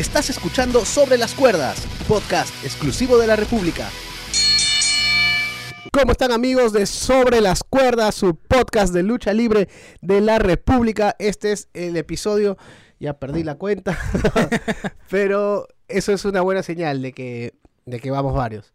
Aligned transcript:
Estás 0.00 0.30
escuchando 0.30 0.86
Sobre 0.86 1.18
las 1.18 1.34
Cuerdas, 1.34 1.86
podcast 2.08 2.48
exclusivo 2.64 3.18
de 3.18 3.26
la 3.26 3.36
República. 3.36 3.86
¿Cómo 5.92 6.12
están 6.12 6.32
amigos 6.32 6.72
de 6.72 6.86
Sobre 6.86 7.42
las 7.42 7.62
Cuerdas, 7.62 8.14
su 8.14 8.34
podcast 8.34 8.94
de 8.94 9.02
lucha 9.02 9.34
libre 9.34 9.68
de 10.00 10.22
la 10.22 10.38
República? 10.38 11.16
Este 11.18 11.52
es 11.52 11.68
el 11.74 11.98
episodio, 11.98 12.56
ya 12.98 13.18
perdí 13.18 13.44
la 13.44 13.56
cuenta, 13.56 13.98
pero 15.10 15.68
eso 15.86 16.14
es 16.14 16.24
una 16.24 16.40
buena 16.40 16.62
señal 16.62 17.02
de 17.02 17.12
que, 17.12 17.52
de 17.84 18.00
que 18.00 18.10
vamos 18.10 18.32
varios. 18.32 18.72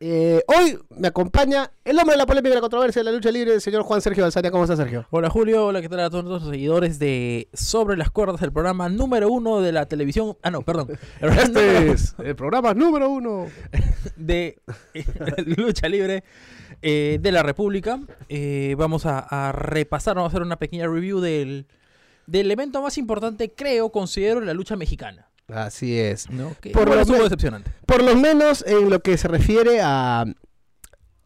Eh, 0.00 0.42
hoy 0.48 0.78
me 0.90 1.08
acompaña 1.08 1.70
el 1.84 1.98
hombre 1.98 2.14
de 2.14 2.18
la 2.18 2.26
polémica 2.26 2.52
y 2.52 2.54
la 2.56 2.60
controversia 2.60 3.00
de 3.00 3.04
la 3.04 3.12
lucha 3.12 3.30
libre, 3.30 3.54
el 3.54 3.60
señor 3.60 3.82
Juan 3.84 4.00
Sergio 4.00 4.24
Balsania. 4.24 4.50
¿Cómo 4.50 4.64
está, 4.64 4.76
Sergio? 4.76 5.06
Hola 5.10 5.30
Julio, 5.30 5.66
hola, 5.66 5.80
¿qué 5.80 5.88
tal 5.88 6.00
a 6.00 6.10
todos 6.10 6.24
nuestros 6.24 6.50
seguidores 6.52 6.98
de 6.98 7.48
Sobre 7.52 7.96
las 7.96 8.10
Cuerdas, 8.10 8.42
el 8.42 8.52
programa 8.52 8.88
número 8.88 9.30
uno 9.30 9.60
de 9.60 9.72
la 9.72 9.86
televisión. 9.86 10.36
Ah, 10.42 10.50
no, 10.50 10.62
perdón. 10.62 10.88
El 11.20 11.28
Este 11.38 11.90
es 11.92 12.14
el 12.18 12.34
programa 12.34 12.74
número 12.74 13.08
uno. 13.08 13.46
de 14.16 14.60
lucha 15.46 15.88
libre 15.88 16.24
eh, 16.82 17.18
de 17.20 17.32
la 17.32 17.42
República. 17.42 18.00
Eh, 18.28 18.74
vamos 18.76 19.06
a, 19.06 19.20
a 19.20 19.52
repasar, 19.52 20.16
vamos 20.16 20.30
a 20.30 20.32
hacer 20.32 20.42
una 20.42 20.56
pequeña 20.56 20.86
review 20.88 21.20
del, 21.20 21.66
del 22.26 22.50
evento 22.50 22.82
más 22.82 22.98
importante, 22.98 23.52
creo, 23.52 23.90
considero, 23.90 24.40
en 24.40 24.46
la 24.46 24.54
lucha 24.54 24.76
mexicana. 24.76 25.28
Así 25.48 25.98
es. 25.98 26.30
¿no? 26.30 26.54
Que 26.60 26.70
Por 26.70 26.88
lo 26.88 27.04
decepcionante. 27.04 27.70
Por 27.86 28.02
lo 28.02 28.16
menos 28.16 28.64
en 28.66 28.90
lo 28.90 29.00
que 29.00 29.18
se 29.18 29.28
refiere 29.28 29.80
a, 29.82 30.24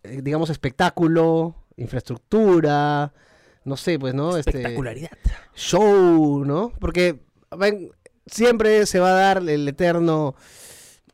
eh, 0.02 0.20
digamos, 0.22 0.50
espectáculo, 0.50 1.54
infraestructura, 1.76 3.12
no 3.64 3.76
sé, 3.76 3.98
pues, 3.98 4.14
¿no? 4.14 4.36
Este, 4.36 4.50
Espectacularidad. 4.50 5.10
show, 5.54 6.44
¿no? 6.44 6.72
Porque 6.80 7.20
ven, 7.56 7.90
siempre 8.26 8.86
se 8.86 8.98
va 8.98 9.10
a 9.10 9.20
dar 9.20 9.48
el 9.48 9.68
eterno, 9.68 10.34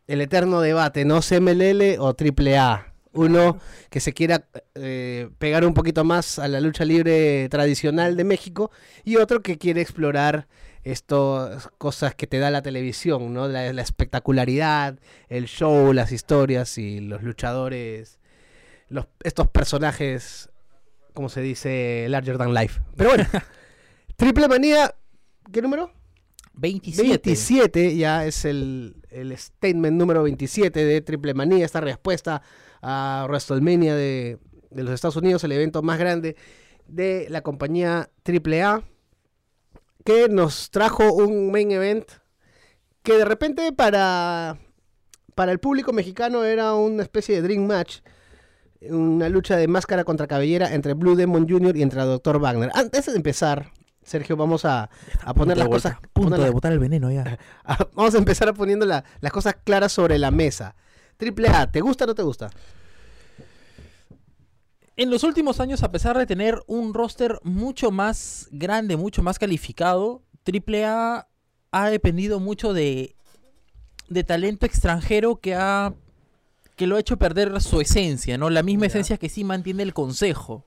el 0.06 0.20
eterno 0.20 0.60
debate, 0.60 1.04
¿no? 1.04 1.20
CMLL 1.20 1.98
o 1.98 2.14
AAA. 2.14 2.92
Uno 3.12 3.58
que 3.90 4.00
se 4.00 4.12
quiera 4.12 4.48
eh, 4.74 5.28
pegar 5.38 5.64
un 5.64 5.72
poquito 5.72 6.02
más 6.02 6.40
a 6.40 6.48
la 6.48 6.60
lucha 6.60 6.84
libre 6.84 7.48
tradicional 7.48 8.16
de 8.16 8.24
México 8.24 8.72
y 9.04 9.16
otro 9.16 9.40
que 9.40 9.56
quiere 9.56 9.80
explorar 9.80 10.48
estas 10.84 11.68
cosas 11.78 12.14
que 12.14 12.26
te 12.26 12.38
da 12.38 12.50
la 12.50 12.62
televisión, 12.62 13.32
¿no? 13.32 13.48
La, 13.48 13.72
la 13.72 13.82
espectacularidad, 13.82 14.98
el 15.28 15.46
show, 15.46 15.92
las 15.92 16.12
historias 16.12 16.78
y 16.78 17.00
los 17.00 17.22
luchadores, 17.22 18.20
los, 18.88 19.06
estos 19.22 19.48
personajes, 19.48 20.50
como 21.14 21.28
se 21.28 21.40
dice, 21.40 22.06
larger 22.08 22.38
than 22.38 22.54
life. 22.54 22.80
Pero 22.96 23.10
bueno, 23.10 23.24
Triple 24.16 24.46
Manía, 24.48 24.94
¿qué 25.50 25.62
número? 25.62 25.90
27. 26.54 27.08
27, 27.08 27.96
ya 27.96 28.26
es 28.26 28.44
el, 28.44 28.96
el 29.10 29.36
statement 29.36 29.96
número 29.98 30.22
27 30.22 30.84
de 30.84 31.00
Triple 31.00 31.34
Manía, 31.34 31.64
esta 31.64 31.80
respuesta 31.80 32.42
a 32.80 33.24
WrestleMania 33.28 33.96
de, 33.96 34.38
de 34.70 34.82
los 34.82 34.92
Estados 34.92 35.16
Unidos, 35.16 35.42
el 35.44 35.52
evento 35.52 35.82
más 35.82 35.98
grande 35.98 36.36
de 36.86 37.26
la 37.30 37.40
compañía 37.40 38.10
AAA, 38.24 38.82
que 40.04 40.28
nos 40.28 40.70
trajo 40.70 41.12
un 41.12 41.50
main 41.50 41.70
event 41.72 42.04
que 43.02 43.14
de 43.18 43.24
repente 43.24 43.72
para, 43.72 44.58
para 45.34 45.52
el 45.52 45.58
público 45.60 45.92
mexicano 45.92 46.44
era 46.44 46.74
una 46.74 47.02
especie 47.02 47.34
de 47.36 47.42
dream 47.42 47.66
match, 47.66 47.98
una 48.82 49.28
lucha 49.28 49.56
de 49.56 49.66
máscara 49.68 50.04
contra 50.04 50.26
cabellera 50.26 50.74
entre 50.74 50.94
Blue 50.94 51.16
Demon 51.16 51.48
Jr. 51.48 51.76
y 51.76 51.82
entre 51.82 52.00
el 52.02 52.06
Dr. 52.06 52.38
Wagner. 52.38 52.70
Antes 52.74 53.06
de 53.06 53.16
empezar, 53.16 53.70
Sergio, 54.02 54.36
vamos 54.36 54.64
a, 54.66 54.90
a 55.22 55.34
poner 55.34 55.56
las 55.56 55.68
cosas... 55.68 55.96
Punto 56.12 56.36
de 56.42 56.50
botar 56.50 56.72
el 56.72 56.78
veneno 56.78 57.10
ya. 57.10 57.38
Vamos 57.94 58.14
a 58.14 58.18
empezar 58.18 58.48
a 58.48 58.52
poniendo 58.52 58.84
la- 58.84 59.04
las 59.20 59.32
cosas 59.32 59.56
claras 59.64 59.92
sobre 59.92 60.18
la 60.18 60.30
mesa. 60.30 60.74
Triple 61.16 61.48
A, 61.48 61.70
¿te 61.70 61.80
gusta 61.80 62.04
o 62.04 62.08
no 62.08 62.14
te 62.14 62.22
gusta? 62.22 62.50
En 64.96 65.10
los 65.10 65.24
últimos 65.24 65.58
años, 65.60 65.82
a 65.82 65.90
pesar 65.90 66.16
de 66.16 66.26
tener 66.26 66.62
un 66.66 66.94
roster 66.94 67.40
mucho 67.42 67.90
más 67.90 68.48
grande, 68.52 68.96
mucho 68.96 69.22
más 69.22 69.38
calificado, 69.38 70.22
AAA 70.46 71.28
ha 71.72 71.90
dependido 71.90 72.38
mucho 72.38 72.72
de, 72.72 73.16
de 74.08 74.24
talento 74.24 74.66
extranjero 74.66 75.36
que 75.36 75.54
ha 75.54 75.94
que 76.76 76.86
lo 76.86 76.96
ha 76.96 77.00
hecho 77.00 77.16
perder 77.16 77.60
su 77.62 77.80
esencia, 77.80 78.36
¿no? 78.36 78.50
La 78.50 78.62
misma 78.62 78.86
esencia 78.86 79.16
que 79.16 79.28
sí 79.28 79.44
mantiene 79.44 79.82
el 79.84 79.94
consejo. 79.94 80.64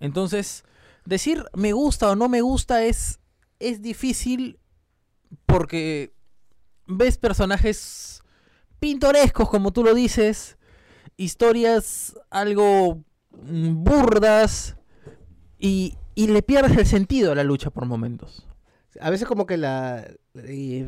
Entonces, 0.00 0.64
decir 1.04 1.44
me 1.54 1.72
gusta 1.72 2.10
o 2.10 2.16
no 2.16 2.28
me 2.28 2.40
gusta 2.40 2.84
es, 2.84 3.20
es 3.60 3.82
difícil 3.82 4.58
porque 5.46 6.12
ves 6.86 7.18
personajes 7.18 8.22
pintorescos, 8.80 9.48
como 9.48 9.72
tú 9.72 9.84
lo 9.84 9.94
dices, 9.94 10.56
historias 11.24 12.14
algo 12.30 13.02
mm, 13.42 13.84
burdas 13.84 14.76
y, 15.58 15.94
y 16.14 16.28
le 16.28 16.42
pierdes 16.42 16.76
el 16.76 16.86
sentido 16.86 17.32
a 17.32 17.34
la 17.34 17.44
lucha 17.44 17.70
por 17.70 17.84
momentos. 17.86 18.46
A 19.00 19.10
veces 19.10 19.28
como 19.28 19.46
que 19.46 19.56
la... 19.56 20.06
y- 20.48 20.84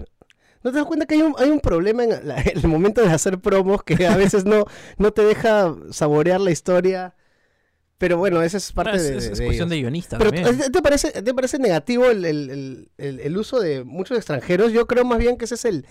¿No 0.64 0.70
te 0.70 0.76
das 0.78 0.86
cuenta 0.86 1.06
que 1.06 1.16
hay 1.16 1.22
un, 1.22 1.34
hay 1.38 1.50
un 1.50 1.58
problema 1.60 2.04
en, 2.04 2.28
la- 2.28 2.40
en 2.40 2.56
el 2.62 2.68
momento 2.68 3.02
de 3.02 3.10
hacer 3.10 3.38
promos 3.40 3.82
que 3.82 4.06
a 4.06 4.16
veces 4.16 4.44
no, 4.44 4.64
no 4.96 5.12
te 5.12 5.22
deja 5.24 5.74
saborear 5.90 6.40
la 6.40 6.50
historia? 6.52 7.14
Pero 7.98 8.16
bueno, 8.16 8.42
esa 8.42 8.56
es 8.56 8.72
parte 8.72 8.96
es, 8.96 9.02
de, 9.02 9.16
es- 9.18 9.24
de 9.38 9.44
cuestión 9.44 9.54
ellos. 9.54 9.70
de 9.70 9.76
guionista 9.78 10.18
Pero 10.18 10.32
también. 10.32 10.72
¿te, 10.72 10.82
parece, 10.82 11.22
¿te 11.22 11.34
parece 11.34 11.58
negativo 11.58 12.06
el, 12.10 12.24
el- 12.24 12.50
el- 12.50 12.90
el- 12.98 13.20
el 13.20 13.36
uso 13.36 13.60
de 13.60 13.84
muchos 13.84 14.16
extranjeros? 14.16 14.72
Yo 14.72 14.86
creo 14.86 15.04
más 15.04 15.18
bien 15.18 15.36
que 15.36 15.44
ese 15.44 15.56
es 15.56 15.64
el, 15.64 15.86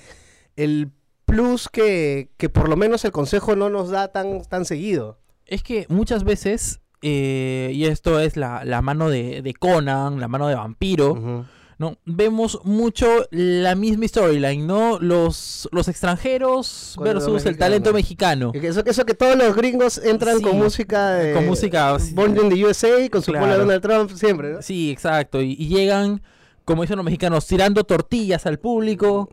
el 0.56 0.90
plus 1.32 1.70
que, 1.70 2.30
que 2.38 2.50
por 2.50 2.70
lo 2.70 2.76
menos 2.78 3.04
el 3.06 3.12
consejo 3.12 3.56
no 3.56 3.70
nos 3.70 3.90
da 3.90 4.10
tan, 4.10 4.44
tan 4.44 4.66
seguido. 4.66 5.18
Es 5.46 5.64
que 5.64 5.86
muchas 5.90 6.24
veces, 6.24 6.80
eh, 7.02 7.72
y 7.74 7.86
esto 7.86 8.20
es 8.20 8.38
la, 8.38 8.64
la 8.66 8.82
mano 8.82 9.10
de, 9.10 9.42
de 9.42 9.54
Conan, 9.54 10.20
la 10.20 10.28
mano 10.28 10.48
de 10.48 10.56
Vampiro. 10.56 11.46
¿no? 11.78 11.98
Vemos 12.06 12.60
mucho 12.64 13.08
la 13.32 13.74
misma 13.74 14.08
storyline, 14.08 14.68
¿no? 14.68 15.00
Los, 15.00 15.68
los 15.72 15.88
extranjeros 15.88 16.96
versus 17.04 17.44
el 17.48 17.58
talento 17.58 17.92
mexicano. 17.92 18.52
Eso, 18.54 18.84
eso 18.86 19.04
que 19.04 19.16
todos 19.16 19.36
los 19.36 19.56
gringos 19.56 19.98
entran 19.98 20.38
Sí, 20.38 20.44
con 20.44 20.60
música 20.60 21.10
de, 21.14 21.34
con 21.34 21.48
música, 21.48 21.98
Born 22.14 22.38
in 22.38 22.50
the 22.50 22.66
USA, 22.66 23.10
con 23.10 23.24
su 23.24 23.32
Claro. 23.32 23.48
de 23.54 23.58
Donald 23.58 23.82
Trump, 23.82 24.12
siempre, 24.12 24.54
¿no? 24.54 24.62
Sí, 24.62 24.92
exacto. 24.92 25.42
Y, 25.42 25.54
y 25.54 25.70
llegan, 25.70 26.22
como 26.66 26.84
dicen 26.84 26.98
los 26.98 27.06
mexicanos, 27.06 27.48
tirando 27.48 27.84
tortillas 27.84 28.46
al 28.46 28.60
público. 28.60 29.28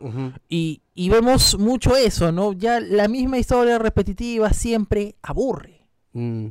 Y, 0.49 0.81
y 0.99 1.07
vemos 1.07 1.57
mucho 1.57 1.95
eso, 1.95 2.33
¿no? 2.33 2.51
Ya 2.51 2.81
la 2.81 3.07
misma 3.07 3.37
historia 3.37 3.77
repetitiva 3.79 4.51
siempre 4.51 5.15
aburre. 5.21 5.87
Mm. 6.11 6.47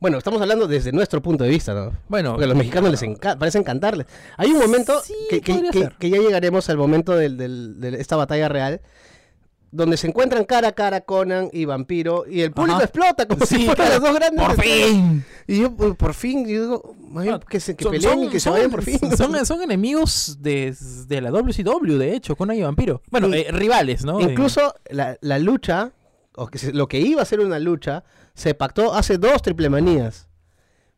Bueno, 0.00 0.16
estamos 0.16 0.40
hablando 0.40 0.66
desde 0.66 0.90
nuestro 0.90 1.20
punto 1.20 1.44
de 1.44 1.50
vista, 1.50 1.74
¿no? 1.74 1.92
Bueno, 2.08 2.30
Porque 2.30 2.44
a 2.44 2.48
los 2.48 2.56
mexicanos 2.56 2.90
les 2.90 3.02
enca- 3.02 3.36
parece 3.36 3.58
encantarles. 3.58 4.06
Hay 4.38 4.50
un 4.52 4.58
momento 4.58 4.98
Sí, 5.04 5.12
que, 5.28 5.42
que- 5.42 6.10
ya 6.10 6.18
llegaremos 6.18 6.70
al 6.70 6.78
momento 6.78 7.14
del- 7.14 7.36
del- 7.36 7.78
de 7.78 8.00
esta 8.00 8.16
batalla 8.16 8.48
real, 8.48 8.80
donde 9.70 9.98
se 9.98 10.06
encuentran 10.06 10.44
cara 10.44 10.68
a 10.68 10.72
cara 10.72 11.02
Conan 11.02 11.50
y 11.52 11.66
Vampiro, 11.66 12.24
y 12.26 12.40
el 12.40 12.52
público 12.52 12.76
Ajá. 12.76 12.84
explota 12.84 13.28
como 13.28 13.44
si 13.44 13.66
fueran 13.66 13.90
los 13.90 14.00
dos 14.00 14.14
grandes. 14.14 14.46
¡Por 14.46 14.60
fin! 14.62 15.24
Y 15.52 15.60
yo, 15.60 15.70
pues, 15.76 15.94
por 15.96 16.14
fin, 16.14 16.46
yo 16.48 16.62
digo, 16.62 16.96
que, 17.48 17.60
se, 17.60 17.76
que 17.76 17.84
Son- 17.84 17.92
peleen 17.92 18.18
y 18.20 18.22
son- 18.24 18.32
que 18.32 18.40
se 18.40 18.48
vayan 18.50 18.70
por 18.70 18.82
fin. 18.82 18.98
Son, 19.16 19.44
son 19.46 19.62
enemigos 19.62 20.38
de, 20.40 20.74
de 21.06 21.20
la 21.20 21.30
WCW, 21.30 21.98
de 21.98 22.14
hecho, 22.14 22.36
Conan 22.36 22.56
y 22.56 22.62
Vampiro. 22.62 23.02
Bueno, 23.10 23.28
Y- 23.28 23.40
eh, 23.40 23.46
rivales, 23.50 24.04
¿no? 24.04 24.18
Incluso 24.20 24.74
la, 24.88 25.18
la 25.20 25.38
lucha, 25.38 25.92
o 26.36 26.46
que 26.46 26.56
se- 26.58 26.72
lo 26.72 26.88
que 26.88 27.00
iba 27.00 27.20
a 27.20 27.26
ser 27.26 27.40
una 27.40 27.58
lucha, 27.58 28.02
se 28.34 28.54
pactó 28.54 28.94
hace 28.94 29.18
dos 29.18 29.42
triple 29.42 29.68
manías. 29.68 30.26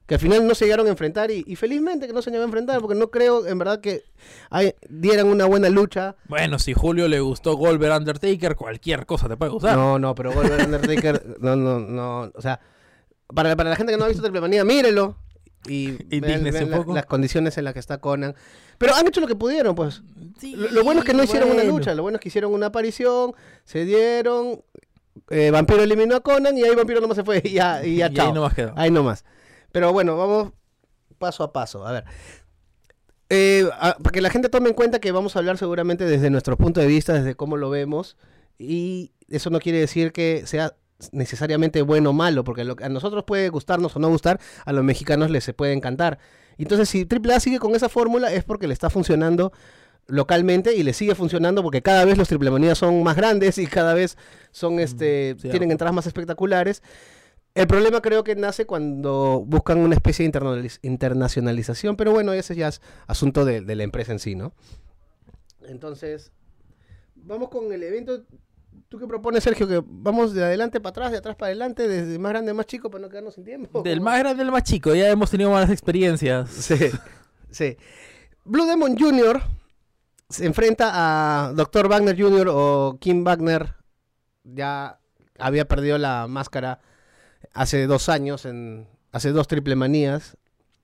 Que 0.06 0.14
al 0.16 0.20
final 0.20 0.46
no 0.46 0.54
se 0.54 0.66
llegaron 0.66 0.86
a 0.86 0.90
enfrentar 0.90 1.30
y, 1.30 1.42
y 1.46 1.56
felizmente 1.56 2.06
que 2.06 2.12
no 2.12 2.20
se 2.20 2.28
llegaron 2.30 2.44
a 2.44 2.50
enfrentar, 2.50 2.80
porque 2.80 2.94
no 2.94 3.10
creo 3.10 3.46
en 3.46 3.58
verdad 3.58 3.80
que 3.80 4.02
hay- 4.50 4.74
dieran 4.88 5.26
una 5.28 5.46
buena 5.46 5.68
lucha. 5.70 6.14
Bueno, 6.28 6.58
si 6.58 6.74
Julio 6.74 7.08
le 7.08 7.20
gustó 7.20 7.56
Goldberg 7.56 7.96
Undertaker, 7.96 8.54
cualquier 8.54 9.06
cosa 9.06 9.28
te 9.28 9.36
puede 9.36 9.50
gustar. 9.50 9.76
No, 9.76 9.98
no, 9.98 10.14
pero 10.14 10.32
Goldberg 10.32 10.66
Undertaker, 10.66 11.36
no, 11.40 11.56
no, 11.56 11.80
no. 11.80 12.30
O 12.34 12.40
sea, 12.42 12.60
para, 13.34 13.54
para 13.56 13.70
la 13.70 13.76
gente 13.76 13.92
que 13.92 13.98
no 13.98 14.04
ha 14.04 14.08
visto 14.08 14.22
triple 14.22 14.40
manía, 14.40 14.64
mírelo. 14.64 15.16
Y 15.66 15.92
vean, 16.20 16.44
vean 16.44 16.64
un 16.64 16.70
la- 16.70 16.76
poco. 16.76 16.94
las 16.94 17.06
condiciones 17.06 17.56
en 17.58 17.64
las 17.64 17.72
que 17.74 17.80
está 17.80 17.98
Conan. 17.98 18.34
Pero 18.78 18.94
han 18.94 19.06
hecho 19.06 19.20
lo 19.20 19.26
que 19.26 19.36
pudieron, 19.36 19.74
pues. 19.74 20.02
Sí, 20.38 20.54
Lo, 20.56 20.68
lo 20.70 20.84
bueno 20.84 21.00
es 21.00 21.06
que 21.06 21.14
no 21.14 21.22
hicieron 21.24 21.50
una 21.50 21.64
lucha, 21.64 21.94
lo 21.94 22.02
bueno 22.02 22.16
es 22.16 22.22
que 22.22 22.28
hicieron 22.28 22.52
una 22.52 22.66
aparición, 22.66 23.32
se 23.64 23.84
dieron, 23.84 24.62
eh, 25.30 25.50
Vampiro 25.50 25.82
eliminó 25.82 26.16
a 26.16 26.20
Conan 26.20 26.58
y 26.58 26.64
ahí 26.64 26.74
Vampiro 26.74 27.00
nomás 27.00 27.16
se 27.16 27.24
fue 27.24 27.40
y 27.44 27.52
ya, 27.52 27.84
y 27.86 27.96
ya 27.96 28.06
Y 28.10 28.14
chao. 28.14 28.26
ahí 28.26 28.32
nomás 28.32 28.54
quedó. 28.54 28.72
Ahí 28.76 28.90
nomás. 28.90 29.24
Pero 29.72 29.92
bueno, 29.92 30.16
vamos 30.16 30.52
paso 31.18 31.44
a 31.44 31.52
paso. 31.52 31.86
A 31.86 31.92
ver. 31.92 32.04
Eh, 33.30 33.68
a- 33.80 33.96
para 33.96 34.12
que 34.12 34.20
la 34.20 34.30
gente 34.30 34.48
tome 34.48 34.68
en 34.68 34.74
cuenta 34.74 34.98
que 35.00 35.12
vamos 35.12 35.34
a 35.34 35.38
hablar 35.38 35.56
seguramente 35.58 36.04
desde 36.04 36.30
nuestro 36.30 36.56
punto 36.56 36.80
de 36.80 36.86
vista, 36.86 37.12
desde 37.14 37.34
cómo 37.36 37.56
lo 37.56 37.70
vemos. 37.70 38.16
Y 38.58 39.12
eso 39.28 39.50
no 39.50 39.60
quiere 39.60 39.78
decir 39.78 40.12
que 40.12 40.42
sea 40.46 40.74
necesariamente 41.12 41.82
bueno 41.82 42.10
o 42.10 42.12
malo, 42.12 42.44
porque 42.44 42.64
lo 42.64 42.76
que 42.76 42.84
a 42.84 42.88
nosotros 42.88 43.24
puede 43.24 43.48
gustarnos 43.48 43.94
o 43.96 43.98
no 43.98 44.08
gustar, 44.08 44.40
a 44.64 44.72
los 44.72 44.84
mexicanos 44.84 45.30
les 45.30 45.44
se 45.44 45.54
puede 45.54 45.72
encantar. 45.72 46.18
Entonces, 46.58 46.88
si 46.88 47.06
AAA 47.08 47.40
sigue 47.40 47.58
con 47.58 47.74
esa 47.74 47.88
fórmula 47.88 48.32
es 48.32 48.44
porque 48.44 48.66
le 48.66 48.74
está 48.74 48.90
funcionando 48.90 49.52
localmente 50.06 50.74
y 50.74 50.82
le 50.82 50.92
sigue 50.92 51.14
funcionando 51.14 51.62
porque 51.62 51.82
cada 51.82 52.04
vez 52.04 52.18
los 52.18 52.28
triple 52.28 52.50
manías 52.50 52.78
son 52.78 53.02
más 53.02 53.16
grandes 53.16 53.56
y 53.58 53.66
cada 53.66 53.94
vez 53.94 54.18
son 54.50 54.78
este 54.78 55.34
tienen 55.36 55.70
entradas 55.70 55.94
más 55.94 56.06
espectaculares. 56.06 56.82
El 57.54 57.68
problema 57.68 58.02
creo 58.02 58.24
que 58.24 58.34
nace 58.34 58.66
cuando 58.66 59.44
buscan 59.46 59.78
una 59.78 59.94
especie 59.94 60.28
de 60.28 60.70
internacionalización, 60.82 61.96
pero 61.96 62.10
bueno, 62.10 62.32
ese 62.32 62.56
ya 62.56 62.68
es 62.68 62.82
asunto 63.06 63.44
de, 63.44 63.60
de 63.60 63.76
la 63.76 63.84
empresa 63.84 64.10
en 64.10 64.18
sí, 64.18 64.34
¿no? 64.34 64.52
Entonces, 65.62 66.32
vamos 67.14 67.48
con 67.50 67.72
el 67.72 67.82
evento. 67.84 68.24
¿Tú 68.88 68.98
qué 68.98 69.06
propones, 69.06 69.42
Sergio? 69.42 69.66
¿Que 69.66 69.82
vamos 69.84 70.34
de 70.34 70.44
adelante 70.44 70.80
para 70.80 70.90
atrás, 70.90 71.10
de 71.10 71.18
atrás 71.18 71.36
para 71.36 71.48
adelante, 71.48 71.88
desde 71.88 72.18
más 72.18 72.30
grande 72.30 72.52
a 72.52 72.54
más 72.54 72.66
chico 72.66 72.90
para 72.90 73.02
no 73.02 73.08
quedarnos 73.08 73.34
sin 73.34 73.44
tiempo? 73.44 73.82
Del 73.82 74.00
más 74.00 74.18
grande 74.18 74.42
al 74.42 74.52
más 74.52 74.62
chico, 74.62 74.94
ya 74.94 75.08
hemos 75.08 75.30
tenido 75.30 75.50
malas 75.50 75.70
experiencias. 75.70 76.50
Sí, 76.50 76.76
sí. 77.50 77.76
Blue 78.44 78.66
Demon 78.66 78.96
Jr. 78.96 79.42
se 80.28 80.46
enfrenta 80.46 80.90
a 80.92 81.52
Dr. 81.54 81.88
Wagner 81.88 82.16
Jr. 82.16 82.48
o 82.50 82.98
Kim 83.00 83.24
Wagner. 83.24 83.74
Ya 84.44 85.00
había 85.38 85.66
perdido 85.66 85.98
la 85.98 86.26
máscara 86.28 86.80
hace 87.52 87.86
dos 87.86 88.08
años, 88.08 88.44
en, 88.44 88.86
hace 89.12 89.30
dos 89.30 89.48
triple 89.48 89.76
manías, 89.76 90.36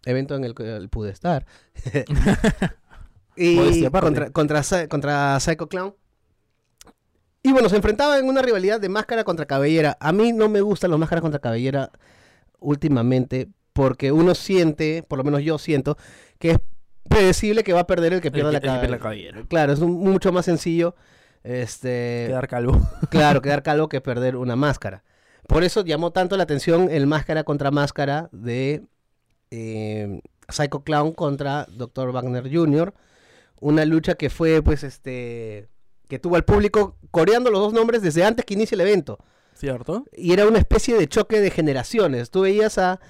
evento 0.05 0.35
en 0.35 0.45
el 0.45 0.55
que 0.55 0.77
él 0.77 0.89
pude 0.89 1.11
estar. 1.11 1.47
y 3.37 3.85
contra, 3.91 4.31
contra 4.31 5.39
Psycho 5.41 5.69
Clown. 5.69 5.95
Y 7.43 7.53
bueno, 7.53 7.69
se 7.69 7.77
enfrentaba 7.77 8.19
en 8.19 8.27
una 8.29 8.43
rivalidad 8.43 8.81
de 8.81 8.89
máscara 8.89 9.25
contra 9.25 9.47
cabellera. 9.47 9.97
A 10.01 10.13
mí 10.13 10.33
no 10.33 10.49
me 10.49 10.61
gustan 10.61 10.91
las 10.91 11.01
máscaras 11.01 11.23
contra 11.23 11.41
cabellera 11.41 11.91
últimamente 12.59 13.49
porque 13.73 14.13
uno 14.13 14.35
siente, 14.35 15.03
por 15.07 15.19
lo 15.19 15.25
menos 15.25 15.43
yo 15.43 15.59
siento, 15.59 15.97
que 16.39 16.51
es 16.51 16.59
predecible 17.09 17.65
que 17.65 17.73
va 17.73 17.81
a 17.81 17.87
perder 17.87 18.13
el 18.13 18.21
que 18.21 18.31
pierda 18.31 18.51
El 18.51 18.91
la, 18.91 18.99
cabellera. 18.99 19.45
Claro, 19.49 19.73
es 19.73 19.81
un- 19.81 20.01
mucho 20.01 20.33
más 20.33 20.45
sencillo 20.45 20.95
este 21.43 22.27
Quedar 22.29 22.49
calvo. 22.49 22.79
claro, 23.11 23.41
quedar 23.41 23.63
calvo 23.63 23.89
que 23.89 24.01
perder 24.01 24.37
una 24.37 24.57
máscara. 24.57 25.03
Por 25.47 25.65
eso 25.65 25.83
llamó 25.85 26.13
tanto 26.13 26.37
la 26.37 26.43
atención 26.43 26.89
el 26.91 27.07
máscara 27.07 27.45
contra 27.45 27.71
máscara 27.71 28.29
de 28.33 28.83
eh, 29.51 30.21
Psycho 30.49 30.85
Clown 30.85 31.13
contra 31.13 31.67
Dr. 31.71 32.13
Wagner 32.13 32.53
Jr. 32.53 32.93
Una 33.61 33.85
lucha 33.85 34.15
que 34.15 34.31
fue, 34.31 34.63
pues, 34.63 34.85
este, 34.85 35.69
que 36.11 36.19
tuvo 36.19 36.37
al 36.37 36.45
público 36.45 36.99
coreando 37.11 37.51
los 37.51 37.61
dos 37.61 37.73
nombres 37.73 38.03
desde 38.03 38.23
antes 38.25 38.45
que 38.45 38.53
inicie 38.53 38.75
el 38.75 38.83
evento. 38.83 39.19
¿Cierto? 39.55 40.05
Y 40.15 40.33
era 40.35 40.47
una 40.47 40.59
especie 40.59 40.95
de 40.97 41.07
choque 41.09 41.41
de 41.41 41.51
generaciones. 41.51 42.31
Tú 42.31 42.43
veías 42.43 42.77
a... 42.77 43.01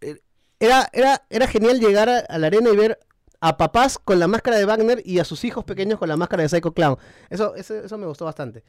eh, 0.00 0.20
Era, 0.60 0.88
era, 0.92 1.26
era 1.30 1.46
genial 1.48 1.80
llegar 1.80 2.08
a, 2.08 2.18
a 2.18 2.38
la 2.38 2.46
arena 2.46 2.70
y 2.70 2.76
ver 2.76 3.00
a 3.40 3.56
papás 3.56 3.98
con 3.98 4.20
la 4.20 4.28
máscara 4.28 4.56
de 4.56 4.64
Wagner 4.64 5.02
y 5.04 5.18
a 5.18 5.24
sus 5.24 5.42
hijos 5.44 5.64
pequeños 5.64 5.98
con 5.98 6.08
la 6.08 6.16
máscara 6.16 6.44
de 6.44 6.48
Psycho 6.48 6.72
Clown. 6.72 6.96
Eso, 7.30 7.56
eso, 7.56 7.74
eso 7.74 7.98
me 7.98 8.06
gustó 8.06 8.24
bastante. 8.24 8.62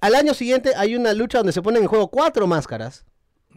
Al 0.00 0.14
año 0.14 0.32
siguiente 0.32 0.72
hay 0.76 0.96
una 0.96 1.12
lucha 1.12 1.38
donde 1.38 1.52
se 1.52 1.60
ponen 1.60 1.82
en 1.82 1.88
juego 1.88 2.08
cuatro 2.08 2.46
máscaras. 2.46 3.04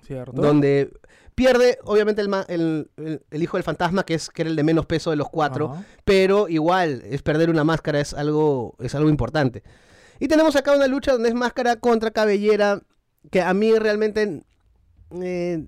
¿Cierto? 0.06 0.32
Donde 0.42 0.92
pierde, 1.36 1.78
obviamente, 1.84 2.22
el, 2.22 2.30
el- 2.48 2.90
el- 2.98 3.22
el 3.30 3.44
hijo 3.44 3.58
del 3.58 3.64
fantasma, 3.64 4.04
que, 4.04 4.14
es, 4.16 4.30
que 4.30 4.42
era 4.44 4.50
el 4.50 4.56
de 4.56 4.64
menos 4.64 4.86
peso 4.86 5.10
de 5.12 5.16
los 5.18 5.30
cuatro. 5.30 5.72
Ajá. 5.74 5.84
Pero 6.06 6.48
igual, 6.50 7.02
es 7.06 7.22
perder 7.22 7.50
una 7.50 7.64
máscara 7.64 8.00
es 8.00 8.14
algo, 8.14 8.76
es 8.80 8.96
algo 8.96 9.10
importante. 9.10 9.64
Y 10.20 10.28
tenemos 10.28 10.56
acá 10.56 10.76
una 10.76 10.88
lucha 10.88 11.12
donde 11.12 11.30
es 11.30 11.36
máscara 11.36 11.76
contra 11.76 12.12
cabellera, 12.12 12.82
que 13.32 13.42
a 13.42 13.54
mí 13.54 13.78
realmente 13.78 14.42
eh, 15.22 15.66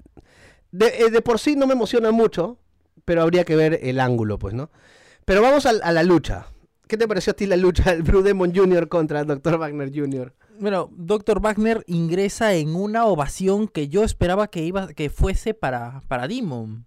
de, 0.71 0.87
eh, 0.87 1.09
de 1.11 1.21
por 1.21 1.39
sí 1.39 1.55
no 1.55 1.67
me 1.67 1.73
emociona 1.73 2.11
mucho, 2.11 2.57
pero 3.05 3.21
habría 3.21 3.43
que 3.43 3.55
ver 3.55 3.79
el 3.83 3.99
ángulo, 3.99 4.39
pues, 4.39 4.53
¿no? 4.53 4.69
Pero 5.25 5.41
vamos 5.41 5.65
al- 5.65 5.81
a, 5.83 5.91
la 5.91 6.03
lucha. 6.03 6.47
¿Qué 6.87 6.97
te 6.97 7.07
pareció 7.07 7.31
a 7.31 7.35
ti 7.35 7.45
la 7.45 7.57
lucha 7.57 7.91
del 7.91 8.01
Blue 8.01 8.23
Demon 8.23 8.55
Jr. 8.55 8.87
contra 8.87 9.23
Dr. 9.23 9.57
Wagner 9.59 9.91
Jr.? 9.93 10.33
Bueno, 10.59 10.89
Dr. 10.95 11.39
Wagner 11.41 11.83
ingresa 11.87 12.53
en 12.53 12.75
una 12.75 13.05
ovación 13.05 13.67
que 13.67 13.87
yo 13.87 14.03
esperaba 14.03 14.49
que 14.49 14.63
iba, 14.63 14.87
que 14.93 15.09
fuese 15.09 15.53
para, 15.53 16.01
para 16.07 16.27
Demon. 16.27 16.85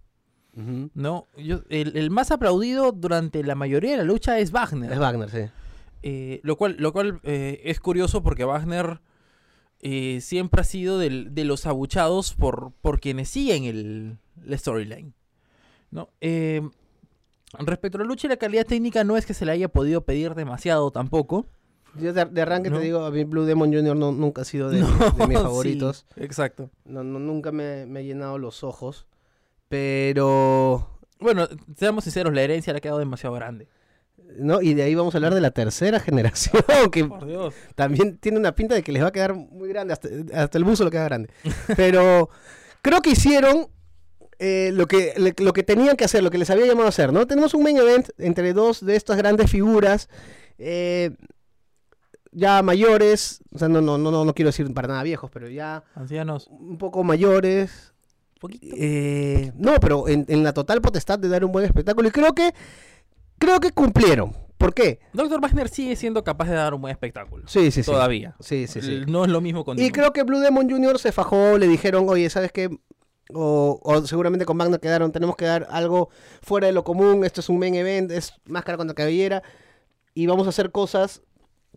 ¿no? 0.94 1.26
Yo, 1.38 1.62
el, 1.70 1.96
el 1.96 2.10
más 2.10 2.30
aplaudido 2.30 2.92
durante 2.92 3.42
la 3.42 3.54
mayoría 3.54 3.92
de 3.92 3.96
la 3.98 4.04
lucha 4.04 4.38
es 4.38 4.52
Wagner. 4.52 4.92
Es 4.92 4.98
Wagner, 4.98 5.30
sí. 5.30 5.50
Eh, 6.02 6.40
lo 6.42 6.56
cual, 6.56 6.76
lo 6.78 6.92
cual 6.92 7.20
eh, 7.22 7.62
es 7.64 7.80
curioso 7.80 8.22
porque 8.22 8.44
Wagner 8.44 9.00
eh, 9.80 10.18
siempre 10.20 10.60
ha 10.60 10.64
sido 10.64 10.98
del- 10.98 11.34
de 11.34 11.44
los 11.44 11.64
abuchados 11.66 12.34
por, 12.34 12.72
por 12.82 13.00
quienes 13.00 13.28
siguen 13.30 13.64
el, 13.64 14.18
la 14.44 14.58
storyline. 14.58 15.14
¿no? 15.90 16.10
Eh, 16.20 16.60
respecto 17.58 17.96
a 17.98 18.00
la 18.02 18.06
lucha 18.06 18.26
y 18.26 18.30
la 18.30 18.36
calidad 18.36 18.66
técnica, 18.66 19.04
no 19.04 19.16
es 19.16 19.24
que 19.24 19.34
se 19.34 19.46
le 19.46 19.52
haya 19.52 19.68
podido 19.68 20.04
pedir 20.04 20.34
demasiado 20.34 20.90
tampoco. 20.90 21.46
Yo 21.96 22.12
de, 22.12 22.24
de 22.24 22.42
arranque 22.42 22.70
¿No? 22.70 22.78
te 22.78 22.84
digo, 22.84 23.04
a 23.04 23.10
mí 23.10 23.24
Blue 23.24 23.44
Demon 23.44 23.72
Jr. 23.72 23.94
no- 23.96 24.12
nunca 24.12 24.42
ha 24.42 24.44
sido 24.44 24.70
de, 24.70 24.80
No, 24.80 24.88
de 24.88 25.26
mis 25.26 25.36
sí, 25.38 25.42
favoritos. 25.44 26.06
exacto. 26.16 26.70
No, 26.84 27.04
no, 27.04 27.18
nunca 27.18 27.52
me, 27.52 27.86
me 27.86 28.00
ha 28.00 28.02
llenado 28.02 28.38
los 28.38 28.64
ojos. 28.64 29.06
Pero 29.68 30.86
Bueno, 31.18 31.48
seamos 31.76 32.04
sinceros, 32.04 32.34
la 32.34 32.42
herencia 32.42 32.72
le 32.72 32.78
ha 32.78 32.80
quedado 32.80 32.98
demasiado 32.98 33.34
grande. 33.34 33.68
¿no? 34.38 34.62
Y 34.62 34.74
de 34.74 34.82
ahí 34.84 34.94
vamos 34.94 35.14
a 35.14 35.18
hablar 35.18 35.34
de 35.34 35.40
la 35.40 35.50
tercera 35.50 35.98
generación, 36.00 36.62
que 36.90 37.04
Por 37.04 37.26
Dios. 37.26 37.54
también 37.74 38.16
tiene 38.18 38.38
una 38.38 38.54
pinta 38.54 38.74
de 38.74 38.82
que 38.82 38.92
les 38.92 39.02
va 39.02 39.08
a 39.08 39.12
quedar 39.12 39.34
muy 39.34 39.68
grande, 39.68 39.92
hasta, 39.92 40.08
hasta 40.34 40.56
el 40.58 40.64
buzo 40.64 40.84
le 40.84 40.90
queda 40.90 41.04
grande. 41.04 41.28
Pero 41.76 42.30
creo 42.80 43.00
que 43.02 43.10
hicieron 43.10 43.68
eh, 44.38 44.70
lo, 44.72 44.86
que, 44.86 45.12
le- 45.16 45.34
lo 45.38 45.52
que 45.52 45.62
tenían 45.62 45.96
que 45.96 46.04
hacer, 46.04 46.22
lo 46.22 46.30
que 46.30 46.38
les 46.38 46.48
había 46.50 46.66
llamado 46.66 46.86
a 46.86 46.90
hacer, 46.90 47.12
¿no? 47.12 47.26
Tenemos 47.26 47.52
un 47.54 47.62
main 47.62 47.76
event 47.76 48.08
entre 48.18 48.52
dos 48.54 48.84
de 48.84 48.96
estas 48.96 49.16
grandes 49.16 49.50
figuras, 49.50 50.08
eh, 50.58 51.10
ya 52.32 52.62
mayores, 52.62 53.40
o 53.52 53.58
sea, 53.58 53.68
no, 53.68 53.80
no, 53.80 53.98
no, 53.98 54.10
no, 54.10 54.24
no 54.24 54.34
quiero 54.34 54.48
decir 54.48 54.72
para 54.74 54.88
nada 54.88 55.02
viejos, 55.02 55.30
pero 55.32 55.48
ya 55.48 55.84
Ancianos. 55.94 56.48
un 56.48 56.78
poco 56.78 57.04
mayores, 57.04 57.92
Poquito. 58.40 58.66
eh, 58.76 59.52
no, 59.56 59.74
pero 59.80 60.08
en, 60.08 60.24
en 60.28 60.42
la 60.42 60.52
total 60.52 60.80
potestad 60.80 61.18
de 61.18 61.28
dar 61.28 61.44
un 61.44 61.52
buen 61.52 61.64
espectáculo. 61.64 62.08
Y 62.08 62.10
creo 62.12 62.34
que 62.34 62.52
creo 63.38 63.60
que 63.60 63.70
cumplieron. 63.72 64.34
¿Por 64.58 64.74
qué? 64.74 65.00
Dr. 65.12 65.40
Wagner 65.40 65.68
sigue 65.68 65.96
siendo 65.96 66.22
capaz 66.22 66.48
de 66.48 66.54
dar 66.54 66.72
un 66.72 66.80
buen 66.80 66.92
espectáculo. 66.92 67.48
Sí, 67.48 67.72
sí, 67.72 67.82
sí. 67.82 67.90
Todavía. 67.90 68.36
Sí, 68.38 68.66
sí, 68.68 68.80
sí. 68.80 69.02
No 69.08 69.24
es 69.24 69.30
lo 69.30 69.40
mismo 69.40 69.64
con 69.64 69.76
Y 69.76 69.80
Demon. 69.82 69.92
creo 69.92 70.12
que 70.12 70.22
Blue 70.22 70.38
Demon 70.38 70.70
Jr. 70.70 70.98
se 71.00 71.10
fajó, 71.10 71.58
le 71.58 71.66
dijeron, 71.66 72.06
oye, 72.08 72.30
¿sabes 72.30 72.52
qué? 72.52 72.70
O, 73.34 73.80
o 73.82 74.06
seguramente 74.06 74.44
con 74.44 74.56
Wagner 74.58 74.78
quedaron, 74.78 75.10
tenemos 75.10 75.34
que 75.36 75.46
dar 75.46 75.66
algo 75.70 76.10
fuera 76.42 76.68
de 76.68 76.72
lo 76.72 76.84
común, 76.84 77.24
esto 77.24 77.40
es 77.40 77.48
un 77.48 77.58
main 77.58 77.74
event, 77.74 78.10
es 78.12 78.34
máscara 78.44 78.76
contra 78.78 78.94
cabellera, 78.94 79.42
y 80.14 80.26
vamos 80.26 80.46
a 80.46 80.50
hacer 80.50 80.70
cosas 80.70 81.22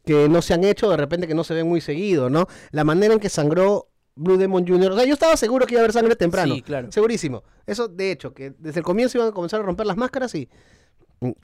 que 0.05 0.29
no 0.29 0.41
se 0.41 0.53
han 0.53 0.63
hecho, 0.63 0.89
de 0.89 0.97
repente 0.97 1.27
que 1.27 1.35
no 1.35 1.43
se 1.43 1.53
ven 1.53 1.67
muy 1.67 1.81
seguido, 1.81 2.29
¿no? 2.29 2.47
La 2.71 2.83
manera 2.83 3.13
en 3.13 3.19
que 3.19 3.29
sangró 3.29 3.89
Blue 4.15 4.37
Demon 4.37 4.65
Jr., 4.67 4.91
o 4.91 4.95
sea, 4.95 5.05
yo 5.05 5.13
estaba 5.13 5.35
seguro 5.35 5.65
que 5.65 5.73
iba 5.73 5.81
a 5.81 5.83
haber 5.83 5.93
sangre 5.93 6.15
temprano. 6.15 6.55
Sí, 6.55 6.61
claro. 6.61 6.91
Segurísimo. 6.91 7.43
Eso, 7.65 7.87
de 7.87 8.11
hecho, 8.11 8.33
que 8.33 8.53
desde 8.57 8.79
el 8.79 8.85
comienzo 8.85 9.17
iban 9.17 9.29
a 9.29 9.33
comenzar 9.33 9.59
a 9.59 9.63
romper 9.63 9.85
las 9.85 9.97
máscaras 9.97 10.33
y... 10.35 10.49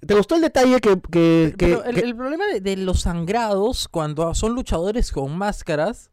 ¿Te 0.05 0.13
gustó 0.13 0.35
el 0.35 0.41
detalle 0.41 0.79
que... 0.79 0.99
que- 1.11 1.53
que- 1.57 1.65
Pero 1.67 1.83
el, 1.85 1.95
que- 1.95 2.01
el 2.01 2.15
problema 2.15 2.45
de, 2.47 2.61
de 2.61 2.77
los 2.77 3.01
sangrados 3.01 3.87
cuando 3.87 4.33
son 4.35 4.53
luchadores 4.53 5.11
con 5.11 5.35
máscaras 5.37 6.11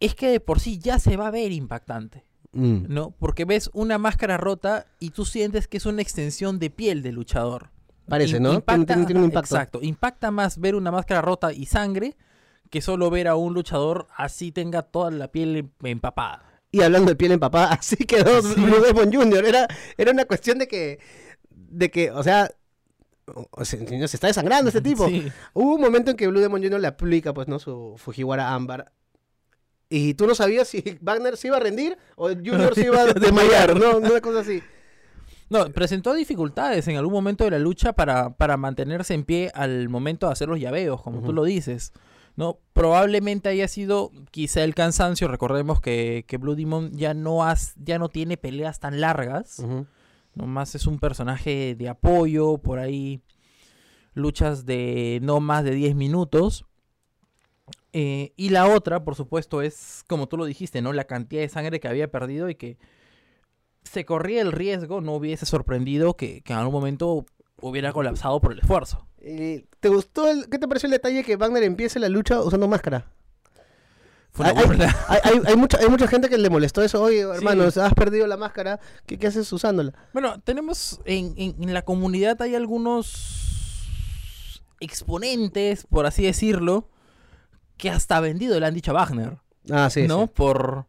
es 0.00 0.14
que 0.14 0.28
de 0.28 0.40
por 0.40 0.60
sí 0.60 0.78
ya 0.78 0.98
se 0.98 1.16
va 1.16 1.28
a 1.28 1.30
ver 1.30 1.52
impactante, 1.52 2.24
Mm. 2.52 2.84
¿no? 2.88 3.10
Porque 3.18 3.44
ves 3.44 3.68
una 3.72 3.98
máscara 3.98 4.36
rota 4.36 4.86
y 5.00 5.10
tú 5.10 5.24
sientes 5.24 5.66
que 5.66 5.76
es 5.78 5.86
una 5.86 6.02
extensión 6.02 6.60
de 6.60 6.70
piel 6.70 7.02
del 7.02 7.16
luchador. 7.16 7.70
Parece, 8.08 8.38
¿no? 8.40 8.60
Tiene- 8.60 8.84
tiene- 8.84 9.06
tiene 9.06 9.20
un 9.20 9.26
ajá, 9.26 9.32
impacto. 9.32 9.54
Exacto. 9.56 9.78
Impacta 9.82 10.30
más 10.30 10.58
ver 10.58 10.74
una 10.74 10.90
máscara 10.90 11.22
rota 11.22 11.52
y 11.52 11.66
sangre 11.66 12.16
que 12.70 12.80
solo 12.80 13.08
ver 13.10 13.28
a 13.28 13.36
un 13.36 13.54
luchador 13.54 14.08
así 14.16 14.52
tenga 14.52 14.82
toda 14.82 15.10
la 15.10 15.28
piel 15.28 15.56
em- 15.56 15.70
empapada. 15.82 16.60
Y 16.70 16.82
hablando 16.82 17.10
de 17.10 17.16
piel 17.16 17.32
empapada, 17.32 17.72
así 17.80 17.96
quedó 17.96 18.42
Sí. 18.42 18.60
Blue 18.60 18.80
Demon 18.80 19.12
Jr. 19.12 19.44
Era, 19.46 19.68
era 19.96 20.10
una 20.10 20.24
cuestión 20.24 20.58
de 20.58 20.66
que, 20.68 20.98
de 21.50 21.90
que, 21.90 22.10
o 22.10 22.22
sea, 22.22 22.50
se 23.62 24.04
está 24.16 24.26
desangrando 24.26 24.68
este 24.68 24.80
tipo. 24.80 25.08
Sí. 25.08 25.30
Hubo 25.54 25.76
un 25.76 25.80
momento 25.80 26.10
en 26.10 26.16
que 26.16 26.26
Blue 26.28 26.40
Demon 26.40 26.62
Jr. 26.62 26.80
le 26.80 26.88
aplica, 26.88 27.32
pues, 27.32 27.48
¿no? 27.48 27.58
Su 27.58 27.94
Fujiwara 27.96 28.52
Ámbar. 28.54 28.92
Y 29.88 30.14
tú 30.14 30.26
no 30.26 30.34
sabías 30.34 30.66
si 30.68 30.82
Wagner 31.00 31.36
se 31.36 31.46
iba 31.48 31.56
a 31.56 31.60
rendir 31.60 31.96
o 32.16 32.28
Junior 32.28 32.74
se 32.74 32.86
iba 32.86 33.02
a 33.02 33.04
desmayar, 33.14 33.76
¿no? 33.78 33.98
Una 33.98 34.20
cosa 34.20 34.40
así. 34.40 34.62
No, 35.50 35.64
presentó 35.72 36.14
dificultades 36.14 36.88
en 36.88 36.96
algún 36.96 37.12
momento 37.12 37.44
de 37.44 37.50
la 37.50 37.58
lucha 37.58 37.92
para, 37.92 38.30
para 38.30 38.56
mantenerse 38.56 39.14
en 39.14 39.24
pie 39.24 39.50
al 39.54 39.88
momento 39.88 40.26
de 40.26 40.32
hacer 40.32 40.48
los 40.48 40.58
llaveos, 40.58 41.02
como 41.02 41.22
tú 41.22 41.32
lo 41.32 41.44
dices. 41.44 41.92
¿no? 42.36 42.58
Probablemente 42.72 43.48
haya 43.48 43.68
sido 43.68 44.10
quizá 44.30 44.64
el 44.64 44.74
cansancio. 44.74 45.28
Recordemos 45.28 45.80
que, 45.80 46.24
que 46.26 46.38
Blue 46.38 46.54
Demon 46.54 46.92
ya 46.92 47.14
no, 47.14 47.44
has, 47.44 47.74
ya 47.76 47.98
no 47.98 48.08
tiene 48.08 48.36
peleas 48.36 48.80
tan 48.80 49.00
largas. 49.00 49.60
Ujú. 49.60 49.86
Nomás 50.34 50.74
es 50.74 50.86
un 50.86 50.98
personaje 50.98 51.76
de 51.76 51.88
apoyo, 51.88 52.58
por 52.58 52.78
ahí 52.78 53.22
luchas 54.14 54.66
de 54.66 55.20
no 55.22 55.40
más 55.40 55.64
de 55.64 55.72
10 55.72 55.94
minutos. 55.94 56.66
Eh, 57.92 58.32
y 58.36 58.48
la 58.48 58.66
otra, 58.66 59.04
por 59.04 59.14
supuesto, 59.14 59.62
es, 59.62 60.02
como 60.08 60.26
tú 60.26 60.36
lo 60.36 60.44
dijiste, 60.44 60.82
¿no? 60.82 60.92
La 60.92 61.04
cantidad 61.04 61.42
de 61.42 61.48
sangre 61.48 61.78
que 61.78 61.86
había 61.86 62.10
perdido 62.10 62.48
y 62.48 62.56
que 62.56 62.76
se 63.84 64.04
corría 64.04 64.42
el 64.42 64.52
riesgo, 64.52 65.00
no 65.00 65.14
hubiese 65.14 65.46
sorprendido 65.46 66.16
que, 66.16 66.40
que 66.42 66.52
en 66.52 66.58
algún 66.58 66.74
momento 66.74 67.24
hubiera 67.60 67.92
colapsado 67.92 68.40
por 68.40 68.52
el 68.52 68.58
esfuerzo. 68.58 69.06
Eh, 69.18 69.64
¿Te 69.80 69.88
gustó? 69.88 70.28
El, 70.28 70.48
¿Qué 70.50 70.58
te 70.58 70.66
pareció 70.68 70.86
el 70.86 70.92
detalle 70.92 71.22
que 71.24 71.36
Wagner 71.36 71.62
empiece 71.62 71.98
la 71.98 72.08
lucha 72.08 72.40
usando 72.42 72.68
máscara? 72.68 73.10
Fue 74.32 74.50
una 74.50 74.60
hay, 74.60 74.66
burla. 74.66 74.96
hay, 75.08 75.20
hay- 75.22 75.40
hay 75.46 75.56
mucha, 75.56 75.78
hay 75.78 75.88
mucha 75.88 76.08
gente 76.08 76.28
que 76.28 76.36
le 76.36 76.50
molestó 76.50 76.82
eso. 76.82 77.00
Oye, 77.02 77.20
hermano, 77.20 77.62
has 77.64 77.94
perdido 77.94 78.26
la 78.26 78.36
máscara. 78.36 78.80
¿Qué, 79.06 79.16
qué 79.18 79.28
haces 79.28 79.50
usándola? 79.52 79.92
Bueno, 80.12 80.40
tenemos 80.40 81.00
en, 81.04 81.34
en- 81.36 81.62
en 81.62 81.72
la 81.72 81.82
comunidad 81.82 82.42
hay 82.42 82.54
algunos 82.56 83.86
exponentes, 84.80 85.86
por 85.86 86.06
así 86.06 86.24
decirlo, 86.24 86.88
que 87.76 87.90
hasta 87.90 88.20
vendido 88.20 88.58
le 88.58 88.66
han 88.66 88.74
dicho 88.74 88.90
a 88.90 88.94
Wagner, 88.94 89.38
Ah, 89.70 89.88
sí. 89.88 90.06
¿no? 90.06 90.22
sí. 90.26 90.30
Por, 90.34 90.86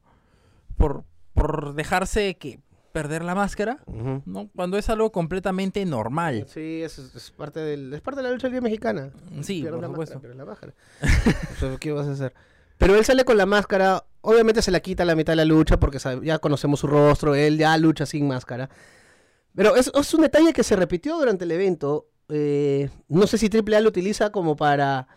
por, 0.76 1.04
por 1.34 1.76
dejarse 1.76 2.36
que 2.38 2.60
perder 2.96 3.26
la 3.26 3.36
máscara. 3.36 3.80
¿no? 4.26 4.50
Cuando 4.56 4.78
es 4.78 4.90
algo 4.90 5.12
completamente 5.12 5.84
normal. 5.84 6.46
Sí, 6.48 6.82
es, 6.82 6.98
es 6.98 7.30
parte 7.32 7.60
del, 7.60 7.94
es 7.94 8.00
parte 8.00 8.22
de 8.22 8.28
la 8.28 8.32
lucha 8.34 8.48
libre 8.48 8.62
mexicana. 8.62 9.12
Sí, 9.42 9.60
Pierdes 9.62 9.82
por 9.82 9.90
supuesto. 9.90 10.16
máscara, 10.16 10.20
pierdes 10.22 10.38
la 10.38 10.46
máscara. 10.46 10.74
O 11.58 11.60
sea, 11.60 11.78
¿Qué 11.78 11.92
vas 11.92 12.08
a 12.08 12.12
hacer? 12.14 12.34
Pero 12.78 12.96
él 12.96 13.04
sale 13.04 13.26
con 13.26 13.36
la 13.38 13.46
máscara, 13.46 14.06
obviamente 14.22 14.62
se 14.62 14.72
la 14.72 14.80
quita 14.80 15.04
a 15.04 15.06
la 15.06 15.16
mitad 15.16 15.34
de 15.34 15.38
la 15.38 15.46
lucha 15.46 15.78
porque 15.78 16.00
sabe- 16.00 16.26
ya 16.26 16.40
conocemos 16.40 16.80
su 16.80 16.88
rostro, 16.88 17.36
él 17.36 17.58
ya 17.58 17.78
lucha 17.78 18.06
sin 18.06 18.28
máscara. 18.30 18.70
Pero 19.54 19.76
es, 19.76 19.92
es 19.94 20.14
un 20.14 20.22
detalle 20.22 20.54
que 20.54 20.64
se 20.64 20.78
repitió 20.78 21.18
durante 21.18 21.44
el 21.44 21.52
evento. 21.52 22.08
eh, 22.30 22.90
no 23.10 23.28
sé 23.28 23.38
si 23.38 23.48
AAA 23.50 23.82
lo 23.82 23.90
utiliza 23.90 24.32
como 24.32 24.56
para, 24.56 25.08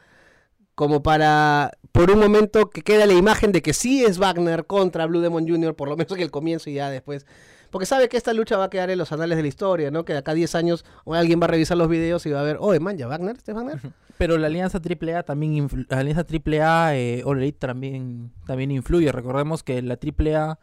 como 0.74 1.02
para, 1.02 1.72
por 1.92 2.10
un 2.10 2.18
momento 2.18 2.70
que 2.70 2.82
queda 2.82 3.06
la 3.06 3.14
imagen 3.14 3.50
de 3.52 3.62
que 3.62 3.72
sí 3.72 4.04
es 4.04 4.18
Wagner 4.18 4.66
contra 4.66 5.06
Blue 5.06 5.20
Demon 5.20 5.48
Jr., 5.48 5.74
por 5.76 5.88
lo 5.88 5.96
menos 5.96 6.12
en 6.12 6.20
el 6.20 6.30
comienzo 6.32 6.70
y 6.70 6.74
ya 6.74 6.90
después. 6.90 7.24
Porque 7.70 7.86
sabe 7.86 8.08
que 8.08 8.16
esta 8.16 8.32
lucha 8.32 8.56
va 8.56 8.64
a 8.64 8.70
quedar 8.70 8.90
en 8.90 8.98
los 8.98 9.12
anales 9.12 9.36
de 9.36 9.42
la 9.42 9.48
historia, 9.48 9.90
¿no? 9.90 10.04
Que 10.04 10.14
de 10.14 10.20
acá 10.20 10.32
a 10.32 10.34
10 10.34 10.54
años 10.54 10.84
alguien 11.06 11.40
va 11.40 11.44
a 11.44 11.48
revisar 11.48 11.76
los 11.76 11.88
videos 11.88 12.24
y 12.26 12.30
va 12.30 12.40
a 12.40 12.44
ver, 12.44 12.56
oye, 12.60 12.80
man, 12.80 12.96
ya 12.96 13.06
Wagner, 13.06 13.36
¿este 13.36 13.52
es 13.52 13.56
Wagner? 13.56 13.78
Pero 14.16 14.38
la 14.38 14.46
alianza 14.48 14.78
AAA 14.78 15.22
también, 15.22 15.68
la 15.88 15.98
alianza 15.98 16.26
AAA 16.26 16.96
eh, 16.96 17.22
All 17.24 17.38
Elite 17.38 17.58
también, 17.58 18.32
también 18.46 18.70
influye. 18.70 19.12
Recordemos 19.12 19.62
que 19.62 19.80
la 19.82 19.94
AAA 19.94 20.58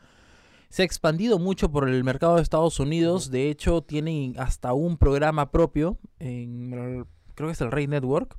se 0.69 0.81
ha 0.81 0.85
expandido 0.85 1.39
mucho 1.39 1.71
por 1.71 1.87
el 1.87 2.03
mercado 2.03 2.35
de 2.35 2.41
Estados 2.41 2.79
Unidos. 2.79 3.31
De 3.31 3.49
hecho, 3.49 3.81
tienen 3.81 4.35
hasta 4.37 4.73
un 4.73 4.97
programa 4.97 5.51
propio 5.51 5.97
en, 6.19 7.05
creo 7.35 7.47
que 7.47 7.53
es 7.53 7.61
el 7.61 7.71
Rey 7.71 7.87
Network. 7.87 8.35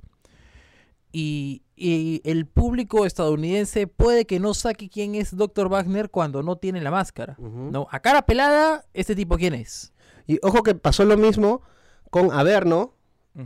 Y, 1.19 1.63
y 1.77 2.21
el 2.25 2.45
público 2.45 3.07
estadounidense 3.07 3.87
puede 3.87 4.27
que 4.27 4.39
no 4.39 4.53
saque 4.53 4.91
quién 4.91 5.15
es 5.15 5.35
Dr. 5.35 5.71
Wagner 5.71 6.11
cuando 6.11 6.43
no 6.43 6.57
tiene 6.57 6.83
la 6.83 6.91
máscara. 6.91 7.37
No, 7.39 7.89
a 7.91 8.01
cara 8.01 8.27
pelada, 8.27 8.85
¿este 8.93 9.17
tipo 9.17 9.39
quién 9.39 9.55
es? 9.55 9.95
Y 10.27 10.39
ojo 10.43 10.63
que 10.63 10.75
pasó 10.75 11.07
lo 11.07 11.17
mismo 11.17 11.63
con 12.11 12.31
Averno. 12.33 12.93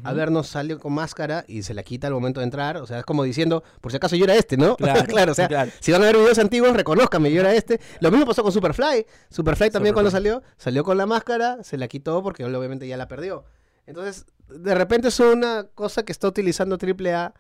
Averno 0.02 0.42
salió 0.42 0.80
con 0.80 0.94
máscara 0.94 1.44
y 1.46 1.62
se 1.62 1.72
la 1.72 1.84
quita 1.84 2.08
al 2.08 2.12
momento 2.12 2.40
de 2.40 2.44
entrar. 2.44 2.76
O 2.78 2.88
sea, 2.88 2.98
es 2.98 3.04
como 3.04 3.22
diciendo, 3.22 3.62
por 3.80 3.92
si 3.92 3.98
acaso 3.98 4.16
yo 4.16 4.24
era 4.24 4.34
este, 4.34 4.56
¿no? 4.56 4.74
Claro, 4.74 5.30
o 5.30 5.34
sea, 5.36 5.46
claro. 5.46 5.70
si 5.78 5.92
van 5.92 6.02
a 6.02 6.06
ver 6.06 6.16
videos 6.16 6.40
antiguos, 6.40 6.72
reconózcame, 6.76 7.30
yo 7.30 7.40
era 7.40 7.54
este. 7.54 7.80
Lo 8.00 8.10
mismo 8.10 8.26
pasó 8.26 8.42
con 8.42 8.50
Superfly. 8.50 9.06
Superfly 9.28 9.70
también 9.70 9.92
cuando 9.92 10.10
salió, 10.10 10.42
salió 10.56 10.82
con 10.82 10.98
la 10.98 11.06
máscara, 11.06 11.62
se 11.62 11.76
la 11.76 11.86
quitó 11.86 12.20
porque 12.20 12.42
él 12.42 12.52
obviamente 12.52 12.88
ya 12.88 12.96
la 12.96 13.06
perdió. 13.06 13.44
Entonces, 13.86 14.26
de 14.48 14.74
repente 14.74 15.06
es 15.06 15.20
una 15.20 15.68
cosa 15.72 16.04
que 16.04 16.10
está 16.10 16.26
utilizando 16.26 16.76
AAA 16.76 17.32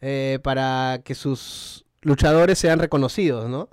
eh, 0.00 0.38
para 0.42 1.00
que 1.04 1.14
sus 1.14 1.84
luchadores 2.02 2.58
sean 2.58 2.78
reconocidos, 2.78 3.48
¿no? 3.48 3.68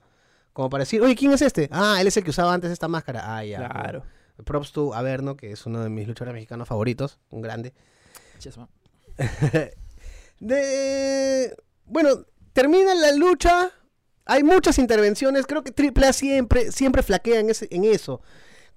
Como 0.54 0.70
para 0.70 0.84
decir, 0.84 1.02
oye, 1.02 1.16
¿quién 1.16 1.32
es 1.32 1.42
este? 1.42 1.70
Ah, 1.72 1.98
él 2.02 2.08
es 2.08 2.18
el 2.18 2.24
que 2.24 2.30
usaba 2.30 2.54
antes 2.54 2.72
esta 2.72 2.88
máscara. 2.88 3.38
Ah, 3.38 3.44
ya. 3.44 3.58
Claro. 3.70 4.04
Props 4.46 4.72
to 4.72 4.94
Averno, 4.94 5.38
que 5.38 5.52
es 5.52 5.66
uno 5.66 5.82
de 5.84 5.90
mis 5.90 6.08
luchadores 6.08 6.34
mexicanos 6.34 6.68
favoritos, 6.68 7.20
un 7.30 7.42
grande. 7.42 7.74
Chesma. 8.40 8.68
de 10.40 11.56
bueno, 11.86 12.26
termina 12.54 12.94
la 12.96 13.12
lucha. 13.14 13.72
Hay 14.26 14.44
muchas 14.44 14.78
intervenciones. 14.80 15.46
Creo 15.46 15.64
que 15.64 15.74
AAA 15.76 16.14
siempre, 16.14 16.72
siempre 16.72 17.04
flaquea 17.04 17.40
en, 17.40 17.50
ese- 17.50 17.68
en 17.72 17.84
eso. 17.84 18.22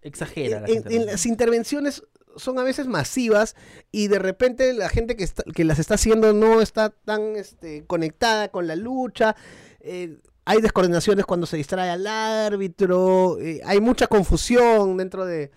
Exagera. 0.02 0.60
la 0.60 0.66
En, 0.68 0.74
gente, 0.74 0.96
en 0.96 1.06
las 1.06 1.26
intervenciones 1.26 2.02
son 2.36 2.58
a 2.58 2.62
veces 2.64 2.86
masivas 2.86 3.56
y 3.92 4.08
de 4.08 4.18
repente 4.18 4.72
la 4.72 4.88
gente 4.88 5.16
que, 5.16 5.24
está- 5.24 5.44
que 5.54 5.64
las 5.64 5.78
está 5.78 5.94
haciendo 5.94 6.32
no 6.32 6.60
está 6.60 6.90
tan 6.90 7.36
este, 7.36 7.84
conectada 7.86 8.48
con 8.48 8.66
la 8.66 8.76
lucha. 8.76 9.36
eh, 9.80 10.18
hay 10.46 10.60
descoordinaciones 10.60 11.24
cuando 11.24 11.46
se 11.46 11.56
distrae 11.56 11.88
al 11.90 12.06
árbitro. 12.06 13.38
eh, 13.40 13.60
hay 13.64 13.80
mucha 13.80 14.06
confusión 14.06 14.96
dentro, 14.98 15.24
de, 15.24 15.50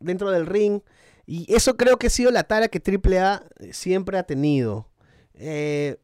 dentro 0.00 0.30
del 0.30 0.46
ring. 0.46 0.80
Y 1.26 1.52
eso 1.54 1.76
creo 1.76 1.96
que 1.98 2.08
ha 2.08 2.10
sido 2.10 2.30
la 2.30 2.44
tara 2.44 2.68
que 2.68 2.80
AAA 2.80 3.44
siempre 3.72 4.18
ha 4.18 4.24
tenido. 4.24 4.88
Eh, 5.34 5.96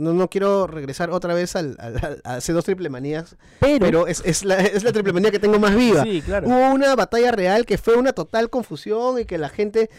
no, 0.00 0.12
no 0.14 0.28
quiero 0.28 0.66
regresar 0.66 1.10
otra 1.10 1.34
vez 1.34 1.54
al, 1.56 1.76
al- 1.78 2.20
a 2.24 2.34
hace 2.36 2.52
dos 2.52 2.64
triple 2.64 2.88
manías, 2.88 3.36
Pero, 3.60 3.78
pero 3.86 4.06
es, 4.06 4.22
es 4.24 4.44
la, 4.44 4.56
es 4.60 4.82
la 4.82 4.92
triple 4.92 5.12
manía 5.12 5.30
que 5.30 5.38
tengo 5.38 5.58
más 5.58 5.74
viva. 5.76 6.02
sí, 6.02 6.22
claro. 6.22 6.48
Hubo 6.48 6.72
una 6.72 6.94
batalla 6.96 7.30
real 7.32 7.66
que 7.66 7.78
fue 7.78 7.96
una 7.96 8.12
total 8.12 8.50
confusión 8.50 9.18
y 9.20 9.24
que 9.24 9.38
la 9.38 9.48
gente 9.48 9.90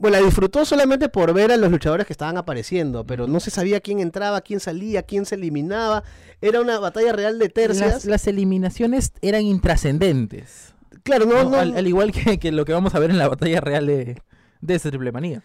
bueno, 0.00 0.16
la 0.20 0.24
disfrutó 0.24 0.64
solamente 0.64 1.08
por 1.08 1.32
ver 1.34 1.50
a 1.50 1.56
los 1.56 1.72
luchadores 1.72 2.06
que 2.06 2.12
estaban 2.12 2.36
apareciendo, 2.36 3.04
pero 3.04 3.26
no 3.26 3.40
se 3.40 3.50
sabía 3.50 3.80
quién 3.80 3.98
entraba, 3.98 4.40
quién 4.42 4.60
salía, 4.60 5.02
quién 5.02 5.26
se 5.26 5.34
eliminaba. 5.34 6.04
Era 6.40 6.60
una 6.60 6.78
batalla 6.78 7.12
real 7.12 7.40
de 7.40 7.48
tercias. 7.48 7.94
Las, 7.94 8.04
las 8.04 8.26
eliminaciones 8.28 9.12
eran 9.22 9.42
intrascendentes. 9.42 10.72
Claro, 11.02 11.26
no, 11.26 11.42
¿no? 11.42 11.50
no. 11.50 11.58
Al, 11.58 11.76
al 11.76 11.86
igual 11.88 12.12
que, 12.12 12.38
que 12.38 12.52
lo 12.52 12.64
que 12.64 12.72
vamos 12.72 12.94
a 12.94 13.00
ver 13.00 13.10
en 13.10 13.18
la 13.18 13.26
batalla 13.28 13.60
real 13.60 13.86
de, 13.86 14.22
de 14.60 14.74
esa 14.76 14.88
triple 14.90 15.10
manía. 15.10 15.42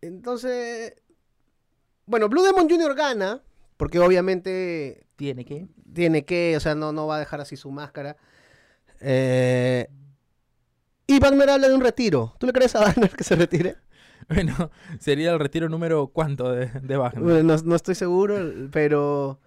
Entonces, 0.00 0.94
bueno, 2.08 2.28
Blue 2.28 2.42
Demon 2.42 2.68
Jr. 2.68 2.94
gana, 2.94 3.40
porque 3.76 3.98
obviamente 4.00 5.06
Tiene 5.16 5.44
que. 5.44 5.68
tiene 5.92 6.24
que, 6.24 6.56
o 6.56 6.60
sea, 6.60 6.74
no, 6.74 6.92
no 6.92 7.06
va 7.06 7.16
a 7.16 7.20
dejar 7.20 7.40
así 7.40 7.56
su 7.56 7.70
máscara. 7.70 8.16
Eh, 9.00 9.88
y 11.06 11.18
Wagner 11.20 11.48
habla 11.50 11.68
de 11.68 11.74
un 11.74 11.80
retiro. 11.80 12.34
¿Tú 12.38 12.46
le 12.46 12.52
crees 12.52 12.74
a 12.76 12.80
Wagner 12.80 13.10
que 13.10 13.24
se 13.24 13.36
retire? 13.36 13.76
Bueno, 14.28 14.70
sería 15.00 15.32
el 15.32 15.38
retiro 15.38 15.70
número 15.70 16.08
cuánto 16.08 16.52
de, 16.52 16.66
de 16.66 16.96
Wagner. 16.98 17.22
Bueno, 17.24 17.42
no, 17.44 17.62
no 17.64 17.74
estoy 17.76 17.94
seguro, 17.94 18.36
pero 18.70 19.40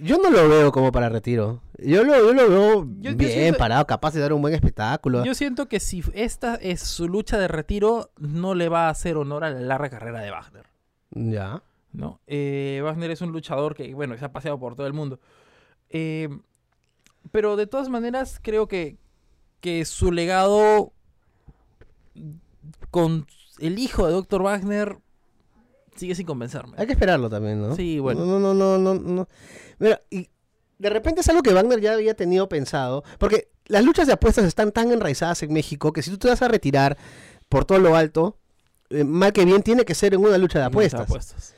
yo 0.00 0.18
no 0.18 0.28
lo 0.28 0.48
veo 0.48 0.72
como 0.72 0.90
para 0.90 1.08
retiro. 1.08 1.62
Yo 1.78 2.02
lo, 2.02 2.16
yo 2.16 2.32
lo 2.34 2.48
veo 2.50 2.84
Yo- 2.98 3.10
yo 3.12 3.16
bien 3.16 3.30
siento- 3.30 3.58
parado, 3.58 3.86
capaz 3.86 4.12
de 4.12 4.20
dar 4.20 4.32
un 4.32 4.42
buen 4.42 4.52
espectáculo. 4.52 5.24
Yo 5.24 5.34
siento 5.36 5.68
que 5.68 5.78
si 5.78 6.02
esta 6.14 6.56
es 6.56 6.80
su 6.80 7.06
lucha 7.06 7.38
de 7.38 7.46
retiro, 7.46 8.10
no 8.18 8.56
le 8.56 8.68
va 8.68 8.88
a 8.88 8.90
hacer 8.90 9.16
honor 9.18 9.44
a 9.44 9.50
la 9.50 9.60
larga 9.60 9.88
carrera 9.88 10.20
de 10.20 10.32
Wagner. 10.32 10.66
Ya. 11.12 11.62
¿No? 11.94 12.20
Eh, 12.26 12.80
Wagner 12.84 13.10
es 13.10 13.20
un 13.22 13.32
luchador 13.32 13.74
que, 13.74 13.94
bueno, 13.94 14.18
se 14.18 14.24
ha 14.24 14.32
paseado 14.32 14.58
por 14.58 14.74
todo 14.74 14.86
el 14.86 14.92
mundo. 14.92 15.20
Eh, 15.88 16.28
pero 17.32 17.56
de 17.56 17.66
todas 17.66 17.88
maneras, 17.88 18.38
creo 18.42 18.68
que, 18.68 18.98
que 19.60 19.84
su 19.84 20.12
legado 20.12 20.92
con 22.90 23.26
el 23.58 23.78
hijo 23.78 24.06
de 24.06 24.12
Dr. 24.12 24.42
Wagner 24.42 24.98
sigue 25.96 26.14
sin 26.14 26.26
convencerme. 26.26 26.74
Hay 26.76 26.86
que 26.86 26.92
esperarlo 26.92 27.30
también, 27.30 27.60
¿no? 27.60 27.74
Sí, 27.76 27.98
bueno. 27.98 28.26
No, 28.26 28.38
no, 28.38 28.54
no, 28.54 28.78
no, 28.78 28.94
no. 28.94 29.28
Mira, 29.78 30.00
y 30.10 30.28
de 30.78 30.90
repente 30.90 31.20
es 31.20 31.28
algo 31.28 31.42
que 31.42 31.54
Wagner 31.54 31.80
ya 31.80 31.94
había 31.94 32.14
tenido 32.14 32.48
pensado, 32.48 33.04
porque 33.18 33.48
las 33.66 33.84
luchas 33.84 34.06
de 34.06 34.14
apuestas 34.14 34.44
están 34.44 34.72
tan 34.72 34.90
enraizadas 34.92 35.42
en 35.42 35.52
México 35.52 35.92
que 35.92 36.02
si 36.02 36.10
tú 36.10 36.18
te 36.18 36.28
vas 36.28 36.42
a 36.42 36.48
retirar 36.48 36.98
por 37.48 37.64
todo 37.64 37.78
lo 37.78 37.96
alto, 37.96 38.38
eh, 38.90 39.04
mal 39.04 39.32
que 39.32 39.44
bien 39.44 39.62
tiene 39.62 39.84
que 39.84 39.94
ser 39.94 40.14
en 40.14 40.20
una 40.20 40.36
lucha 40.36 40.58
de 40.58 40.68
Muchas 40.68 40.94
apuestas. 40.94 41.53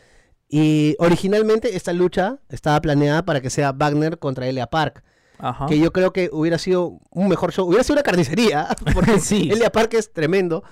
Y 0.48 0.94
originalmente 0.98 1.76
esta 1.76 1.92
lucha 1.92 2.38
estaba 2.48 2.80
planeada 2.80 3.24
para 3.24 3.40
que 3.40 3.50
sea 3.50 3.72
Wagner 3.72 4.18
contra 4.18 4.46
Elia 4.46 4.66
Park, 4.68 5.02
Ajá. 5.38 5.66
que 5.66 5.78
yo 5.78 5.92
creo 5.92 6.12
que 6.12 6.30
hubiera 6.32 6.56
sido 6.58 7.00
un 7.10 7.28
mejor 7.28 7.52
show, 7.52 7.66
hubiera 7.66 7.82
sido 7.82 7.94
una 7.94 8.02
carnicería, 8.04 8.68
porque 8.94 9.18
Sí. 9.18 9.48
Elia 9.52 9.70
Park 9.70 9.94
es 9.94 10.12
tremendo, 10.12 10.62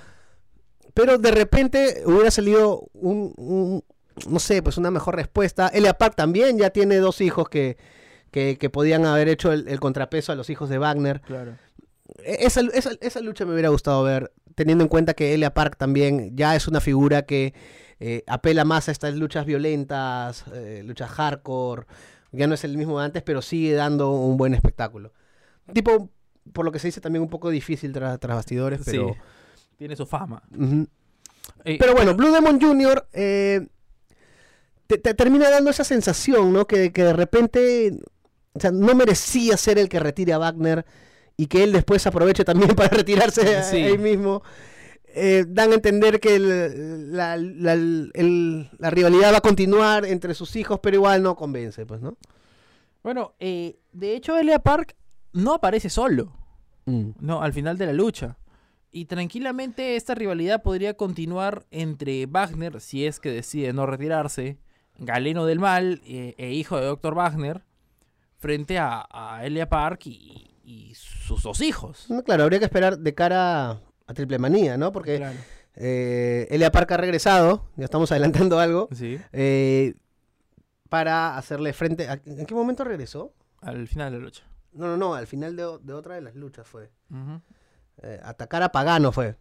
pero 0.94 1.18
de 1.18 1.30
repente 1.32 2.02
hubiera 2.06 2.30
salido 2.30 2.88
un, 2.94 3.32
un- 3.36 3.84
no 4.30 4.38
sé, 4.38 4.62
pues 4.62 4.78
una 4.78 4.92
mejor 4.92 5.16
respuesta. 5.16 5.66
Elia 5.66 5.94
Park 5.94 6.14
también 6.14 6.56
ya 6.56 6.70
tiene 6.70 6.96
dos 6.98 7.20
hijos 7.20 7.48
que, 7.48 7.76
que, 8.30 8.56
que 8.58 8.70
podían 8.70 9.04
haber 9.06 9.28
hecho 9.28 9.52
el, 9.52 9.66
el 9.66 9.80
contrapeso 9.80 10.30
a 10.30 10.36
los 10.36 10.50
hijos 10.50 10.68
de 10.68 10.78
Wagner. 10.78 11.20
Claro. 11.22 11.56
E- 12.22 12.46
Esa, 12.46 12.60
esa, 12.74 12.92
esa 13.00 13.20
lucha 13.20 13.44
me 13.44 13.54
hubiera 13.54 13.70
gustado 13.70 14.04
ver, 14.04 14.30
teniendo 14.54 14.84
en 14.84 14.88
cuenta 14.88 15.14
que 15.14 15.34
Elia 15.34 15.52
Park 15.52 15.74
también 15.76 16.36
ya 16.36 16.54
es 16.54 16.68
una 16.68 16.80
figura 16.80 17.22
que 17.22 17.54
eh, 18.00 18.22
apela 18.26 18.64
más 18.64 18.88
a 18.88 18.92
estas 18.92 19.14
luchas 19.14 19.46
violentas, 19.46 20.44
eh, 20.52 20.82
luchas 20.84 21.10
hardcore. 21.10 21.86
Ya 22.32 22.46
no 22.46 22.54
es 22.54 22.64
el 22.64 22.76
mismo 22.76 22.98
de 22.98 23.06
antes, 23.06 23.22
pero 23.22 23.40
sigue 23.42 23.74
dando 23.74 24.10
un 24.10 24.36
buen 24.36 24.54
espectáculo. 24.54 25.12
Tipo, 25.72 26.10
por 26.52 26.64
lo 26.64 26.72
que 26.72 26.78
se 26.78 26.88
dice, 26.88 27.00
también 27.00 27.22
un 27.22 27.30
poco 27.30 27.50
difícil 27.50 27.92
tras, 27.92 28.18
tras 28.20 28.36
bastidores, 28.36 28.80
pero. 28.84 29.08
Sí. 29.14 29.20
Tiene 29.76 29.96
su 29.96 30.06
fama. 30.06 30.42
Eh, 31.64 31.76
Pero 31.78 31.94
bueno, 31.94 32.14
Blue 32.14 32.32
Demon 32.32 32.60
Jr. 32.60 33.06
te, 33.12 33.68
te 34.98 35.14
termina 35.14 35.50
dando 35.50 35.70
esa 35.70 35.84
sensación, 35.84 36.52
¿no? 36.52 36.66
Que, 36.66 36.92
que 36.92 37.04
de 37.04 37.12
repente 37.12 37.98
o 38.52 38.60
sea, 38.60 38.70
no 38.70 38.94
merecía 38.94 39.56
ser 39.56 39.78
el 39.78 39.88
que 39.88 39.98
retire 39.98 40.32
a 40.32 40.38
Wagner 40.38 40.84
y 41.36 41.46
que 41.46 41.64
él 41.64 41.72
después 41.72 42.06
aproveche 42.06 42.44
también 42.44 42.70
para 42.76 42.88
retirarse 42.88 43.62
Sí. 43.64 43.76
ahí 43.78 43.98
mismo. 43.98 44.42
Eh, 45.14 45.44
dan 45.48 45.72
a 45.72 45.74
entender 45.76 46.20
que 46.20 46.36
el- 46.36 47.12
la, 47.16 47.36
la- 47.36 47.72
el- 47.74 48.68
la 48.78 48.90
rivalidad 48.90 49.32
va 49.32 49.38
a 49.38 49.40
continuar 49.40 50.04
entre 50.04 50.34
sus 50.34 50.56
hijos, 50.56 50.80
pero 50.82 50.96
igual 50.96 51.22
no 51.22 51.36
convence, 51.36 51.86
pues, 51.86 52.00
¿no? 52.00 52.16
Bueno, 53.02 53.34
eh, 53.38 53.78
de 53.92 54.16
hecho, 54.16 54.36
Elia 54.36 54.58
Park 54.58 54.96
no 55.32 55.54
aparece 55.54 55.90
solo, 55.90 56.32
no, 56.86 57.42
al 57.42 57.52
final 57.52 57.78
de 57.78 57.86
la 57.86 57.92
lucha. 57.92 58.36
Y 58.90 59.06
tranquilamente 59.06 59.96
esta 59.96 60.14
rivalidad 60.14 60.62
podría 60.62 60.94
continuar 60.96 61.66
entre 61.70 62.26
Wagner, 62.26 62.80
si 62.80 63.06
es 63.06 63.18
que 63.20 63.30
decide 63.30 63.72
no 63.72 63.86
retirarse, 63.86 64.58
Galeno 64.98 65.44
del 65.46 65.58
Mal 65.58 66.00
eh, 66.06 66.34
e 66.38 66.52
hijo 66.52 66.78
de 66.78 66.86
Dr. 66.86 67.14
Wagner, 67.14 67.62
frente 68.38 68.78
a, 68.78 69.06
a 69.10 69.44
Elia 69.44 69.68
Park 69.68 70.06
y, 70.06 70.50
y 70.62 70.94
sus 70.94 71.42
dos 71.42 71.60
hijos. 71.60 72.06
No, 72.08 72.22
claro, 72.22 72.44
habría 72.44 72.60
que 72.60 72.66
esperar 72.66 72.98
de 72.98 73.14
cara 73.14 73.80
a, 74.06 74.14
Triple 74.14 74.38
Manía, 74.38 74.76
¿no? 74.76 74.92
Porque 74.92 75.16
Claro. 75.18 75.38
eh, 75.76 76.46
Elia 76.50 76.70
Park 76.70 76.92
ha 76.92 76.96
regresado, 76.96 77.68
ya 77.76 77.84
estamos 77.84 78.10
adelantando 78.12 78.58
algo, 78.58 78.88
Sí, 78.92 79.18
eh, 79.32 79.94
para 80.88 81.36
hacerle 81.36 81.72
frente... 81.72 82.08
a- 82.08 82.20
¿En 82.24 82.46
qué 82.46 82.54
momento 82.54 82.84
regresó? 82.84 83.32
al 83.60 83.88
final 83.88 84.12
de 84.12 84.18
la 84.18 84.24
lucha. 84.24 84.42
No, 84.72 84.86
no, 84.88 84.96
no, 84.96 85.14
al 85.14 85.26
final 85.26 85.56
de, 85.56 85.64
otra 85.64 86.16
de 86.16 86.20
las 86.20 86.34
luchas 86.34 86.66
fue. 86.68 86.90
Eh, 88.02 88.20
atacar 88.22 88.62
a 88.62 88.70
Pagano 88.70 89.10
fue. 89.12 89.36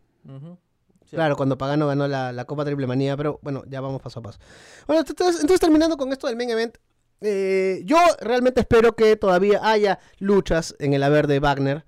Sí. 1.05 1.15
Claro, 1.17 1.35
cuando 1.35 1.57
Pagano 1.57 1.87
ganó 1.87 2.07
la, 2.07 2.31
la 2.31 2.45
Copa 2.45 2.63
Triple 2.63 2.87
Manía, 2.87 3.17
pero 3.17 3.39
bueno, 3.43 3.63
ya 3.67 3.81
vamos 3.81 4.01
paso 4.01 4.19
a 4.19 4.23
paso. 4.23 4.39
Bueno, 4.87 5.03
entonces, 5.05 5.41
entonces 5.41 5.59
terminando 5.59 5.97
con 5.97 6.11
esto 6.13 6.27
del 6.27 6.37
main 6.37 6.51
event, 6.51 6.77
eh, 7.21 7.81
yo 7.83 7.97
realmente 8.21 8.61
espero 8.61 8.95
que 8.95 9.15
todavía 9.17 9.59
haya 9.63 9.99
luchas 10.19 10.75
en 10.79 10.93
el 10.93 11.03
haber 11.03 11.27
de 11.27 11.39
Wagner. 11.39 11.85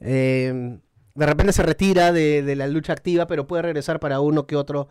Eh, 0.00 0.78
de 1.18 1.26
repente 1.26 1.52
se 1.52 1.62
retira 1.62 2.12
de, 2.12 2.42
de 2.42 2.56
la 2.56 2.66
lucha 2.68 2.92
activa, 2.92 3.26
pero 3.26 3.46
puede 3.46 3.62
regresar 3.62 3.98
para 4.00 4.20
uno 4.20 4.46
que 4.46 4.56
otro, 4.56 4.88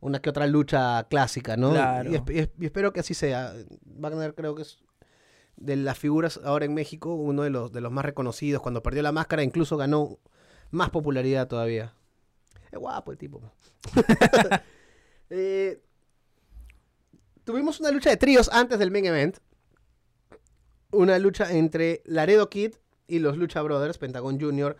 una 0.00 0.20
que 0.20 0.28
otra 0.30 0.46
lucha 0.46 1.06
clásica, 1.08 1.56
¿no? 1.56 1.70
Claro. 1.70 2.10
Y, 2.10 2.14
esp- 2.14 2.34
y 2.34 2.38
esp- 2.40 2.52
y 2.58 2.64
espero 2.66 2.92
que 2.92 3.00
así 3.00 3.14
sea. 3.14 3.54
Wagner 3.84 4.34
creo 4.34 4.54
que 4.54 4.62
es 4.62 4.78
de 5.56 5.76
las 5.76 5.98
figuras 5.98 6.40
ahora 6.44 6.64
en 6.64 6.74
México, 6.74 7.14
uno 7.14 7.42
de 7.42 7.50
los, 7.50 7.72
de 7.72 7.80
los 7.80 7.92
más 7.92 8.04
reconocidos. 8.04 8.62
Cuando 8.62 8.82
perdió 8.82 9.02
la 9.02 9.12
máscara, 9.12 9.42
incluso 9.42 9.76
ganó 9.76 10.18
más 10.70 10.90
popularidad 10.90 11.46
todavía. 11.48 11.94
Es 12.70 12.78
guapo 12.78 13.12
el 13.12 13.18
tipo. 13.18 13.40
Eh, 15.30 15.82
tuvimos 17.44 17.80
una 17.80 17.90
lucha 17.90 18.08
de 18.10 18.16
tríos 18.16 18.48
antes 18.52 18.78
del 18.78 18.90
main 18.90 19.04
event. 19.06 19.36
Una 20.90 21.18
lucha 21.18 21.52
entre 21.52 22.02
Laredo 22.06 22.48
Kid 22.48 22.74
y 23.06 23.18
los 23.18 23.36
Lucha 23.36 23.60
Brothers, 23.60 23.98
Pentagon 23.98 24.40
Jr. 24.40 24.76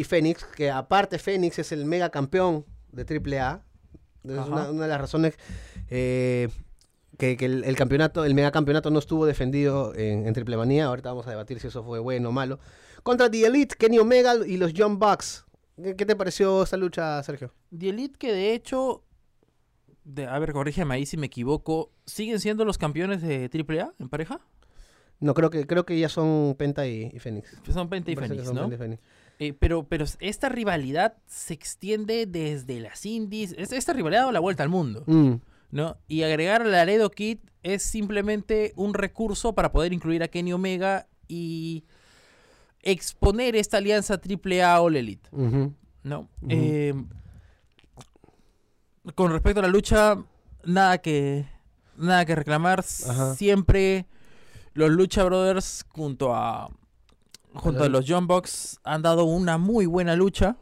y 0.00 0.04
Fénix, 0.04 0.44
que 0.44 0.70
aparte 0.70 1.18
Fénix 1.18 1.58
es 1.58 1.72
el 1.72 1.84
mega 1.84 2.10
campeón 2.10 2.64
de 2.92 3.02
AAA. 3.02 3.62
Es 4.24 4.46
una, 4.48 4.70
una 4.70 4.82
de 4.82 4.88
las 4.88 5.00
razones 5.00 5.38
eh, 5.88 6.48
que, 7.18 7.36
que 7.36 7.44
el, 7.44 7.64
el 7.64 7.76
campeonato, 7.76 8.24
el 8.24 8.34
mega 8.34 8.50
campeonato 8.50 8.90
no 8.90 8.98
estuvo 8.98 9.24
defendido 9.24 9.94
en, 9.94 10.26
en 10.26 10.34
Triple 10.34 10.56
Manía. 10.56 10.86
Ahorita 10.86 11.10
vamos 11.10 11.26
a 11.26 11.30
debatir 11.30 11.60
si 11.60 11.68
eso 11.68 11.84
fue 11.84 12.00
bueno 12.00 12.30
o 12.30 12.32
malo. 12.32 12.58
Contra 13.02 13.30
The 13.30 13.46
Elite, 13.46 13.76
Kenny 13.76 13.98
Omega 13.98 14.34
y 14.46 14.56
los 14.56 14.72
Young 14.72 14.98
Bucks. 14.98 15.44
¿Qué, 15.82 15.94
qué 15.94 16.06
te 16.06 16.16
pareció 16.16 16.62
esta 16.62 16.76
lucha, 16.76 17.22
Sergio? 17.22 17.52
The 17.76 17.90
Elite 17.90 18.18
que 18.18 18.32
de 18.32 18.54
hecho, 18.54 19.04
de, 20.04 20.26
a 20.26 20.38
ver, 20.38 20.52
corrígeme 20.52 20.94
ahí 20.94 21.06
si 21.06 21.16
me 21.16 21.26
equivoco, 21.26 21.92
¿siguen 22.04 22.40
siendo 22.40 22.64
los 22.64 22.78
campeones 22.78 23.22
de 23.22 23.48
AAA 23.52 23.94
en 23.98 24.08
pareja? 24.08 24.40
No, 25.20 25.34
creo 25.34 25.50
que, 25.50 25.66
creo 25.66 25.86
que 25.86 25.98
ya 25.98 26.08
son 26.08 26.56
Penta 26.58 26.86
y, 26.86 27.10
y 27.12 27.18
Fénix. 27.18 27.56
Son 27.72 27.88
Penta 27.88 28.10
y 28.10 28.16
Fénix. 28.16 28.50
Penta 28.50 28.74
y 28.74 28.76
Fénix. 28.76 29.02
Eh, 29.38 29.52
pero, 29.52 29.84
pero 29.84 30.06
esta 30.20 30.48
rivalidad 30.48 31.14
se 31.26 31.52
extiende 31.54 32.24
desde 32.26 32.80
las 32.80 33.04
indies. 33.04 33.54
Es- 33.58 33.72
Esta 33.72 33.92
rivalidad 33.92 34.20
ha 34.20 34.24
dado 34.24 34.32
la 34.32 34.40
vuelta 34.40 34.62
al 34.62 34.68
mundo, 34.70 35.04
Mm, 35.06 35.34
¿no? 35.72 35.98
Y 36.08 36.22
agregar 36.22 36.62
a 36.62 36.64
Laredo 36.64 37.10
Kid 37.10 37.38
es 37.62 37.82
simplemente 37.82 38.72
un 38.76 38.94
recurso 38.94 39.54
para 39.54 39.72
poder 39.72 39.92
incluir 39.92 40.22
a 40.22 40.28
Kenny 40.28 40.52
Omega 40.52 41.06
y 41.28 41.84
exponer 42.82 43.56
esta 43.56 43.76
alianza 43.78 44.18
AAA 44.20 44.80
All 44.80 44.96
Elite. 44.96 45.28
¿no? 46.02 46.28
Eh, 46.48 46.94
con 49.14 49.32
respecto 49.32 49.60
a 49.60 49.62
la 49.62 49.68
lucha, 49.68 50.16
nada 50.64 50.98
que, 50.98 51.46
nada 51.96 52.24
que 52.24 52.34
reclamar. 52.34 52.80
Ajá. 53.08 53.34
Siempre 53.34 54.06
los 54.74 54.90
Lucha 54.90 55.24
Brothers 55.24 55.84
junto 55.88 56.34
a 56.34 56.68
junto 57.56 57.84
a 57.84 57.88
los- 57.88 58.04
John 58.08 58.26
Box 58.26 58.78
han 58.84 59.02
dado 59.02 59.24
una 59.24 59.58
muy 59.58 59.86
buena 59.86 60.16
lucha 60.16 60.56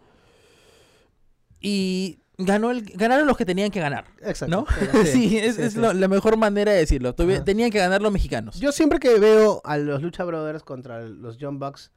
y 1.61 2.19
ganó 2.39 2.71
el, 2.71 2.83
ganaron 2.95 3.27
los 3.27 3.37
que 3.37 3.45
tenían 3.47 3.71
que 3.71 3.81
ganar, 3.81 4.07
Exacto. 4.23 4.67
sí, 5.05 5.39
es, 5.39 5.57
sí, 5.57 5.63
es 5.63 5.73
sí. 5.75 5.79
lo- 5.79 5.93
la 5.93 6.09
mejor 6.09 6.37
manera 6.37 6.73
de 6.73 6.79
decirlo. 6.79 7.15
Tenían 7.15 7.71
que 7.71 7.79
ganar 7.79 8.03
los 8.03 8.13
mexicanos. 8.13 8.59
Yo 8.61 8.73
siempre 8.73 8.99
que 8.99 9.19
veo 9.19 9.61
a 9.65 9.77
los 9.79 10.03
Lucha 10.03 10.25
Brothers 10.25 10.63
contra 10.63 11.01
los 11.03 11.39
John 11.41 11.59
Bucks, 11.59 11.93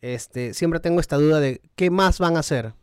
este, 0.00 0.54
siempre 0.54 0.78
tengo 0.80 1.00
esta 1.00 1.16
duda 1.16 1.40
de 1.40 1.60
qué 1.74 1.90
más 1.90 2.18
van 2.18 2.36
a 2.36 2.40
hacer. 2.40 2.74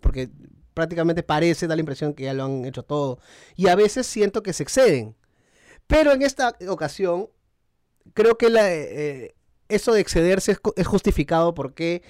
Porque 0.00 0.28
prácticamente 0.74 1.22
parece, 1.22 1.66
da 1.66 1.76
la 1.76 1.80
impresión 1.80 2.14
que 2.14 2.24
ya 2.24 2.34
lo 2.34 2.44
han 2.44 2.64
hecho 2.64 2.82
todo. 2.82 3.18
Y 3.56 3.68
a 3.68 3.76
veces 3.76 4.06
siento 4.06 4.42
que 4.42 4.52
se 4.52 4.62
exceden. 4.64 5.14
Pero 5.86 6.12
en 6.12 6.22
esta 6.22 6.56
ocasión, 6.68 7.28
creo 8.14 8.36
que 8.36 8.50
la, 8.50 8.72
eh, 8.72 9.34
eso 9.68 9.92
de 9.92 10.00
excederse 10.00 10.52
es, 10.52 10.60
es 10.76 10.86
justificado 10.86 11.54
porque, 11.54 12.02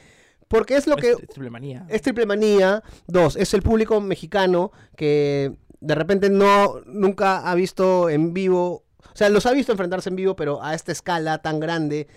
porque 0.49 0.77
es 0.77 0.87
lo 0.87 0.97
que 0.97 1.11
Es 1.13 1.17
triple 1.29 1.51
manía. 1.51 1.87
es 1.89 2.03
triple 2.03 2.27
manía. 2.27 2.83
Dos, 3.07 3.37
es 3.37 3.55
el 3.55 3.63
público 3.63 4.01
mexicano 4.01 4.73
que 4.97 5.53
de 5.81 5.95
repente 5.95 6.31
no 6.31 6.81
nunca 6.87 7.51
ha 7.51 7.55
visto 7.55 8.09
en 8.11 8.33
vivo. 8.35 8.85
O 9.13 9.17
sea, 9.17 9.29
los 9.29 9.47
ha 9.47 9.53
visto 9.53 9.71
enfrentarse 9.73 10.09
en 10.09 10.17
vivo, 10.17 10.35
pero 10.37 10.63
a 10.63 10.75
esta 10.75 10.93
escala 10.93 11.39
tan 11.39 11.61
grande. 11.61 12.09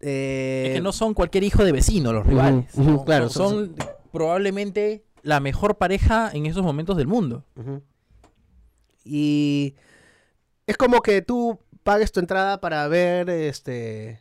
eh, 0.00 0.64
Es 0.68 0.74
que 0.74 0.80
no 0.80 0.92
son 0.92 1.14
cualquier 1.14 1.44
hijo 1.44 1.64
de 1.64 1.72
vecino 1.72 2.12
los 2.12 2.26
rivales. 2.26 2.66
claro, 3.04 3.28
son, 3.28 3.74
son 3.76 3.76
probablemente 4.12 5.04
la 5.22 5.40
mejor 5.40 5.76
pareja 5.78 6.30
en 6.32 6.46
esos 6.46 6.62
momentos 6.62 6.96
del 6.96 7.06
mundo. 7.06 7.44
Y 9.04 9.74
es 10.66 10.76
como 10.76 11.00
que 11.00 11.22
tú 11.22 11.58
pagues 11.82 12.12
tu 12.12 12.20
entrada 12.20 12.60
para 12.60 12.86
ver 12.88 13.28
este 13.30 14.20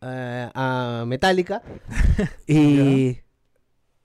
eh, 0.00 0.50
a 0.54 1.04
Metallica 1.06 1.62
y, 2.46 3.18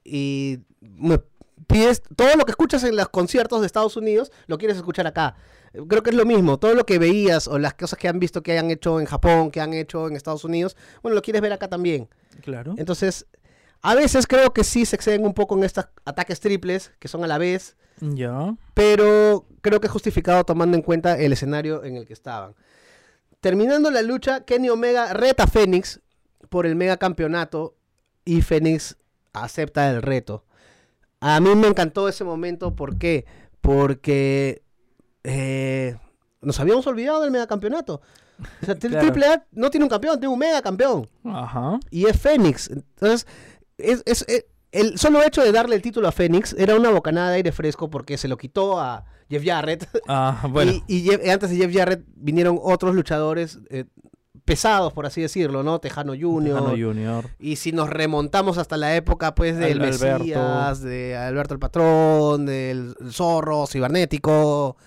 y 0.03 0.59
me 0.81 1.19
pides 1.67 2.01
todo 2.15 2.35
lo 2.35 2.45
que 2.45 2.51
escuchas 2.51 2.83
en 2.83 2.95
los 2.95 3.09
conciertos 3.09 3.61
de 3.61 3.67
Estados 3.67 3.97
Unidos 3.97 4.31
lo 4.47 4.57
quieres 4.57 4.77
escuchar 4.77 5.07
acá. 5.07 5.35
Creo 5.89 6.01
que 6.01 6.11
es 6.11 6.15
lo 6.15 6.25
mismo, 6.25 6.57
todo 6.59 6.73
lo 6.73 6.85
que 6.85 6.97
veías 6.97 7.47
o 7.47 7.59
las 7.59 7.73
cosas 7.73 7.99
que 7.99 8.07
han 8.07 8.19
visto 8.19 8.41
que 8.41 8.53
hayan 8.53 8.71
hecho 8.71 8.99
en 8.99 9.05
Japón, 9.05 9.51
que 9.51 9.59
han 9.59 9.73
hecho 9.73 10.07
en 10.07 10.15
Estados 10.15 10.43
Unidos, 10.45 10.77
bueno, 11.03 11.15
lo 11.15 11.21
quieres 11.21 11.41
ver 11.41 11.53
acá 11.53 11.67
también. 11.67 12.07
Claro. 12.41 12.73
Entonces, 12.77 13.27
a 13.81 13.93
veces 13.93 14.25
creo 14.27 14.53
que 14.53 14.63
sí 14.63 14.85
se 14.85 14.95
exceden 14.95 15.25
un 15.25 15.33
poco 15.33 15.55
en 15.57 15.63
estos 15.65 15.87
ataques 16.05 16.39
triples, 16.39 16.93
que 16.99 17.07
son 17.07 17.23
a 17.23 17.27
la 17.27 17.37
vez, 17.37 17.75
Ya. 17.99 18.55
pero 18.73 19.45
creo 19.61 19.79
que 19.79 19.87
es 19.87 19.93
justificado 19.93 20.43
tomando 20.43 20.75
en 20.77 20.83
cuenta 20.83 21.17
el 21.19 21.33
escenario 21.33 21.83
en 21.83 21.95
el 21.97 22.05
que 22.05 22.13
estaban. 22.13 22.55
Terminando 23.39 23.91
la 23.91 24.01
lucha, 24.01 24.45
Kenny 24.45 24.69
Omega 24.69 25.13
reta 25.13 25.43
a 25.43 25.47
Fénix 25.47 25.99
por 26.49 26.65
el 26.65 26.75
mega 26.75 26.97
campeonato 26.97 27.75
y 28.25 28.41
Fénix 28.41 28.97
acepta 29.33 29.89
el 29.89 30.01
reto. 30.01 30.43
A 31.19 31.39
mí 31.39 31.53
me 31.55 31.67
encantó 31.67 32.07
ese 32.09 32.23
momento, 32.23 32.75
¿por 32.75 32.97
qué? 32.97 33.25
Porque 33.61 34.61
eh, 35.23 35.97
nos 36.41 36.59
habíamos 36.59 36.85
olvidado 36.87 37.21
del 37.21 37.31
mega 37.31 37.47
campeonato. 37.47 38.01
O 38.61 38.65
sea, 38.65 38.75
Claro. 38.79 38.99
Triple 38.99 39.25
A 39.27 39.45
no 39.51 39.69
tiene 39.69 39.85
un 39.85 39.89
campeón, 39.89 40.19
tiene 40.19 40.33
un 40.33 40.39
mega 40.39 40.61
campeón 40.61 41.09
Ajá. 41.23 41.79
y 41.89 42.05
es 42.05 42.19
Fénix. 42.19 42.69
Entonces, 42.69 43.25
es, 43.77 44.03
es- 44.05 44.25
eh, 44.27 44.47
el 44.71 44.97
solo 44.99 45.23
hecho 45.23 45.41
de 45.41 45.51
darle 45.51 45.75
el 45.75 45.81
título 45.81 46.07
a 46.07 46.11
Fénix 46.11 46.53
era 46.57 46.75
una 46.75 46.89
bocanada 46.91 47.29
de 47.29 47.35
aire 47.37 47.51
fresco 47.51 47.89
porque 47.89 48.17
se 48.17 48.27
lo 48.27 48.37
quitó 48.37 48.79
a 48.79 49.05
Jeff 49.29 49.43
Jarrett. 49.45 49.87
Ah, 50.07 50.45
bueno. 50.49 50.71
Y, 50.87 50.97
y 50.97 51.01
Jeff- 51.09 51.27
antes 51.29 51.49
de 51.49 51.57
Jeff 51.57 51.73
Jarrett 51.75 52.03
vinieron 52.15 52.59
otros 52.61 52.93
luchadores 52.95 53.59
eh, 53.69 53.85
pesados, 54.45 54.93
por 54.93 55.05
así 55.05 55.21
decirlo, 55.21 55.63
¿no? 55.63 55.79
Tejano 55.79 56.13
Jr. 56.19 56.43
Tejano 56.55 56.69
Junior. 56.69 57.25
Y 57.39 57.57
si 57.57 57.71
nos 57.73 57.89
remontamos 57.89 58.57
hasta 58.57 58.77
la 58.77 58.95
época, 58.95 59.35
pues, 59.35 59.57
del 59.57 59.81
Al- 59.81 59.93
Alberto. 59.93 60.19
Mesías, 60.19 60.81
de 60.81 61.17
Alberto 61.17 61.53
el 61.53 61.59
Patrón, 61.59 62.45
del 62.45 62.95
Zorro, 63.11 63.67
Cibernético, 63.67 64.77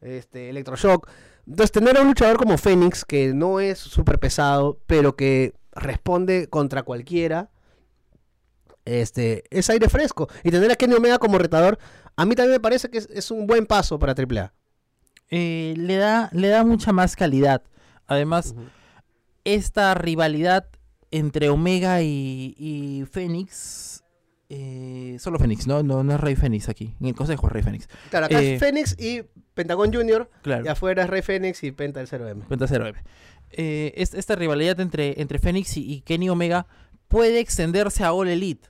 este, 0.00 0.48
Electroshock. 0.50 1.08
Entonces, 1.46 1.72
tener 1.72 1.96
a 1.98 2.02
un 2.02 2.08
luchador 2.08 2.36
como 2.38 2.56
Fénix, 2.56 3.04
que 3.04 3.34
no 3.34 3.60
es 3.60 3.78
súper 3.78 4.18
pesado, 4.18 4.78
pero 4.86 5.16
que 5.16 5.54
responde 5.72 6.46
contra 6.48 6.82
cualquiera, 6.84 7.50
este, 8.84 9.44
es 9.50 9.68
aire 9.70 9.88
fresco. 9.88 10.28
Y 10.44 10.50
tener 10.50 10.70
a 10.70 10.76
Kenny 10.76 10.94
Omega 10.94 11.18
como 11.18 11.38
retador, 11.38 11.78
a 12.16 12.24
mí 12.26 12.34
también 12.34 12.52
me 12.56 12.60
parece 12.60 12.90
que 12.90 12.98
es, 12.98 13.08
es 13.12 13.30
un 13.30 13.46
buen 13.46 13.66
paso 13.66 13.98
para 13.98 14.12
AAA. 14.14 14.52
Eh, 15.30 15.74
le, 15.76 15.96
da, 15.96 16.28
le 16.32 16.48
da 16.48 16.64
mucha 16.64 16.92
más 16.92 17.16
calidad. 17.16 17.62
Además, 18.06 18.54
esta 19.44 19.94
rivalidad 19.94 20.66
entre 21.10 21.48
Omega 21.48 22.02
y, 22.02 22.54
y 22.58 23.04
Fénix 23.10 24.02
eh, 24.54 25.16
solo 25.18 25.38
Fénix, 25.38 25.66
¿no? 25.66 25.82
¿no? 25.82 26.04
No 26.04 26.12
es 26.14 26.20
Rey 26.20 26.36
Fénix 26.36 26.68
aquí. 26.68 26.94
En 27.00 27.06
el 27.06 27.14
consejo 27.14 27.46
es 27.46 27.52
Rey 27.54 27.62
Fénix. 27.62 27.88
Claro, 28.10 28.26
acá 28.26 28.42
Eh, 28.42 28.54
es 28.54 28.60
Fénix 28.60 28.96
y 29.00 29.22
Pentagón 29.54 29.94
Junior. 29.94 30.28
Claro. 30.42 30.64
Y 30.66 30.68
afuera 30.68 31.04
es 31.04 31.08
Rey 31.10 31.22
Fénix 31.22 31.62
y 31.64 31.72
Penta 31.72 32.02
el 32.02 32.06
0M. 32.06 32.44
Cuenta 32.48 32.66
0M. 32.66 32.94
Eh, 33.52 33.94
es- 33.96 34.12
esta 34.12 34.34
rivalidad 34.36 34.78
entre, 34.80 35.20
entre 35.22 35.38
Fénix 35.38 35.74
y, 35.78 35.90
y 35.90 36.00
Kenny 36.02 36.28
Omega 36.28 36.66
puede 37.12 37.38
extenderse 37.38 38.02
a 38.02 38.12
All 38.12 38.26
Elite. 38.28 38.68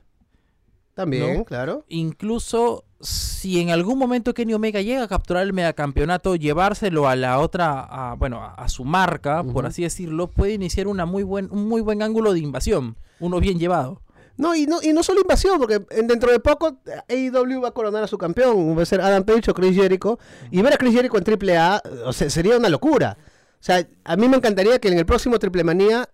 También, 0.94 1.38
¿No? 1.38 1.44
claro. 1.46 1.84
Incluso 1.88 2.84
si 3.00 3.60
en 3.60 3.70
algún 3.70 3.98
momento 3.98 4.34
Kenny 4.34 4.52
Omega 4.52 4.82
llega 4.82 5.02
a 5.04 5.08
capturar 5.08 5.42
el 5.44 5.52
megacampeonato, 5.54 6.36
llevárselo 6.36 7.08
a 7.08 7.16
la 7.16 7.38
otra, 7.38 7.80
a, 7.80 8.14
bueno, 8.14 8.42
a, 8.42 8.52
a 8.54 8.68
su 8.68 8.84
marca, 8.84 9.42
por 9.42 9.64
así 9.64 9.82
decirlo, 9.82 10.28
puede 10.28 10.52
iniciar 10.52 10.86
una 10.88 11.06
muy 11.06 11.22
buen, 11.22 11.48
un 11.50 11.66
muy 11.66 11.80
buen 11.80 12.02
ángulo 12.02 12.34
de 12.34 12.40
invasión. 12.40 12.96
Uno 13.20 13.40
bien 13.40 13.58
llevado. 13.58 14.02
No, 14.36 14.54
y 14.54 14.66
no, 14.66 14.82
y 14.82 14.92
no 14.92 15.02
solo 15.02 15.20
invasión, 15.20 15.58
porque 15.58 15.82
en- 15.90 16.06
dentro 16.08 16.30
de 16.30 16.40
poco 16.40 16.78
AEW 17.08 17.60
va 17.62 17.68
a 17.68 17.72
coronar 17.72 18.02
a 18.04 18.06
su 18.06 18.18
campeón. 18.18 18.76
Va 18.76 18.82
a 18.82 18.86
ser 18.86 19.00
Adam 19.00 19.24
Page 19.24 19.50
o 19.50 19.54
Chris 19.54 19.74
Jericho. 19.74 20.18
Y 20.50 20.60
ver 20.62 20.72
a 20.74 20.76
Chris 20.76 20.94
Jericho 20.94 21.16
en 21.16 21.24
AAA 21.24 21.82
o 22.06 22.12
sea, 22.12 22.28
sería 22.30 22.56
una 22.56 22.68
locura. 22.68 23.16
O 23.20 23.64
sea, 23.64 23.86
a 24.04 24.16
mí 24.16 24.28
me 24.28 24.36
encantaría 24.36 24.78
que 24.78 24.88
en 24.88 24.98
el 24.98 25.06
próximo 25.06 25.38
Triple 25.38 25.64
Manía 25.64 26.08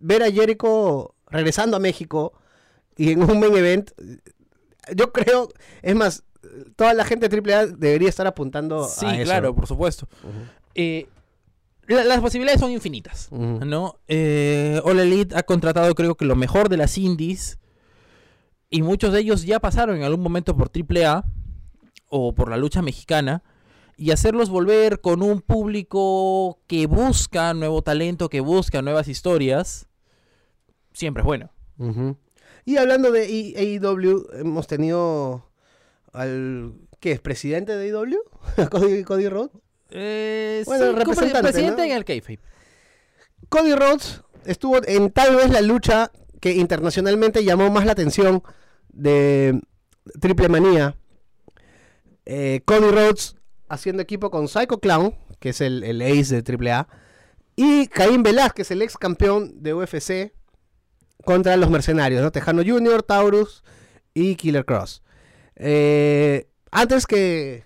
ver 0.00 0.22
a 0.22 0.30
Jericho 0.30 1.13
regresando 1.34 1.76
a 1.76 1.80
México 1.80 2.32
y 2.96 3.12
en 3.12 3.22
un 3.22 3.40
main 3.40 3.54
event. 3.56 3.90
Yo 4.94 5.12
creo, 5.12 5.48
es 5.82 5.94
más, 5.94 6.22
toda 6.76 6.94
la 6.94 7.04
gente 7.04 7.28
de 7.28 7.36
AAA 7.36 7.66
debería 7.66 8.08
estar 8.08 8.26
apuntando 8.26 8.86
Sí, 8.88 9.06
a 9.06 9.14
eso. 9.16 9.24
claro, 9.24 9.54
por 9.54 9.66
supuesto. 9.66 10.08
Eh, 10.74 11.08
la- 11.86 12.04
las 12.04 12.20
posibilidades 12.20 12.60
son 12.60 12.70
infinitas. 12.70 13.28
Ujú. 13.30 13.64
¿no? 13.64 13.98
Eh, 14.08 14.80
All 14.84 15.00
Elite 15.00 15.36
ha 15.36 15.42
contratado 15.42 15.94
creo 15.94 16.14
que 16.16 16.24
lo 16.24 16.36
mejor 16.36 16.68
de 16.68 16.76
las 16.76 16.96
indies 16.98 17.58
y 18.70 18.82
muchos 18.82 19.12
de 19.12 19.20
ellos 19.20 19.44
ya 19.44 19.60
pasaron 19.60 19.96
en 19.96 20.02
algún 20.02 20.22
momento 20.22 20.56
por 20.56 20.70
AAA 20.70 21.24
o 22.08 22.34
por 22.34 22.48
la 22.50 22.56
lucha 22.56 22.80
mexicana 22.82 23.42
y 23.96 24.10
hacerlos 24.10 24.50
volver 24.50 25.00
con 25.00 25.22
un 25.22 25.40
público 25.40 26.58
que 26.66 26.86
busca 26.86 27.54
nuevo 27.54 27.82
talento, 27.82 28.28
que 28.28 28.40
busca 28.40 28.82
nuevas 28.82 29.06
historias, 29.08 29.86
siempre 30.94 31.20
es 31.20 31.24
bueno. 31.26 31.50
Y 32.64 32.78
hablando 32.78 33.10
de 33.12 33.22
AEW, 33.82 34.26
hemos 34.40 34.66
tenido 34.66 35.50
al. 36.12 36.72
¿Qué 37.00 37.12
es? 37.12 37.20
¿Presidente 37.20 37.76
de 37.76 37.90
AEW? 37.90 38.16
Cody, 38.70 39.04
Cody 39.04 39.28
Rhodes. 39.28 39.50
Eh, 39.90 40.62
Bueno, 40.64 40.86
sí, 40.86 40.92
representante, 40.96 41.42
presidente 41.42 41.82
¿no? 41.82 41.84
en 41.84 41.92
el 41.92 42.04
kayfabe. 42.06 42.40
Cody 43.50 43.74
Rhodes 43.74 44.22
estuvo 44.46 44.80
en 44.86 45.10
tal 45.10 45.36
vez 45.36 45.50
la 45.50 45.60
lucha 45.60 46.10
que 46.40 46.52
internacionalmente 46.52 47.44
llamó 47.44 47.70
más 47.70 47.84
la 47.84 47.92
atención 47.92 48.42
de 48.88 49.60
Triple 50.20 50.48
Manía. 50.48 50.96
Eh, 52.24 52.62
Cody 52.64 52.90
Rhodes 52.90 53.36
haciendo 53.68 54.02
equipo 54.02 54.30
con 54.30 54.48
Psycho 54.48 54.78
Clown, 54.80 55.14
que 55.40 55.50
es 55.50 55.60
el, 55.60 55.84
el 55.84 56.00
ace 56.00 56.36
de 56.36 56.42
Triple 56.42 56.72
A, 56.72 56.88
y 57.56 57.86
Caín 57.88 58.22
Velázquez, 58.22 58.70
el 58.70 58.82
ex 58.82 58.96
campeón 58.96 59.62
de 59.62 59.74
UFC, 59.74 60.32
contra 61.24 61.56
los 61.56 61.70
mercenarios, 61.70 62.22
¿no? 62.22 62.30
Tejano 62.32 62.62
Jr., 62.64 63.02
Taurus 63.02 63.62
y 64.14 64.36
Killer 64.36 64.64
Cross. 64.64 65.02
Eh, 65.56 66.48
antes 66.70 67.06
que 67.06 67.64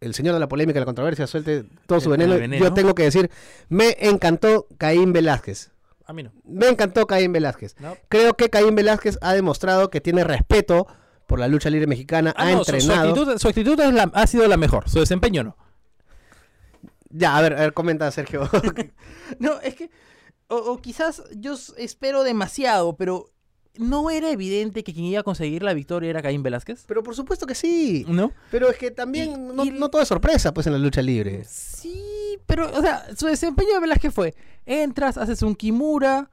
el 0.00 0.14
señor 0.14 0.34
de 0.34 0.40
la 0.40 0.48
polémica 0.48 0.78
y 0.78 0.80
la 0.80 0.86
controversia 0.86 1.26
suelte 1.26 1.64
todo 1.86 2.00
su 2.00 2.10
veneno, 2.10 2.34
veneno. 2.34 2.62
yo 2.64 2.72
tengo 2.74 2.94
que 2.94 3.04
decir, 3.04 3.30
me 3.68 3.96
encantó 4.00 4.66
Caín 4.78 5.12
Velázquez. 5.12 5.70
A 6.06 6.12
mí 6.12 6.22
no. 6.24 6.32
Me 6.44 6.68
encantó 6.68 7.06
Caín 7.06 7.32
Velázquez. 7.32 7.76
No. 7.78 7.96
Creo 8.08 8.34
que 8.34 8.50
Caín 8.50 8.74
Velázquez 8.74 9.18
ha 9.22 9.32
demostrado 9.34 9.90
que 9.90 10.00
tiene 10.00 10.24
respeto 10.24 10.86
por 11.28 11.38
la 11.38 11.46
lucha 11.48 11.70
libre 11.70 11.86
mexicana, 11.86 12.34
Ah, 12.36 12.48
ha 12.48 12.52
no, 12.52 12.58
su- 12.64 12.72
su, 12.72 12.76
entrenado. 12.76 13.08
actitud, 13.10 13.38
su 13.38 13.48
actitud 13.48 13.80
es 13.80 13.94
la- 13.94 14.10
ha 14.12 14.26
sido 14.26 14.46
la 14.48 14.56
mejor, 14.56 14.90
su 14.90 14.98
desempeño 14.98 15.44
no. 15.44 15.56
Ya, 17.10 17.36
a 17.36 17.42
ver, 17.42 17.52
a 17.54 17.60
ver, 17.60 17.72
comenta 17.72 18.10
Sergio. 18.10 18.48
No, 19.38 19.60
es 19.60 19.74
que. 19.76 19.90
O, 20.52 20.72
o 20.72 20.80
quizás 20.82 21.22
yo 21.36 21.54
espero 21.78 22.22
demasiado, 22.24 22.96
pero 22.96 23.26
¿no 23.78 24.10
era 24.10 24.30
evidente 24.30 24.84
que 24.84 24.92
quien 24.92 25.06
iba 25.06 25.20
a 25.20 25.22
conseguir 25.22 25.62
la 25.62 25.72
victoria 25.74 26.10
era 26.10 26.20
Caín 26.22 26.42
Velázquez? 26.42 26.84
Pero 26.86 27.02
por 27.02 27.14
supuesto 27.16 27.46
que 27.46 27.54
sí. 27.54 28.04
¿No? 28.06 28.32
Pero 28.50 28.68
es 28.70 28.76
que 28.76 28.90
también 28.90 29.30
Y- 29.30 29.54
no, 29.54 29.64
y- 29.64 29.70
no 29.70 29.88
todo 29.88 30.02
es 30.02 30.08
sorpresa, 30.08 30.52
pues, 30.52 30.66
en 30.66 30.74
la 30.74 30.78
lucha 30.78 31.00
libre. 31.02 31.44
Sí, 31.48 32.38
pero, 32.46 32.70
o 32.76 32.80
sea, 32.82 33.06
su 33.16 33.26
desempeño 33.26 33.72
de 33.74 33.80
Velázquez 33.80 34.12
fue: 34.12 34.34
entras, 34.66 35.16
haces 35.16 35.42
un 35.42 35.54
Kimura, 35.54 36.30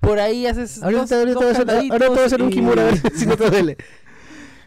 por 0.00 0.18
ahí 0.18 0.46
haces. 0.46 0.82
Ahorita, 0.82 1.02
dos- 1.02 1.12
ahorita 1.12 1.34
dos 1.34 1.42
voy 1.42 1.46
a 1.48 1.52
hacer, 1.52 1.66
candaditos 1.66 1.92
ahorita 1.92 2.08
voy 2.10 2.18
a 2.18 2.26
hacer 2.26 2.42
un 2.42 2.50
Kimura 2.50 2.82
a 2.82 2.86
ver 2.86 3.00
si 3.16 3.26
no 3.26 3.36
te 3.36 3.48
duele. 3.50 3.76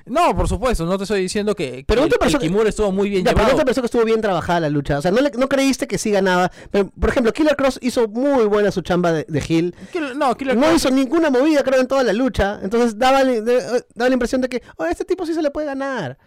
No, 0.06 0.36
por 0.36 0.48
supuesto, 0.48 0.86
no 0.86 0.98
te 0.98 1.04
estoy 1.04 1.22
diciendo 1.22 1.54
que, 1.56 1.84
Pero 1.86 1.86
que 1.88 1.96
no 1.96 2.04
el, 2.06 2.10
te 2.12 2.18
pareció 2.18 2.40
el 2.42 2.54
que- 2.64 2.70
estuvo 2.70 2.92
muy 2.92 3.10
bien 3.10 3.24
Ya, 3.24 3.32
pero 3.32 3.46
llevado. 3.46 3.64
no 3.66 3.66
te 3.74 3.80
que 3.82 3.86
estuvo 3.86 4.04
bien 4.06 4.22
trabajada 4.22 4.62
la 4.62 4.70
lucha. 4.70 4.98
O 4.98 5.02
sea, 5.02 5.12
no, 5.12 5.22
le- 5.22 5.32
no 5.32 5.48
creíste 5.48 5.88
que 5.88 5.98
sí 5.98 6.10
ganaba. 6.12 6.52
Pero, 6.72 6.90
por 6.90 7.10
ejemplo, 7.10 7.32
Killer 7.32 7.56
Cross 7.56 7.80
hizo 7.82 8.08
muy 8.08 8.46
buena 8.46 8.72
su 8.72 8.82
chamba 8.82 9.12
de, 9.12 9.26
de 9.30 9.44
Hill. 9.48 9.76
Killer- 9.94 10.16
no, 10.16 10.36
Killer 10.36 10.56
No 10.56 10.64
Cross- 10.68 10.76
hizo 10.78 10.92
ninguna 10.92 11.30
movida, 11.30 11.64
creo, 11.64 11.80
en 11.80 11.88
toda 11.88 12.04
la 12.04 12.14
lucha. 12.14 12.60
Entonces 12.64 12.98
daba, 12.98 13.24
de- 13.24 13.38
eh, 13.38 13.62
daba 13.96 14.10
la 14.10 14.14
impresión 14.14 14.42
de 14.42 14.50
que, 14.50 14.64
oh, 14.78 14.86
este 14.86 15.06
tipo 15.06 15.26
sí 15.26 15.34
se 15.34 15.42
le 15.42 15.52
puede 15.52 15.68
ganar. 15.68 16.18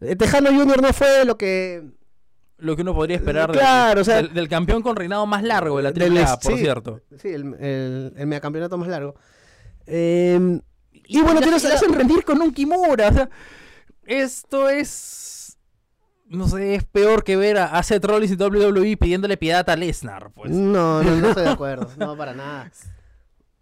Eh, 0.00 0.16
Tejano 0.16 0.50
Jr. 0.52 0.82
no 0.82 0.92
fue 0.92 1.24
lo 1.24 1.36
que. 1.38 1.82
lo 2.58 2.74
que 2.74 2.82
uno 2.82 2.92
podría 2.92 3.16
esperar 3.16 3.50
del- 3.52 3.60
Claro, 3.60 4.00
o 4.00 4.04
sea- 4.04 4.16
del, 4.16 4.34
del 4.34 4.48
campeón 4.48 4.82
con 4.82 4.96
reinado 4.96 5.24
más 5.26 5.44
largo 5.44 5.76
de 5.76 5.84
la 5.84 5.92
del- 5.92 6.16
AAA, 6.18 6.40
por 6.40 6.52
sí, 6.54 6.58
cierto. 6.58 7.00
Sí, 7.22 7.28
el, 7.28 7.54
el, 7.60 8.12
el 8.16 8.26
megacampeonato 8.26 8.76
más 8.76 8.88
largo. 8.88 9.14
Eh, 9.86 10.60
y, 11.08 11.20
bueno, 11.20 11.34
la- 11.40 11.40
tienes 11.40 11.64
le 11.64 11.72
hacen 11.74 11.92
rendir 11.92 12.24
con 12.24 12.40
un 12.40 12.52
Kimura. 12.52 13.08
O 13.08 13.12
sea, 13.12 13.28
esto 14.06 14.68
es. 14.68 15.56
No 16.26 16.46
sé, 16.46 16.74
es 16.74 16.84
peor 16.84 17.24
que 17.24 17.36
ver 17.36 17.56
a, 17.56 17.66
a 17.66 17.82
Seth 17.82 18.04
Rollins 18.04 18.32
y 18.32 18.36
WWE 18.36 18.96
pidiéndole 18.98 19.36
piedad 19.38 19.68
a 19.70 19.76
Lesnar. 19.76 20.30
Pues. 20.32 20.50
No, 20.50 21.02
no, 21.02 21.16
no 21.16 21.28
estoy 21.28 21.44
de 21.44 21.50
acuerdo. 21.52 21.90
No, 21.96 22.16
para 22.16 22.34
nada. 22.34 22.70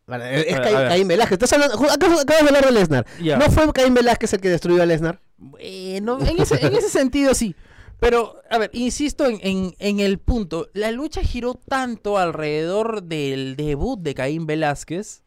Es 0.09 0.61
Caín, 0.61 1.09
Velázquez. 1.09 1.33
Estás 1.35 1.53
hablando, 1.53 1.75
acabas, 1.91 2.21
acabas 2.23 2.43
de 2.43 2.49
hablar 2.49 2.65
de 2.67 2.73
Lesnar. 2.73 3.07
¿No 3.21 3.51
fue 3.51 3.73
Caín 3.73 3.95
Velázquez 3.95 4.33
el 4.35 4.41
que 4.41 4.49
destruyó 4.49 4.83
a 4.83 4.87
Lesnar? 4.87 5.21
Bueno, 5.37 6.19
en 6.21 6.41
ese, 6.41 6.65
en 6.65 6.75
ese 6.77 6.89
sentido 6.89 7.35
sí. 7.35 7.55
Pero, 7.99 8.37
a 8.51 8.59
ver, 8.59 8.71
insisto 8.75 9.27
en, 9.27 9.39
en- 9.43 9.75
en 9.79 10.01
el 10.01 10.19
punto. 10.19 10.69
La 10.75 10.93
lucha 10.93 11.23
giró 11.23 11.55
tanto 11.55 12.19
alrededor 12.19 13.03
del 13.05 13.57
debut 13.57 13.99
de 14.01 14.15
Caín 14.15 14.47
Velázquez 14.47 15.23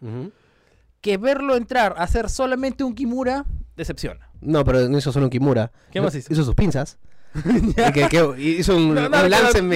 que 1.02 1.18
verlo 1.18 1.56
entrar 1.56 1.96
a 1.98 2.04
hacer 2.04 2.30
solamente 2.30 2.84
un 2.84 2.94
Kimura 2.96 3.46
decepciona. 3.76 4.30
No, 4.42 4.64
pero 4.66 4.88
no 4.90 4.98
hizo 4.98 5.12
solo 5.12 5.26
un 5.26 5.30
Kimura. 5.30 5.72
¿Qué 5.92 6.02
más 6.02 6.14
hizo? 6.16 6.32
Hizo 6.34 6.44
sus 6.44 6.56
pinzas. 6.56 6.98
Y 7.46 7.74
que- 7.92 8.08
que 8.10 8.42
hizo 8.42 8.76
un, 8.76 8.94
No, 8.96 9.06
un 9.06 9.12
no 9.12 9.28
lance 9.28 9.62
quedaron, 9.62 9.62
no 9.62 9.74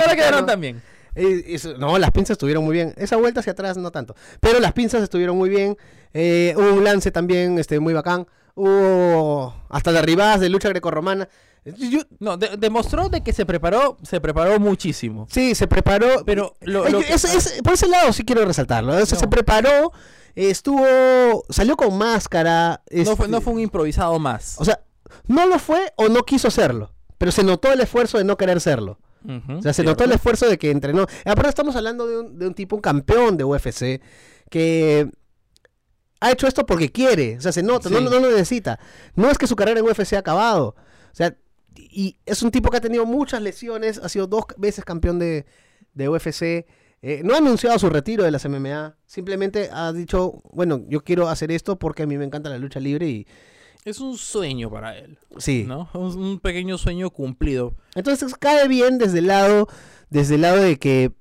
hizo- 1.47 1.77
no, 1.77 1.97
las 1.99 2.09
pinzas 2.11 2.31
estuvieron 2.31 2.63
muy 2.65 2.73
bien. 2.73 2.93
Esa 2.97 3.15
vuelta 3.17 3.41
hacia 3.41 3.51
atrás 3.53 3.77
no 3.77 3.91
tanto. 3.91 4.15
Pero 4.39 4.59
las 4.59 4.73
pinzas 4.73 5.03
estuvieron 5.03 5.37
muy 5.37 5.49
bien. 5.49 5.77
Eh, 6.13 6.53
hubo 6.57 6.73
un 6.73 6.83
lance 6.83 7.11
también 7.11 7.59
este, 7.59 7.79
muy 7.79 7.93
bacán. 7.93 8.25
Hubo 8.55 9.53
hasta 9.69 9.91
derribadas 9.91 10.39
de 10.39 10.49
lucha 10.49 10.69
grecorromana. 10.69 11.27
Yo- 11.65 12.01
No, 12.19 12.35
de- 12.37 12.57
demostró 12.57 13.07
de 13.09 13.21
que 13.21 13.31
se 13.31 13.45
preparó, 13.45 13.97
se 14.03 14.19
preparó 14.19 14.59
muchísimo. 14.59 15.27
sí, 15.29 15.55
se 15.55 15.67
preparó. 15.67 16.23
Pero 16.25 16.55
lo- 16.61 16.83
que- 16.85 17.13
ese- 17.13 17.61
por 17.63 17.73
ese 17.73 17.87
lado 17.87 18.11
sí 18.11 18.23
quiero 18.25 18.43
resaltarlo. 18.45 18.93
O 18.93 19.05
sea, 19.05 19.15
No. 19.15 19.19
Se 19.21 19.27
preparó, 19.27 19.91
estuvo, 20.35 21.45
salió 21.49 21.75
con 21.75 21.97
máscara. 21.97 22.81
No 22.91 23.03
fue, 23.03 23.13
este, 23.13 23.27
no 23.27 23.41
fue 23.41 23.53
un 23.53 23.59
improvisado 23.59 24.17
más. 24.19 24.55
O 24.59 24.65
sea, 24.65 24.83
no 25.27 25.45
lo 25.47 25.59
fue 25.59 25.93
o 25.95 26.09
no 26.09 26.23
quiso 26.23 26.49
serlo. 26.51 26.91
Pero 27.17 27.31
se 27.31 27.43
notó 27.43 27.71
el 27.71 27.79
esfuerzo 27.79 28.17
de 28.17 28.23
no 28.23 28.37
querer 28.37 28.59
serlo. 28.59 28.99
O 29.25 29.61
sea, 29.61 29.71
se 29.71 29.83
cierto. 29.83 29.91
notó 29.91 30.03
el 30.03 30.11
esfuerzo 30.11 30.47
de 30.47 30.57
que 30.57 30.69
entrenó. 30.69 31.05
Aparte 31.25 31.49
estamos 31.49 31.75
hablando 31.75 32.07
de 32.07 32.19
un, 32.19 32.37
de 32.39 32.47
un 32.47 32.53
tipo, 32.53 32.75
un 32.75 32.81
campeón 32.81 33.37
de 33.37 33.45
UFC, 33.45 34.01
que 34.49 35.09
ha 36.19 36.31
hecho 36.31 36.47
esto 36.47 36.65
porque 36.65 36.91
quiere. 36.91 37.37
O 37.37 37.41
sea, 37.41 37.51
se 37.51 37.63
nota, 37.63 37.89
no, 37.89 38.01
no 38.01 38.09
lo 38.09 38.29
necesita. 38.29 38.79
No 39.15 39.29
es 39.29 39.37
que 39.37 39.47
su 39.47 39.55
carrera 39.55 39.79
en 39.79 39.85
UFC 39.85 40.13
ha 40.13 40.19
acabado. 40.19 40.75
O 41.11 41.15
sea, 41.15 41.37
y 41.75 42.17
es 42.25 42.43
un 42.43 42.51
tipo 42.51 42.69
que 42.69 42.77
ha 42.77 42.81
tenido 42.81 43.05
muchas 43.05 43.41
lesiones, 43.41 43.97
ha 43.99 44.09
sido 44.09 44.27
dos 44.27 44.45
veces 44.57 44.83
campeón 44.83 45.19
de, 45.19 45.45
de 45.93 46.09
UFC. 46.09 46.65
Eh, 47.05 47.21
no 47.21 47.33
ha 47.33 47.39
anunciado 47.39 47.77
su 47.77 47.89
retiro 47.89 48.23
de 48.23 48.31
las 48.31 48.47
MMA. 48.47 48.95
Simplemente 49.05 49.69
ha 49.73 49.91
dicho, 49.91 50.41
bueno, 50.53 50.85
yo 50.87 51.03
quiero 51.03 51.27
hacer 51.27 51.51
esto 51.51 51.77
porque 51.77 52.03
a 52.03 52.07
mí 52.07 52.17
me 52.17 52.23
encanta 52.23 52.49
la 52.49 52.57
lucha 52.57 52.79
libre 52.79 53.09
y 53.09 53.27
Es 53.83 53.99
un 53.99 54.17
sueño 54.17 54.71
para 54.71 54.97
él, 54.97 55.19
sí. 55.37 55.65
¿no? 55.67 55.89
Un, 55.93 56.39
pequeño 56.39 56.77
sueño 56.77 57.09
cumplido. 57.09 57.75
Entonces 57.95 58.33
cae 58.39 58.69
bien 58.69 58.99
desde 58.99 59.19
el 59.19 59.27
lado, 59.27 59.67
desde 60.09 60.35
el 60.35 60.41
lado 60.43 60.61
de 60.61 60.79
que, 60.79 61.11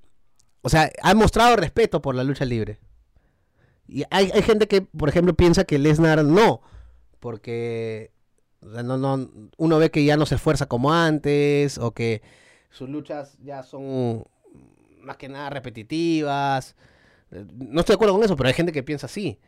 o 0.61 0.69
sea, 0.69 0.89
ha 1.03 1.15
mostrado 1.15 1.57
respeto 1.57 2.01
por 2.01 2.15
la 2.15 2.23
lucha 2.23 2.45
libre. 2.45 2.79
Y 3.89 4.05
hay, 4.13 4.31
hay 4.33 4.43
gente 4.43 4.69
que, 4.69 4.83
por 4.83 5.09
ejemplo, 5.09 5.35
piensa 5.35 5.65
que 5.65 5.81
Lesnar 5.81 6.25
no, 6.25 6.63
porque 7.19 8.13
o 8.61 8.71
sea, 8.71 8.85
no, 8.85 8.99
no, 8.99 9.29
uno 9.57 9.79
ve 9.81 9.91
que 9.91 10.05
ya 10.05 10.17
no 10.17 10.27
se 10.27 10.37
esfuerza 10.37 10.67
como 10.67 10.93
antes, 10.93 11.77
o 11.79 11.91
que 11.91 12.23
sus 12.71 12.89
luchas 12.89 13.37
ya 13.43 13.65
son 13.65 14.25
más 15.03 15.17
que 15.17 15.29
nada 15.29 15.51
repetitivas. 15.51 16.75
Eh, 17.31 17.45
No 17.55 17.81
estoy 17.81 17.95
de 17.95 17.97
acuerdo 17.97 18.15
con 18.15 18.25
eso, 18.25 18.37
pero 18.37 18.49
hay 18.49 18.55
gente 18.55 18.73
que 18.73 18.83
piensa 18.83 19.07
así. 19.07 19.39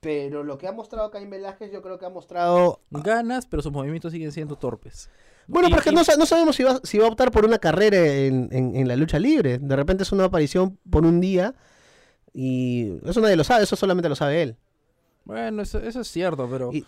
Pero 0.00 0.42
lo 0.42 0.58
que 0.58 0.66
ha 0.66 0.72
mostrado 0.72 1.10
Caín 1.10 1.30
Velázquez, 1.30 1.70
yo 1.72 1.80
creo 1.82 1.98
que 1.98 2.06
ha 2.06 2.10
mostrado. 2.10 2.80
Ganas, 2.90 3.46
pero 3.46 3.62
sus 3.62 3.70
movimientos 3.72 4.10
siguen 4.12 4.32
siendo 4.32 4.56
torpes. 4.56 5.08
Bueno, 5.46 5.68
Y- 5.68 5.70
porque 5.72 5.90
y- 5.90 5.94
no, 5.94 6.02
no 6.18 6.26
sabemos 6.26 6.56
si 6.56 6.64
va, 6.64 6.80
si 6.82 6.98
va 6.98 7.06
a 7.06 7.08
optar 7.08 7.30
por 7.30 7.44
una 7.44 7.58
carrera 7.58 7.98
en, 7.98 8.48
en- 8.52 8.74
en 8.76 8.88
la 8.88 8.96
lucha 8.96 9.18
libre. 9.18 9.58
De 9.58 9.76
repente 9.76 10.02
es 10.02 10.10
una 10.12 10.24
aparición 10.24 10.78
por 10.90 11.06
un 11.06 11.20
día. 11.20 11.54
Y 12.34 12.98
eso 13.04 13.20
nadie 13.20 13.36
lo 13.36 13.44
sabe, 13.44 13.64
eso 13.64 13.76
solamente 13.76 14.08
lo 14.08 14.16
sabe 14.16 14.42
él. 14.42 14.56
Bueno, 15.24 15.62
eso, 15.62 15.78
eso 15.78 16.00
es 16.00 16.08
cierto, 16.08 16.48
pero... 16.50 16.72
Y- 16.72 16.84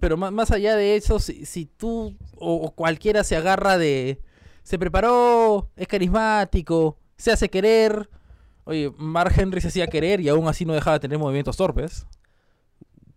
Pero 0.00 0.16
más, 0.16 0.32
más 0.32 0.50
allá 0.50 0.74
de 0.74 0.96
eso, 0.96 1.20
si, 1.20 1.46
si 1.46 1.66
tú 1.66 2.16
o, 2.36 2.54
o 2.56 2.70
cualquiera 2.74 3.22
se 3.22 3.36
agarra 3.36 3.78
de... 3.78 4.20
Se 4.64 4.76
preparó, 4.78 5.70
es 5.76 5.86
carismático, 5.86 6.96
se 7.16 7.32
hace 7.32 7.48
querer... 7.50 8.08
Oye, 8.66 8.92
Mark 8.96 9.32
Henry 9.36 9.60
se 9.60 9.68
hacía 9.68 9.86
querer 9.88 10.20
y 10.20 10.28
aún 10.30 10.48
así 10.48 10.64
no 10.64 10.72
dejaba 10.72 10.96
de 10.96 11.00
tener 11.00 11.18
movimientos 11.18 11.56
torpes. 11.56 12.06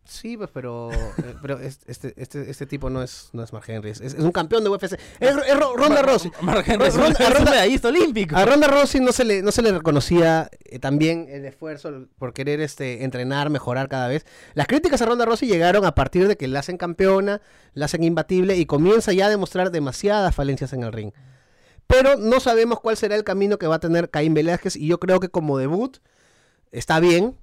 Sí, 0.03 0.37
pues, 0.37 0.49
pero, 0.53 0.89
eh, 0.93 1.35
pero 1.41 1.59
es- 1.59 1.79
este, 1.85 2.13
este, 2.15 2.49
este 2.49 2.65
tipo 2.65 2.89
no 2.89 3.03
es, 3.03 3.29
no 3.33 3.43
es 3.43 3.51
Mark 3.51 3.65
Henry, 3.67 3.89
es, 3.89 3.99
es 3.99 4.13
un 4.13 4.31
campeón 4.31 4.63
de 4.63 4.69
UFC. 4.69 4.93
Es, 4.93 4.99
es 5.19 5.59
Ro- 5.59 5.75
Ronda. 5.75 6.01
Mark 6.41 6.63
Henry 6.65 6.87
es 6.87 6.95
un, 6.95 7.01
Ronda- 7.01 7.19
es 7.19 7.27
un 7.27 7.33
Ronda- 7.35 7.51
medallista 7.51 7.89
olímpico. 7.89 8.37
A 8.37 8.45
Ronda 8.45 8.67
Rousey 8.67 9.01
no 9.01 9.11
se 9.11 9.25
le, 9.25 9.41
no 9.41 9.51
se 9.51 9.61
le 9.61 9.73
reconocía 9.73 10.49
eh, 10.63 10.79
también 10.79 11.27
el 11.29 11.43
esfuerzo 11.43 12.07
por 12.17 12.33
querer 12.33 12.61
este, 12.61 13.03
entrenar, 13.03 13.49
mejorar 13.49 13.89
cada 13.89 14.07
vez. 14.07 14.25
Las 14.53 14.67
críticas 14.67 15.01
a 15.01 15.05
Ronda 15.07 15.25
Rousey 15.25 15.49
llegaron 15.49 15.83
a 15.85 15.93
partir 15.93 16.29
de 16.29 16.37
que 16.37 16.47
la 16.47 16.59
hacen 16.59 16.77
campeona, 16.77 17.41
la 17.73 17.85
hacen 17.85 18.03
imbatible 18.05 18.55
y 18.55 18.65
comienza 18.65 19.11
ya 19.11 19.25
a 19.25 19.29
demostrar 19.29 19.71
demasiadas 19.71 20.33
falencias 20.33 20.71
en 20.71 20.83
el 20.83 20.93
ring. 20.93 21.11
Pero 21.87 22.17
no 22.17 22.39
sabemos 22.39 22.79
cuál 22.81 22.97
será 22.97 23.15
el 23.15 23.23
camino 23.23 23.57
que 23.57 23.67
va 23.67 23.75
a 23.75 23.79
tener 23.79 24.09
Caín 24.09 24.33
Velázquez 24.33 24.75
y 24.75 24.87
yo 24.87 24.99
creo 24.99 25.19
que 25.19 25.29
como 25.29 25.57
debut 25.57 25.97
está 26.71 26.99
bien. 26.99 27.37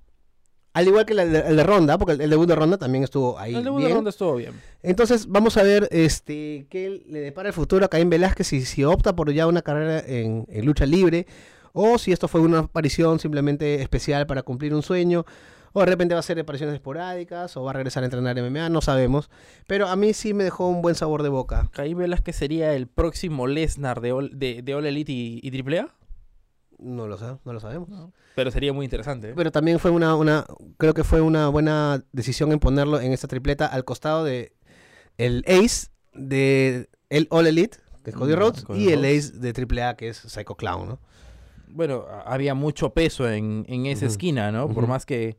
Al 0.75 0.89
igual 0.89 1.07
que 1.07 1.13
el 1.13 1.33
de, 1.33 1.39
el 1.39 1.57
de 1.57 1.63
Ronda, 1.63 1.99
porque 1.99 2.15
el, 2.15 2.21
el 2.21 2.31
debut 2.31 2.49
de 2.49 2.57
Ronda 2.57 2.77
también 2.79 3.05
estuvo 3.05 3.39
ahí 3.39 3.55
El 3.55 3.63
debut 3.63 3.79
de 3.79 3.85
bien. 3.87 3.97
ronda 3.97 4.11
estuvo 4.11 4.35
bien. 4.35 4.53
Entonces 4.83 5.29
vamos 5.29 5.57
a 5.57 5.63
ver 5.63 5.89
este 5.93 6.67
qué 6.69 7.01
le 7.07 7.21
depara 7.21 7.49
el 7.49 7.53
futuro 7.55 7.85
a 7.85 7.89
Caín 7.89 8.11
Velázquez 8.11 8.49
si, 8.49 8.65
si 8.65 8.83
opta 8.83 9.15
por 9.15 9.33
ya 9.33 9.47
una 9.47 9.63
carrera 9.63 10.01
en, 10.05 10.47
en 10.49 10.67
lucha 10.67 10.85
libre 10.85 11.27
o 11.73 11.97
si 11.99 12.11
esto 12.13 12.27
fue 12.27 12.41
una 12.41 12.59
aparición 12.59 13.21
simplemente 13.21 13.83
especial 13.83 14.27
para 14.27 14.43
cumplir 14.43 14.75
un 14.75 14.83
sueño 14.83 15.25
o 15.75 15.81
de 15.81 15.87
repente 15.87 16.15
va 16.15 16.21
a 16.21 16.23
ser 16.23 16.39
apariciones 16.41 16.75
esporádicas 16.75 17.55
o 17.59 17.65
va 17.65 17.71
a 17.71 17.75
regresar 17.75 18.03
a 18.03 18.07
entrenar 18.07 18.37
MMA, 18.41 18.71
no 18.71 18.81
sabemos. 18.81 19.29
Pero 19.67 19.89
a 19.89 19.97
mí 19.97 20.15
sí 20.15 20.33
me 20.33 20.45
dejó 20.45 20.69
un 20.69 20.81
buen 20.81 20.95
sabor 20.95 21.23
de 21.23 21.29
boca. 21.29 21.69
Caín 21.73 21.99
Velázquez 21.99 22.35
sería 22.37 22.73
el 22.75 22.87
próximo 22.87 23.47
Lesnar 23.47 24.01
de, 24.01 24.13
All- 24.13 24.31
de, 24.39 24.63
de 24.63 24.75
All 24.75 24.87
Elite 24.87 25.13
y, 25.13 25.41
y 25.43 25.61
AAA. 25.63 25.89
No 26.79 27.07
lo, 27.07 27.19
sé, 27.19 27.27
no 27.45 27.53
lo 27.53 27.61
sabemos. 27.61 27.89
Pero 28.35 28.51
sería 28.51 28.73
muy 28.73 28.85
interesante. 28.85 29.31
¿eh? 29.31 29.33
Pero 29.37 29.53
también 29.53 29.79
fue 29.79 29.91
una, 29.91 30.17
una, 30.17 30.45
creo 30.79 30.95
que 30.95 31.05
fue 31.05 31.21
una 31.21 31.49
buena 31.49 32.03
decisión 32.13 32.51
en 32.53 32.59
ponerlo 32.59 33.01
en 33.01 33.13
esta 33.13 33.29
tripleta 33.29 33.67
al 33.67 33.85
costado 33.85 34.25
de 34.25 34.53
el 35.19 35.45
Ace 35.47 35.89
de 36.15 36.89
el 37.11 37.27
All 37.31 37.47
Elite, 37.47 37.79
que 38.03 38.11
es 38.11 38.17
Cody 38.17 38.35
Mm, 38.35 38.39
Rhodes, 38.39 38.65
Cody 38.65 38.85
y 38.85 38.89
el. 38.93 39.05
Ace 39.05 39.33
de 39.39 39.53
AAA, 39.83 39.97
que 39.97 40.09
es 40.09 40.17
Psycho 40.19 40.57
Clown, 40.57 40.89
¿no? 40.89 40.99
Bueno, 41.69 42.05
a- 42.11 42.23
había 42.33 42.55
mucho 42.55 42.91
peso 42.93 43.29
en, 43.31 43.65
en 43.69 43.87
esa 43.87 44.07
esquina, 44.07 44.51
¿no? 44.53 44.69
Por 44.69 44.87
más 44.89 45.07
que, 45.07 45.39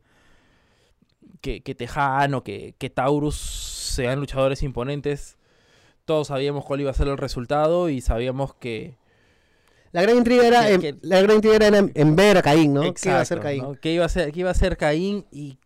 que, 1.46 1.62
que 1.62 1.74
Tejano, 1.76 2.42
que, 2.42 2.74
que 2.78 2.90
Taurus 2.90 3.36
sean 3.36 4.18
luchadores 4.18 4.62
imponentes, 4.64 5.36
todos 6.04 6.26
sabíamos 6.28 6.64
cuál 6.64 6.80
iba 6.80 6.90
a 6.90 6.94
ser 6.94 7.06
el 7.08 7.16
resultado 7.18 7.88
y 7.88 8.00
sabíamos 8.00 8.54
que... 8.54 8.96
La 9.92 10.02
gran 10.02 10.16
intriga 10.16 10.44
era, 10.46 10.68
en, 10.70 10.80
que- 10.80 10.96
la 11.02 11.22
gran 11.22 11.36
intriga 11.36 11.56
era 11.56 11.78
en, 11.78 11.92
en 11.94 12.16
ver 12.16 12.36
a 12.38 12.42
Caín, 12.42 12.74
¿no? 12.74 12.80
¿Qué 12.82 13.08
iba 13.08 13.18
a 13.18 13.20
hacer 13.20 13.38
Exacto, 13.38 13.42
Caín? 13.42 13.62
¿no? 13.62 13.74
¿Qué 13.80 13.92
iba 13.92 14.04
a 14.04 14.08
ser, 14.08 14.32
qué 14.32 14.40
iba 14.40 14.50
a 14.50 14.54
ser 14.54 14.76
Caín 14.76 15.24
y 15.30 15.58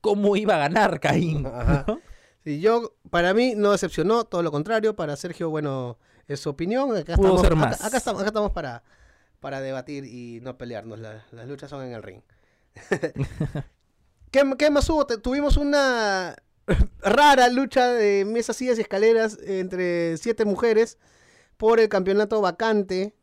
cómo 0.00 0.34
iba 0.36 0.56
a 0.56 0.58
ganar 0.58 0.98
Caín? 1.00 1.44
¿no? 1.44 2.00
Sí, 2.44 2.60
yo, 2.60 2.94
para 3.10 3.32
mí 3.32 3.54
no 3.56 3.70
decepcionó, 3.72 4.24
todo 4.24 4.42
lo 4.42 4.50
contrario. 4.50 4.94
Para 4.96 5.16
Sergio, 5.16 5.50
bueno, 5.50 5.98
es 6.26 6.40
su 6.40 6.50
opinión. 6.50 6.96
Acá 6.96 7.14
Pudo 7.16 7.26
estamos, 7.36 7.40
ser 7.42 7.52
acá- 7.52 7.60
más. 7.60 7.84
Acá, 7.84 7.96
estamos, 7.96 8.20
acá 8.22 8.28
estamos 8.28 8.50
para, 8.50 8.82
para 9.40 9.60
debatir 9.60 10.04
y 10.04 10.40
no 10.42 10.58
pelearnos. 10.58 10.98
La- 10.98 11.24
las 11.32 11.46
luchas 11.46 11.70
son 11.70 11.84
en 11.84 11.92
el 11.92 12.02
ring. 12.02 12.20
¿Qué, 14.30 14.70
más 14.70 14.88
hubo? 14.90 15.06
Tuvimos 15.06 15.56
una 15.56 16.36
rara 17.00 17.48
lucha 17.48 17.92
de 17.92 18.24
mesas, 18.24 18.56
sillas 18.56 18.78
y 18.78 18.82
escaleras 18.82 19.38
entre 19.42 20.16
siete 20.18 20.44
mujeres 20.44 20.98
por 21.56 21.80
el 21.80 21.88
campeonato 21.88 22.40
vacante. 22.40 23.14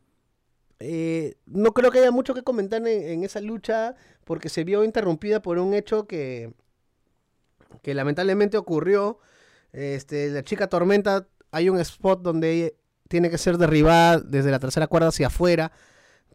Eh, 0.79 1.35
no 1.45 1.73
creo 1.73 1.91
que 1.91 1.99
haya 1.99 2.11
mucho 2.11 2.33
que 2.33 2.43
comentar 2.43 2.85
en, 2.87 3.23
esa 3.23 3.39
lucha 3.39 3.95
porque 4.23 4.49
se 4.49 4.63
vio 4.63 4.83
interrumpida 4.83 5.41
por 5.41 5.57
un 5.59 5.73
hecho 5.73 6.07
que, 6.07 6.53
que 7.81 7.93
lamentablemente 7.93 8.57
ocurrió. 8.57 9.19
Este, 9.73 10.29
la 10.29 10.43
chica 10.43 10.67
Tormenta, 10.67 11.27
hay 11.51 11.69
un 11.69 11.79
spot 11.79 12.21
donde 12.21 12.77
tiene 13.07 13.29
que 13.29 13.37
ser 13.37 13.57
derribada 13.57 14.19
desde 14.19 14.51
la 14.51 14.59
tercera 14.59 14.87
cuerda 14.87 15.09
hacia 15.09 15.27
afuera 15.27 15.71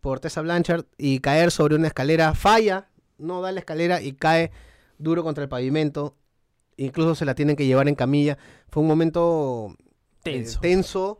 por 0.00 0.20
Tessa 0.20 0.40
Blanchard 0.40 0.84
y 0.96 1.20
caer 1.20 1.50
sobre 1.50 1.74
una 1.74 1.88
escalera. 1.88 2.34
Falla, 2.34 2.89
no 3.20 3.40
da 3.42 3.52
la 3.52 3.60
escalera 3.60 4.00
y 4.02 4.12
cae 4.12 4.50
duro 4.98 5.22
contra 5.22 5.42
el 5.44 5.48
pavimento. 5.48 6.16
Incluso 6.76 7.14
se 7.14 7.24
la 7.24 7.34
tienen 7.34 7.56
que 7.56 7.66
llevar 7.66 7.88
en 7.88 7.94
camilla. 7.94 8.38
Fue 8.70 8.82
un 8.82 8.88
momento 8.88 9.76
eh, 10.24 10.46
Tenso. 10.60 11.18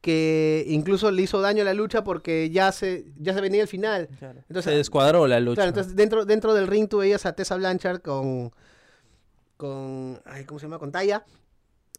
que 0.00 0.64
incluso 0.68 1.10
le 1.10 1.22
hizo 1.22 1.40
daño 1.40 1.62
a 1.62 1.64
la 1.64 1.74
lucha 1.74 2.04
porque 2.04 2.50
ya 2.50 2.70
se, 2.72 3.04
ya 3.18 3.34
se 3.34 3.40
venía 3.40 3.62
el 3.62 3.68
final. 3.68 4.08
Entonces, 4.48 4.64
Se 4.64 4.76
descuadró 4.76 5.26
la 5.26 5.40
lucha. 5.40 5.56
Claro, 5.56 5.68
entonces 5.70 5.96
dentro, 5.96 6.24
dentro 6.24 6.54
del 6.54 6.66
ring 6.68 6.88
tú 6.88 6.98
veías 6.98 7.26
a 7.26 7.32
Tessa 7.34 7.56
Blanchard 7.56 8.00
con. 8.00 8.52
con. 9.56 10.20
Ay, 10.24 10.44
¿cómo 10.44 10.58
se 10.60 10.66
llama? 10.66 10.78
Con 10.78 10.92
Taya. 10.92 11.24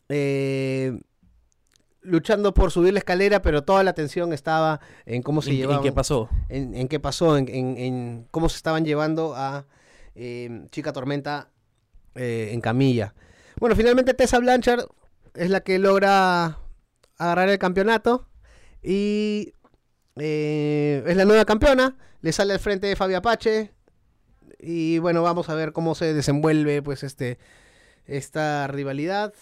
eh, 0.10 1.00
luchando 2.04 2.54
por 2.54 2.72
subir 2.72 2.94
la 2.94 3.00
escalera, 3.00 3.42
pero 3.42 3.64
toda 3.64 3.84
la 3.84 3.92
atención 3.92 4.34
estaba 4.34 4.80
en 5.06 5.22
cómo 5.22 5.42
se 5.42 5.52
¿Y- 5.52 5.54
y 5.54 5.58
llevaban. 5.58 5.84
qué 5.84 5.92
pasó? 5.92 6.30
En, 6.50 6.76
en 6.76 6.88
qué 6.88 7.00
pasó, 7.00 7.38
en, 7.38 7.48
en- 7.50 7.78
en 7.78 8.28
cómo 8.32 8.50
se 8.50 8.58
estaban 8.58 8.86
llevando 8.86 9.34
a 9.36 9.66
eh, 10.16 10.68
Chica 10.72 10.92
Tormenta 10.94 11.50
eh, 12.16 12.50
en 12.52 12.62
camilla. 12.62 13.14
Bueno, 13.60 13.76
finalmente 13.76 14.14
Tessa 14.14 14.40
Blanchard 14.40 14.86
es 15.34 15.50
la 15.50 15.62
que 15.62 15.80
logra 15.80 16.60
agarrar 17.18 17.50
el 17.50 17.58
campeonato 17.58 18.28
y 18.82 19.54
eh, 20.18 21.04
es 21.08 21.16
la 21.18 21.26
nueva 21.26 21.46
campeona. 21.46 21.96
Le 22.22 22.32
sale 22.32 22.54
al 22.54 22.60
frente 22.60 22.88
de 22.88 22.96
Fabio 22.96 23.18
Apache 23.18 23.72
y 24.60 25.00
bueno, 25.00 25.24
vamos 25.24 25.50
a 25.50 25.56
ver 25.56 25.72
cómo 25.74 25.96
se 25.96 26.14
desenvuelve 26.14 26.82
pues 26.82 27.04
este 27.04 27.38
esta 28.06 28.68
rivalidad. 28.68 29.34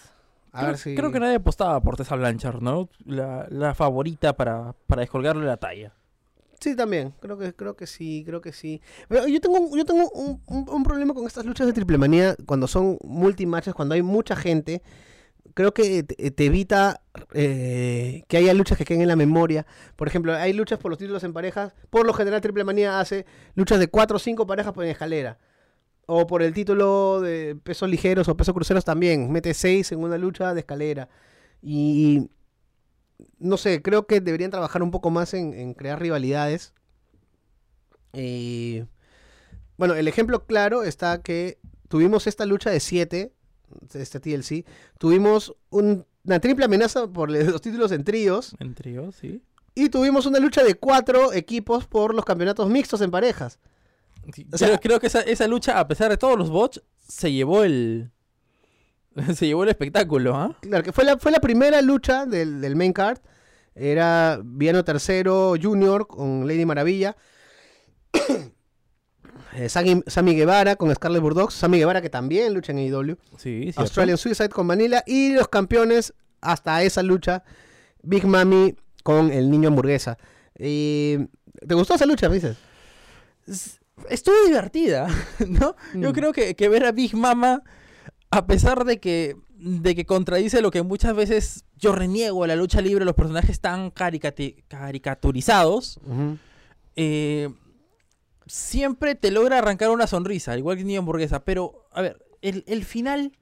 A 0.52 0.58
creo, 0.60 0.70
ver 0.70 0.78
si 0.78 0.94
creo 0.94 1.10
que 1.12 1.20
nadie 1.20 1.36
apostaba 1.36 1.80
por 1.80 1.96
Tessa 1.96 2.14
Blanchard, 2.16 2.60
¿no? 2.60 2.88
La, 3.04 3.46
la 3.50 3.74
favorita 3.74 4.36
para, 4.36 4.74
para 4.86 5.00
descolgarle 5.00 5.46
la 5.46 5.56
talla. 5.56 5.92
Sí, 6.60 6.76
también. 6.76 7.12
Creo 7.20 7.36
que, 7.38 7.54
creo 7.54 7.74
que 7.74 7.86
sí, 7.88 8.22
creo 8.24 8.40
que 8.40 8.52
sí. 8.52 8.80
Pero 9.08 9.26
yo 9.26 9.40
tengo, 9.40 9.58
un- 9.58 9.76
yo 9.76 9.84
tengo 9.84 10.08
un, 10.10 10.40
un- 10.46 10.68
un 10.68 10.82
problema 10.84 11.12
con 11.14 11.26
estas 11.26 11.44
luchas 11.44 11.66
de 11.66 11.72
triple 11.72 11.98
manía 11.98 12.36
cuando 12.46 12.68
son 12.68 12.98
multimatches, 13.02 13.74
cuando 13.74 13.94
hay 13.94 14.02
mucha 14.02 14.36
gente. 14.36 14.82
Creo 15.54 15.74
que 15.74 16.02
te, 16.04 16.30
te 16.30 16.44
evita 16.46 17.02
eh, 17.34 18.22
que 18.28 18.36
haya 18.36 18.54
luchas 18.54 18.78
que 18.78 18.84
queden 18.84 19.02
en 19.02 19.08
la 19.08 19.16
memoria. 19.16 19.66
Por 19.96 20.06
ejemplo, 20.08 20.34
hay 20.34 20.52
luchas 20.52 20.78
por 20.78 20.90
los 20.90 20.98
títulos 20.98 21.24
en 21.24 21.32
parejas. 21.32 21.74
Por 21.90 22.06
lo 22.06 22.12
general, 22.14 22.40
Triple 22.40 22.64
Manía 22.64 23.00
hace 23.00 23.26
luchas 23.54 23.78
de 23.80 23.88
cuatro 23.88 24.16
o 24.16 24.20
cinco 24.20 24.46
parejas 24.46 24.72
por 24.72 24.84
en 24.84 24.90
escalera. 24.90 25.38
O 26.06 26.26
por 26.26 26.42
el 26.42 26.52
título 26.52 27.20
de 27.20 27.56
pesos 27.62 27.88
ligeros 27.88 28.28
o 28.28 28.36
pesos 28.36 28.54
cruceros 28.54 28.84
también. 28.84 29.30
Mete 29.30 29.54
seis 29.54 29.92
en 29.92 30.00
una 30.00 30.18
lucha 30.18 30.52
de 30.54 30.60
escalera. 30.60 31.08
Y 31.62 32.28
no 33.38 33.56
sé, 33.56 33.82
creo 33.82 34.06
que 34.06 34.20
deberían 34.20 34.50
trabajar 34.50 34.82
un 34.82 34.90
poco 34.90 35.10
más 35.10 35.32
en, 35.34 35.54
en 35.54 35.74
crear 35.74 36.00
rivalidades. 36.00 36.74
Y 38.12 38.82
bueno, 39.76 39.94
el 39.94 40.08
ejemplo 40.08 40.44
claro 40.46 40.82
está 40.82 41.22
que 41.22 41.58
tuvimos 41.88 42.26
esta 42.26 42.46
lucha 42.46 42.70
de 42.70 42.80
7, 42.80 43.32
este 43.94 44.20
TLC. 44.20 44.64
Tuvimos 44.98 45.54
un- 45.70 46.04
una 46.24 46.40
triple 46.40 46.64
amenaza 46.66 47.06
por 47.08 47.30
los 47.30 47.60
títulos 47.62 47.92
en 47.92 48.04
tríos. 48.04 48.54
En 48.58 48.74
trío, 48.74 49.12
sí. 49.12 49.42
Y 49.74 49.88
tuvimos 49.88 50.26
una 50.26 50.38
lucha 50.38 50.62
de 50.62 50.74
cuatro 50.74 51.32
equipos 51.32 51.86
por 51.86 52.14
los 52.14 52.24
campeonatos 52.24 52.68
mixtos 52.68 53.00
en 53.00 53.10
parejas. 53.10 53.58
Sí, 54.34 54.46
O 54.52 54.56
creo, 54.56 54.68
sea- 54.68 54.78
creo 54.78 55.00
que 55.00 55.06
esa, 55.08 55.20
esa 55.22 55.46
lucha, 55.48 55.78
a 55.78 55.88
pesar 55.88 56.10
de 56.10 56.16
todos 56.16 56.38
los 56.38 56.50
bots, 56.50 56.82
se 56.98 57.32
llevó 57.32 57.64
el. 57.64 58.10
se 59.34 59.46
llevó 59.46 59.62
el 59.64 59.68
espectáculo, 59.70 60.34
¿ah? 60.36 60.56
Claro, 60.62 60.84
que 60.84 60.92
fue 60.92 61.04
la, 61.04 61.18
fue 61.18 61.32
la 61.32 61.40
primera 61.40 61.82
lucha 61.82 62.24
del, 62.26 62.60
del 62.60 62.76
main 62.76 62.92
card. 62.92 63.18
Era 63.74 64.38
Viano 64.44 64.84
Tercero 64.84 65.54
Junior 65.60 66.06
con 66.06 66.46
Lady 66.46 66.64
Maravilla. 66.66 67.16
Eh, 69.54 69.68
Sammy, 69.68 70.02
Sammy 70.06 70.34
Guevara 70.34 70.76
con 70.76 70.94
Scarlett 70.94 71.20
Burdox. 71.20 71.52
Sammy 71.54 71.76
Guevara 71.78 72.00
que 72.00 72.08
también 72.08 72.54
lucha 72.54 72.72
en 72.72 72.78
AEW. 72.78 73.18
Sí, 73.36 73.70
sí. 73.70 73.74
Australian 73.76 74.16
Suicide 74.16 74.48
con 74.48 74.66
Manila. 74.66 75.02
Y 75.06 75.34
los 75.34 75.48
campeones 75.48 76.14
hasta 76.40 76.82
esa 76.82 77.02
lucha. 77.02 77.44
Big 78.02 78.24
Mami 78.26 78.74
con 79.02 79.30
el 79.30 79.50
niño 79.50 79.68
hamburguesa. 79.68 80.16
Y, 80.58 81.18
¿Te 81.68 81.74
gustó 81.74 81.94
esa 81.94 82.06
lucha, 82.06 82.30
dices? 82.30 82.56
Estuvo 84.08 84.34
divertida, 84.46 85.08
¿no? 85.48 85.74
Yo 85.94 86.10
Mm. 86.10 86.12
creo 86.12 86.32
que, 86.32 86.54
que 86.54 86.68
ver 86.68 86.84
a 86.84 86.92
Big 86.92 87.14
Mama, 87.14 87.62
a 88.30 88.46
pesar 88.46 88.84
de 88.84 89.00
que, 89.00 89.36
de 89.54 89.94
que 89.94 90.06
contradice 90.06 90.62
lo 90.62 90.70
que 90.70 90.82
muchas 90.82 91.14
veces 91.14 91.64
yo 91.76 91.92
reniego 91.92 92.44
a 92.44 92.46
la 92.46 92.56
lucha 92.56 92.80
libre, 92.80 93.04
los 93.04 93.14
personajes 93.14 93.60
tan 93.60 93.90
caricaturizados, 93.90 96.00
eh, 96.96 97.48
siempre 98.46 99.14
te 99.14 99.30
logra 99.30 99.58
arrancar 99.58 99.90
una 99.90 100.06
sonrisa, 100.06 100.56
igual 100.56 100.76
que 100.76 100.84
Niño 100.84 101.00
Hamburguesa. 101.00 101.40
Pero, 101.44 101.86
a 101.92 102.02
ver, 102.02 102.24
el, 102.40 102.64
el 102.66 102.84
final 102.84 103.32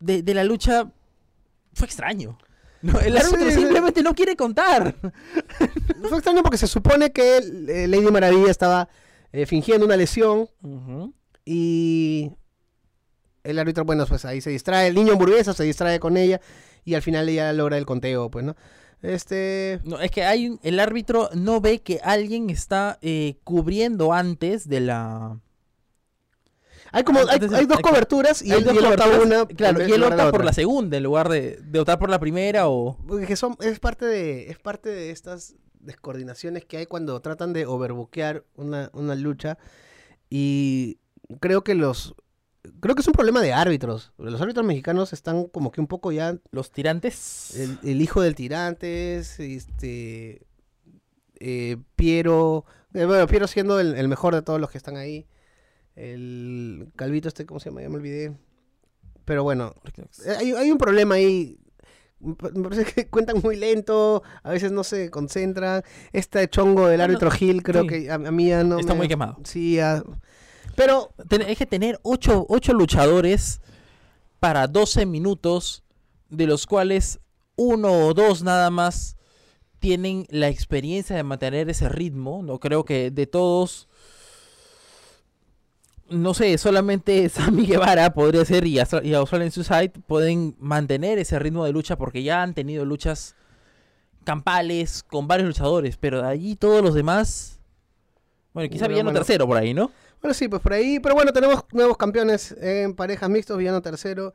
de, 0.00 0.22
de 0.22 0.34
la 0.34 0.44
lucha 0.44 0.90
fue 1.72 1.86
extraño. 1.86 2.38
No, 2.82 2.98
el 3.00 3.16
árbitro 3.16 3.50
Sí, 3.50 3.56
simplemente 3.56 4.02
no 4.02 4.14
quiere 4.14 4.36
contar. 4.36 4.96
Fue 6.08 6.18
extraño 6.18 6.42
porque 6.42 6.56
se 6.56 6.66
supone 6.66 7.12
que 7.12 7.38
eh, 7.38 7.86
Lady 7.88 8.10
Maravilla 8.10 8.50
estaba 8.50 8.88
eh, 9.32 9.46
fingiendo 9.46 9.86
una 9.86 9.96
lesión 9.96 10.48
y 11.44 12.30
el 13.44 13.58
árbitro, 13.58 13.84
bueno, 13.84 14.04
pues 14.06 14.24
ahí 14.24 14.40
se 14.40 14.50
distrae, 14.50 14.88
el 14.88 14.94
niño 14.94 15.12
hamburguesa 15.12 15.52
se 15.54 15.64
distrae 15.64 15.98
con 15.98 16.16
ella 16.16 16.40
y 16.84 16.94
al 16.94 17.02
final 17.02 17.28
ella 17.28 17.52
logra 17.52 17.78
el 17.78 17.86
conteo, 17.86 18.30
pues, 18.30 18.44
¿no? 18.44 18.56
Este... 19.02 19.80
No, 19.84 19.98
es 20.00 20.10
que 20.10 20.24
hay 20.24 20.48
un- 20.48 20.60
el 20.62 20.78
árbitro 20.78 21.30
no 21.34 21.60
ve 21.60 21.80
que 21.80 22.00
alguien 22.02 22.50
está 22.50 22.98
eh, 23.00 23.38
cubriendo 23.44 24.12
antes 24.12 24.68
de 24.68 24.80
la. 24.80 25.40
Hay 26.92 27.04
como, 27.04 27.20
hay, 27.20 27.38
dos 27.66 27.80
coberturas 27.80 28.42
y 28.42 28.50
él, 28.52 28.64
dos 28.64 28.74
y 28.74 28.78
él 28.78 28.84
opta 28.84 29.04
coberturas, 29.04 29.26
una. 29.26 29.46
Claro, 29.46 29.88
y 29.88 29.92
él 29.92 30.02
opta 30.02 30.30
por 30.30 30.44
la 30.44 30.52
segunda 30.52 30.96
en 30.96 31.02
lugar 31.04 31.28
de, 31.28 31.56
de 31.62 31.78
optar 31.78 31.98
por 31.98 32.10
la 32.10 32.18
primera 32.18 32.68
o. 32.68 32.98
Porque 33.06 33.36
son, 33.36 33.56
es 33.60 33.78
parte 33.78 34.04
de, 34.04 34.50
es 34.50 34.58
parte 34.58 34.90
de 34.90 35.10
estas 35.10 35.54
descoordinaciones 35.80 36.64
que 36.64 36.76
hay 36.78 36.86
cuando 36.86 37.20
tratan 37.20 37.52
de 37.52 37.66
overbookear 37.66 38.44
una, 38.54 38.90
una 38.92 39.14
lucha. 39.14 39.58
Y 40.28 40.98
creo 41.40 41.64
que 41.64 41.74
los. 41.74 42.14
Creo 42.80 42.94
que 42.94 43.00
es 43.00 43.06
un 43.06 43.14
problema 43.14 43.40
de 43.40 43.52
árbitros. 43.52 44.12
Los 44.18 44.40
árbitros 44.40 44.66
mexicanos 44.66 45.12
están 45.12 45.46
como 45.46 45.72
que 45.72 45.80
un 45.80 45.86
poco 45.86 46.12
ya. 46.12 46.36
Los 46.50 46.70
tirantes. 46.72 47.56
El, 47.56 47.78
el 47.82 48.00
hijo 48.02 48.20
del 48.20 48.34
tirantes, 48.34 49.40
este. 49.40 50.46
eh, 51.40 51.76
Piero. 51.96 52.64
eh, 52.94 53.06
bueno, 53.06 53.26
Piero 53.26 53.46
siendo 53.46 53.80
el, 53.80 53.94
el 53.96 54.08
mejor 54.08 54.34
de 54.34 54.42
todos 54.42 54.60
los 54.60 54.70
que 54.70 54.78
están 54.78 54.96
ahí. 54.96 55.26
El 55.96 56.88
Calvito, 56.96 57.28
este, 57.28 57.46
¿cómo 57.46 57.60
se 57.60 57.70
llama? 57.70 57.82
Ya 57.82 57.88
me 57.88 57.96
olvidé. 57.96 58.36
Pero 59.24 59.42
bueno, 59.42 59.74
eh, 60.24 60.34
Hay, 60.38 60.52
hay 60.52 60.70
un 60.70 60.78
problema 60.78 61.14
ahí. 61.16 61.58
Me 62.20 62.34
pa- 62.34 62.50
me 62.50 62.62
parece 62.68 62.84
que 62.92 63.06
cuentan 63.10 63.40
muy 63.42 63.56
lento, 63.56 64.22
a 64.42 64.50
veces 64.50 64.72
no 64.72 64.84
se 64.84 65.10
concentran. 65.10 65.82
Este 66.12 66.48
chongo 66.48 66.86
del 66.86 67.00
árbitro 67.00 67.30
Gil, 67.30 67.62
creo 67.62 67.82
sí. 67.82 67.88
que 67.88 68.10
a, 68.10 68.14
a 68.14 68.18
mí 68.18 68.48
ya 68.48 68.62
no. 68.64 68.78
Está 68.78 68.92
me- 68.94 68.98
muy 68.98 69.08
quemado. 69.08 69.36
Sí, 69.44 69.76
ya. 69.76 70.02
Pero, 70.76 71.10
Ten- 71.28 71.42
Hay 71.42 71.56
que 71.56 71.66
tener 71.66 71.98
ocho, 72.02 72.46
ocho 72.48 72.72
luchadores 72.72 73.60
para 74.38 74.66
12 74.68 75.04
minutos, 75.06 75.82
de 76.28 76.46
los 76.46 76.66
cuales 76.66 77.20
uno 77.56 78.06
o 78.06 78.14
dos 78.14 78.42
nada 78.42 78.70
más 78.70 79.16
tienen 79.80 80.26
la 80.30 80.48
experiencia 80.48 81.16
de 81.16 81.22
mantener 81.22 81.68
ese 81.68 81.88
ritmo. 81.88 82.42
No 82.42 82.58
creo 82.60 82.84
que 82.84 83.10
de 83.10 83.26
todos. 83.26 83.88
No 86.10 86.34
sé, 86.34 86.58
solamente 86.58 87.28
Sammy 87.30 87.66
Guevara 87.66 88.12
podría 88.12 88.44
ser 88.44 88.66
y, 88.66 88.78
Astra- 88.78 89.02
y 89.04 89.14
Australian 89.14 89.50
Suicide 89.52 89.92
pueden 90.06 90.56
mantener 90.58 91.18
ese 91.18 91.38
ritmo 91.38 91.64
de 91.64 91.72
lucha 91.72 91.96
porque 91.96 92.22
ya 92.22 92.42
han 92.42 92.52
tenido 92.54 92.84
luchas 92.84 93.34
campales 94.24 95.02
con 95.02 95.26
varios 95.28 95.48
luchadores, 95.48 95.96
pero 95.96 96.22
de 96.22 96.28
allí 96.28 96.56
todos 96.56 96.82
los 96.82 96.94
demás. 96.94 97.60
Bueno, 98.52 98.68
quizá 98.68 98.82
Bueno, 98.84 98.94
Villano 98.94 99.10
bueno. 99.10 99.20
tercero 99.20 99.46
por 99.46 99.56
ahí, 99.56 99.72
¿no? 99.74 99.90
bueno, 100.20 100.34
sí, 100.34 100.48
pues 100.48 100.60
por 100.60 100.72
ahí. 100.72 100.98
Pero 101.00 101.14
bueno, 101.14 101.32
tenemos 101.32 101.64
nuevos 101.72 101.96
campeones 101.96 102.52
en 102.60 102.94
parejas 102.94 103.30
mixtos: 103.30 103.56
Villano 103.56 103.80
Tercero, 103.80 104.34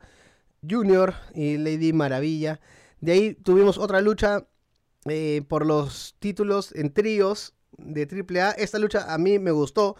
Junior 0.68 1.14
y 1.34 1.58
Lady 1.58 1.92
Maravilla. 1.92 2.60
De 3.00 3.12
ahí 3.12 3.34
tuvimos 3.34 3.78
otra 3.78 4.00
lucha 4.00 4.46
eh, 5.04 5.42
por 5.46 5.64
los 5.66 6.16
títulos 6.18 6.74
en 6.74 6.92
tríos 6.92 7.54
de 7.76 8.08
AAA. 8.10 8.52
Esta 8.52 8.78
lucha 8.78 9.12
a 9.12 9.18
mí 9.18 9.38
me 9.38 9.50
gustó. 9.52 9.94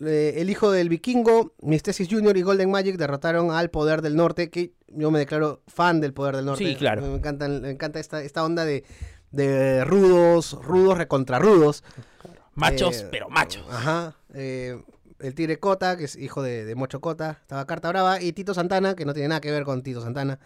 Eh, 0.00 0.34
el 0.36 0.50
hijo 0.50 0.70
del 0.70 0.88
vikingo, 0.90 1.54
Mistesis 1.62 2.08
Jr. 2.10 2.36
y 2.36 2.42
Golden 2.42 2.70
Magic 2.70 2.96
derrotaron 2.96 3.50
al 3.50 3.70
Poder 3.70 4.02
del 4.02 4.14
Norte, 4.16 4.50
que 4.50 4.72
yo 4.88 5.10
me 5.10 5.18
declaro 5.18 5.62
fan 5.68 6.00
del 6.00 6.12
Poder 6.12 6.36
del 6.36 6.44
Norte. 6.44 6.64
Sí, 6.66 6.76
claro. 6.76 7.02
Me, 7.02 7.14
encantan- 7.18 7.60
me 7.62 7.70
encanta 7.70 7.98
esta, 7.98 8.22
esta 8.22 8.44
onda 8.44 8.64
de, 8.66 8.84
de 9.30 9.84
rudos, 9.84 10.52
rudos 10.62 10.98
recontra 10.98 11.38
rudos. 11.38 11.82
Machos, 12.54 13.02
Eh, 13.02 13.08
pero 13.10 13.28
machos. 13.30 13.64
Ajá. 13.70 14.16
eh, 14.34 14.82
el 15.18 15.34
Tigre 15.34 15.58
Cota, 15.58 15.96
que 15.96 16.04
es 16.04 16.16
hijo 16.16 16.42
de, 16.42 16.66
de 16.66 16.74
Mocho 16.74 17.00
Cota, 17.00 17.38
estaba 17.40 17.66
Carta 17.66 17.88
Brava, 17.88 18.20
y 18.20 18.32
Tito 18.34 18.52
Santana, 18.52 18.94
que 18.94 19.06
no 19.06 19.14
tiene 19.14 19.28
nada 19.30 19.40
que 19.40 19.50
ver 19.50 19.64
con 19.64 19.82
Tito 19.82 20.02
Santana. 20.02 20.38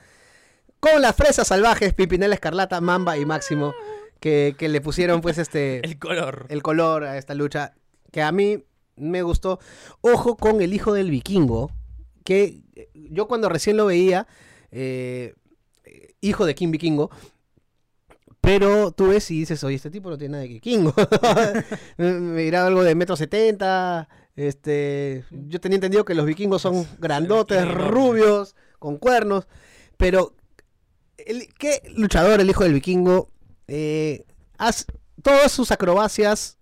Con 0.79 1.03
las 1.03 1.17
fresas 1.17 1.49
salvajes, 1.49 1.93
Pimpinela 1.93 2.35
Escarlata, 2.35 2.81
Mamba 2.81 3.19
y 3.19 3.27
Máximo, 3.27 3.75
que, 4.21 4.55
que 4.57 4.69
le 4.69 4.81
pusieron 4.81 5.21
pues 5.23 5.39
este 5.39 5.81
El 5.85 5.99
color. 5.99 6.47
el 6.51 6.63
color 6.63 7.03
a 7.03 7.19
esta 7.19 7.35
lucha, 7.35 7.75
que 8.13 8.23
a 8.23 8.31
mí 8.31 8.65
me 9.01 9.23
gustó. 9.23 9.59
Ojo 10.01 10.37
con 10.37 10.61
el 10.63 10.73
hijo 10.75 10.93
del 10.93 11.11
vikingo, 11.11 11.71
que 12.25 12.61
eh, 12.77 12.91
yo 12.95 13.27
cuando 13.29 13.49
recién 13.49 13.77
lo 13.77 13.87
veía, 13.87 14.27
eh, 14.71 15.35
hijo 16.21 16.47
de 16.47 16.55
King 16.55 16.71
Vikingo, 16.71 17.11
pero 18.41 18.93
tú 18.93 19.09
ves 19.09 19.31
y 19.31 19.41
dices, 19.41 19.63
oye, 19.65 19.77
este 19.77 19.91
tipo 19.91 20.09
no 20.11 20.17
tiene 20.19 20.33
nada 20.33 20.43
de 20.43 20.49
vikingo. 20.49 20.95
me 21.99 22.13
miraba 22.21 22.69
algo 22.69 22.83
de 22.83 22.95
metro 22.95 23.17
setenta, 23.17 24.09
este, 24.37 25.25
yo 25.31 25.61
tenía 25.61 25.77
entendido 25.77 26.05
que 26.05 26.15
los 26.15 26.25
vikingos 26.25 26.63
son 26.63 26.87
grandotes, 26.99 27.67
rubios, 27.73 28.57
con 28.79 28.97
cuernos, 28.97 29.47
pero 29.99 30.35
qué 31.59 31.83
luchador 31.95 32.41
el 32.41 32.49
hijo 32.49 32.65
del 32.65 32.73
vikingo, 32.73 33.29
eh, 33.69 34.25
haz- 34.59 34.87
todas 35.23 35.53
sus 35.53 35.71
acrobacias 35.71 36.57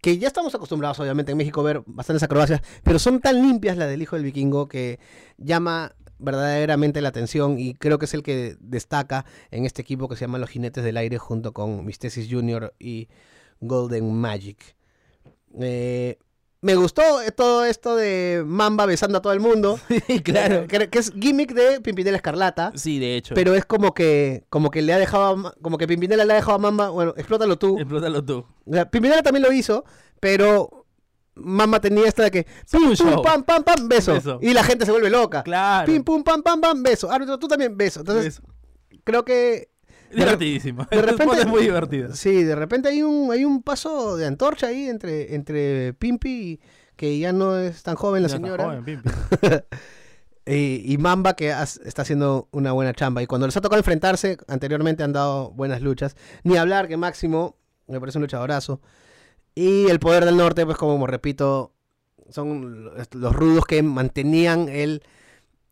que 0.00 0.18
ya 0.18 0.28
estamos 0.28 0.54
acostumbrados 0.54 0.98
obviamente 1.00 1.32
en 1.32 1.38
México 1.38 1.60
a 1.60 1.64
ver 1.64 1.82
bastantes 1.86 2.22
acrobacias, 2.22 2.62
pero 2.82 2.98
son 2.98 3.20
tan 3.20 3.42
limpias 3.42 3.76
las 3.76 3.88
del 3.88 4.02
hijo 4.02 4.16
del 4.16 4.24
vikingo 4.24 4.68
que 4.68 4.98
llama 5.36 5.94
verdaderamente 6.18 7.00
la 7.00 7.08
atención 7.08 7.58
y 7.58 7.74
creo 7.74 7.98
que 7.98 8.04
es 8.04 8.14
el 8.14 8.22
que 8.22 8.56
destaca 8.60 9.24
en 9.50 9.64
este 9.64 9.82
equipo 9.82 10.08
que 10.08 10.16
se 10.16 10.22
llama 10.22 10.38
Los 10.38 10.50
Jinetes 10.50 10.84
del 10.84 10.96
Aire 10.96 11.18
junto 11.18 11.52
con 11.52 11.84
Mistesis 11.84 12.28
Jr. 12.30 12.74
y 12.78 13.08
Golden 13.60 14.14
Magic. 14.14 14.76
Eh, 15.58 16.18
me 16.62 16.74
gustó 16.74 17.22
eh, 17.22 17.32
todo 17.32 17.64
esto 17.64 17.96
de 17.96 18.42
Mamba 18.46 18.84
besando 18.86 19.18
a 19.18 19.22
todo 19.22 19.32
el 19.32 19.40
mundo. 19.40 19.78
Sí, 20.06 20.20
claro. 20.20 20.66
Que, 20.66 20.88
que 20.90 20.98
es 20.98 21.12
gimmick 21.12 21.52
de 21.52 21.80
Pimpinela 21.80 22.16
Escarlata. 22.16 22.72
Sí, 22.74 22.98
de 22.98 23.16
hecho. 23.16 23.34
Pero 23.34 23.54
es 23.54 23.64
como 23.64 23.94
que, 23.94 24.44
como 24.50 24.70
que 24.70 24.82
le 24.82 24.92
ha 24.92 24.98
dejado, 24.98 25.48
a 25.48 25.54
como 25.62 25.78
que 25.78 25.86
Pimpinela 25.86 26.24
le 26.24 26.32
ha 26.32 26.36
dejado 26.36 26.54
a 26.54 26.58
Mamba, 26.58 26.90
bueno, 26.90 27.14
explótalo 27.16 27.58
tú. 27.58 27.78
Explótalo 27.78 28.24
tú. 28.24 28.44
Pimpinela 28.90 29.22
también 29.22 29.44
lo 29.44 29.52
hizo, 29.52 29.84
pero 30.18 30.86
Mamba 31.34 31.80
tenía 31.80 32.06
esta 32.06 32.24
de 32.24 32.30
que 32.30 32.46
Sí, 32.66 32.76
pim, 32.78 32.90
un 32.90 32.96
pum, 32.96 33.22
pam, 33.22 33.42
pam, 33.44 33.62
pam, 33.62 33.88
beso. 33.88 34.14
Beso. 34.14 34.38
Y 34.42 34.52
la 34.52 34.64
gente 34.64 34.84
se 34.84 34.90
vuelve 34.90 35.10
loca. 35.10 35.42
Claro. 35.42 35.86
Pim, 35.86 36.02
pum, 36.02 36.22
pam, 36.22 36.42
pam, 36.42 36.60
pam, 36.60 36.82
beso. 36.82 37.10
Árbitro, 37.10 37.38
tú 37.38 37.48
también 37.48 37.76
beso. 37.76 38.00
Entonces, 38.00 38.42
creo 39.04 39.24
que 39.24 39.70
Divertidísimo. 40.14 40.86
de 40.90 41.02
repente- 41.02 41.40
es 41.40 41.46
muy 41.46 41.62
divertido. 41.62 42.14
sí, 42.14 42.42
de 42.44 42.54
repente 42.54 42.88
hay 42.88 43.02
un, 43.02 43.30
hay 43.32 43.44
un 43.44 43.62
paso 43.62 44.16
de 44.16 44.26
antorcha 44.26 44.66
ahí 44.68 44.88
entre, 44.88 45.34
entre 45.34 45.92
Pimpi, 45.94 46.60
que 46.96 47.18
ya 47.18 47.32
no 47.32 47.58
es 47.58 47.82
tan 47.82 47.94
joven 47.96 48.22
la 48.22 48.28
Ya 48.28 48.34
señora, 48.36 48.64
joven, 48.64 48.84
Pimpi. 48.84 49.08
y, 50.46 50.92
y 50.92 50.98
Mamba, 50.98 51.34
que 51.34 51.52
has- 51.52 51.78
está 51.84 52.02
haciendo 52.02 52.48
una 52.52 52.72
buena 52.72 52.92
chamba. 52.92 53.22
Y 53.22 53.26
cuando 53.26 53.46
les 53.46 53.56
ha 53.56 53.60
tocado 53.60 53.78
enfrentarse, 53.78 54.36
anteriormente 54.48 55.02
han 55.02 55.12
dado 55.12 55.50
buenas 55.52 55.80
luchas. 55.82 56.16
Ni 56.42 56.56
hablar 56.56 56.88
que 56.88 56.96
Máximo, 56.96 57.56
me 57.86 58.00
parece 58.00 58.18
un 58.18 58.22
luchadorazo. 58.22 58.80
Y 59.54 59.88
el 59.88 59.98
Poder 60.00 60.24
del 60.24 60.36
Norte, 60.36 60.64
pues 60.64 60.76
como 60.78 61.06
repito, 61.06 61.72
son 62.30 62.84
los- 62.84 63.14
los 63.14 63.34
rudos 63.34 63.64
que 63.66 63.82
mantenían 63.82 64.68
el, 64.68 65.02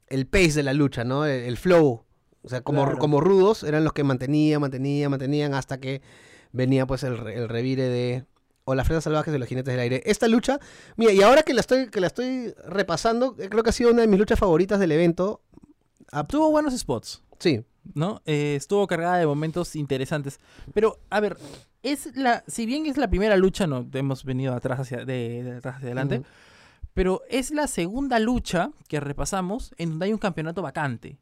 el 0.09 0.27
pace 0.27 0.53
de 0.55 0.63
la 0.63 0.73
lucha, 0.73 1.05
¿no? 1.05 1.25
El, 1.27 1.43
el 1.45 1.57
flow. 1.57 2.05
O 2.43 2.49
sea, 2.49 2.61
como, 2.63 2.85
Claro. 2.85 2.99
como 2.99 3.21
rudos 3.21 3.63
eran 3.65 3.85
los 3.85 3.93
que 3.93 4.05
mantenían, 4.05 4.61
mantenían, 4.61 5.11
mantenían 5.11 5.55
hasta 5.55 5.79
que 5.81 6.03
venía 6.53 6.87
pues 6.87 7.03
el, 7.03 7.15
el 7.29 7.49
revire 7.49 7.85
de... 7.89 8.25
O 8.65 8.75
las 8.75 8.87
fresas 8.87 9.05
salvajes 9.05 9.33
de 9.33 9.39
los 9.39 9.49
jinetes 9.49 9.73
del 9.73 9.81
aire. 9.81 10.03
Esta 10.05 10.29
lucha, 10.29 10.59
mira, 10.97 11.11
y 11.13 11.23
ahora 11.23 11.43
que 11.43 11.55
la 11.55 11.61
estoy, 11.61 11.89
que 11.89 12.01
la 12.03 12.07
estoy 12.07 12.53
repasando, 12.67 13.35
eh, 13.39 13.49
creo 13.49 13.63
que 13.63 13.71
ha 13.71 13.73
sido 13.73 13.91
una 13.91 14.03
de 14.03 14.09
mis 14.09 14.19
luchas 14.19 14.39
favoritas 14.39 14.79
del 14.79 14.93
evento. 14.93 15.41
Ah, 16.13 16.27
Tuvo 16.27 16.51
buenos 16.51 16.77
spots, 16.79 17.23
Sí. 17.39 17.65
¿no? 17.95 18.21
Eh, 18.27 18.57
estuvo 18.57 18.87
cargada 18.87 19.17
de 19.17 19.27
momentos 19.27 19.75
interesantes. 19.75 20.39
Pero, 20.75 20.99
a 21.09 21.21
ver, 21.21 21.39
es 21.83 22.15
la. 22.15 22.45
Si 22.47 22.67
bien 22.67 22.85
es 22.85 22.99
la 22.99 23.09
primera 23.09 23.39
lucha, 23.39 23.67
no 23.67 23.89
hemos 23.95 24.25
venido 24.25 24.53
atrás 24.55 24.81
hacia, 24.81 24.99
de, 25.07 25.43
de 25.45 25.57
atrás 25.57 25.77
hacia 25.77 25.87
adelante. 25.87 26.21
Pero 26.93 27.23
es 27.31 27.51
la 27.51 27.69
segunda 27.69 28.19
lucha 28.19 28.71
que 28.87 29.01
repasamos 29.01 29.73
en 29.79 29.91
donde 29.91 30.05
hay 30.07 30.13
un 30.13 30.19
campeonato 30.19 30.61
vacante. 30.61 31.17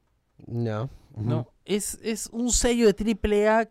No. 0.46 0.90
¿no? 1.16 1.48
Es, 1.64 1.98
es 2.02 2.28
un 2.32 2.50
sello 2.52 2.92
de 2.92 3.48
AAA 3.48 3.68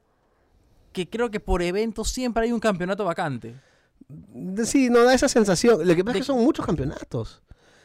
que 0.92 1.10
creo 1.10 1.30
que 1.30 1.40
por 1.40 1.62
evento 1.62 2.06
siempre 2.06 2.46
hay 2.46 2.52
un 2.52 2.60
campeonato 2.60 3.06
vacante. 3.06 3.56
Sí, 4.64 4.90
no 4.90 5.04
da 5.04 5.14
esa 5.14 5.28
sensación. 5.28 5.86
Lo 5.86 5.96
que 5.96 6.04
pasa 6.04 6.18
es 6.18 6.24
que 6.24 6.28
son 6.28 6.44
muchos 6.44 6.66
campeonatos. 6.66 7.42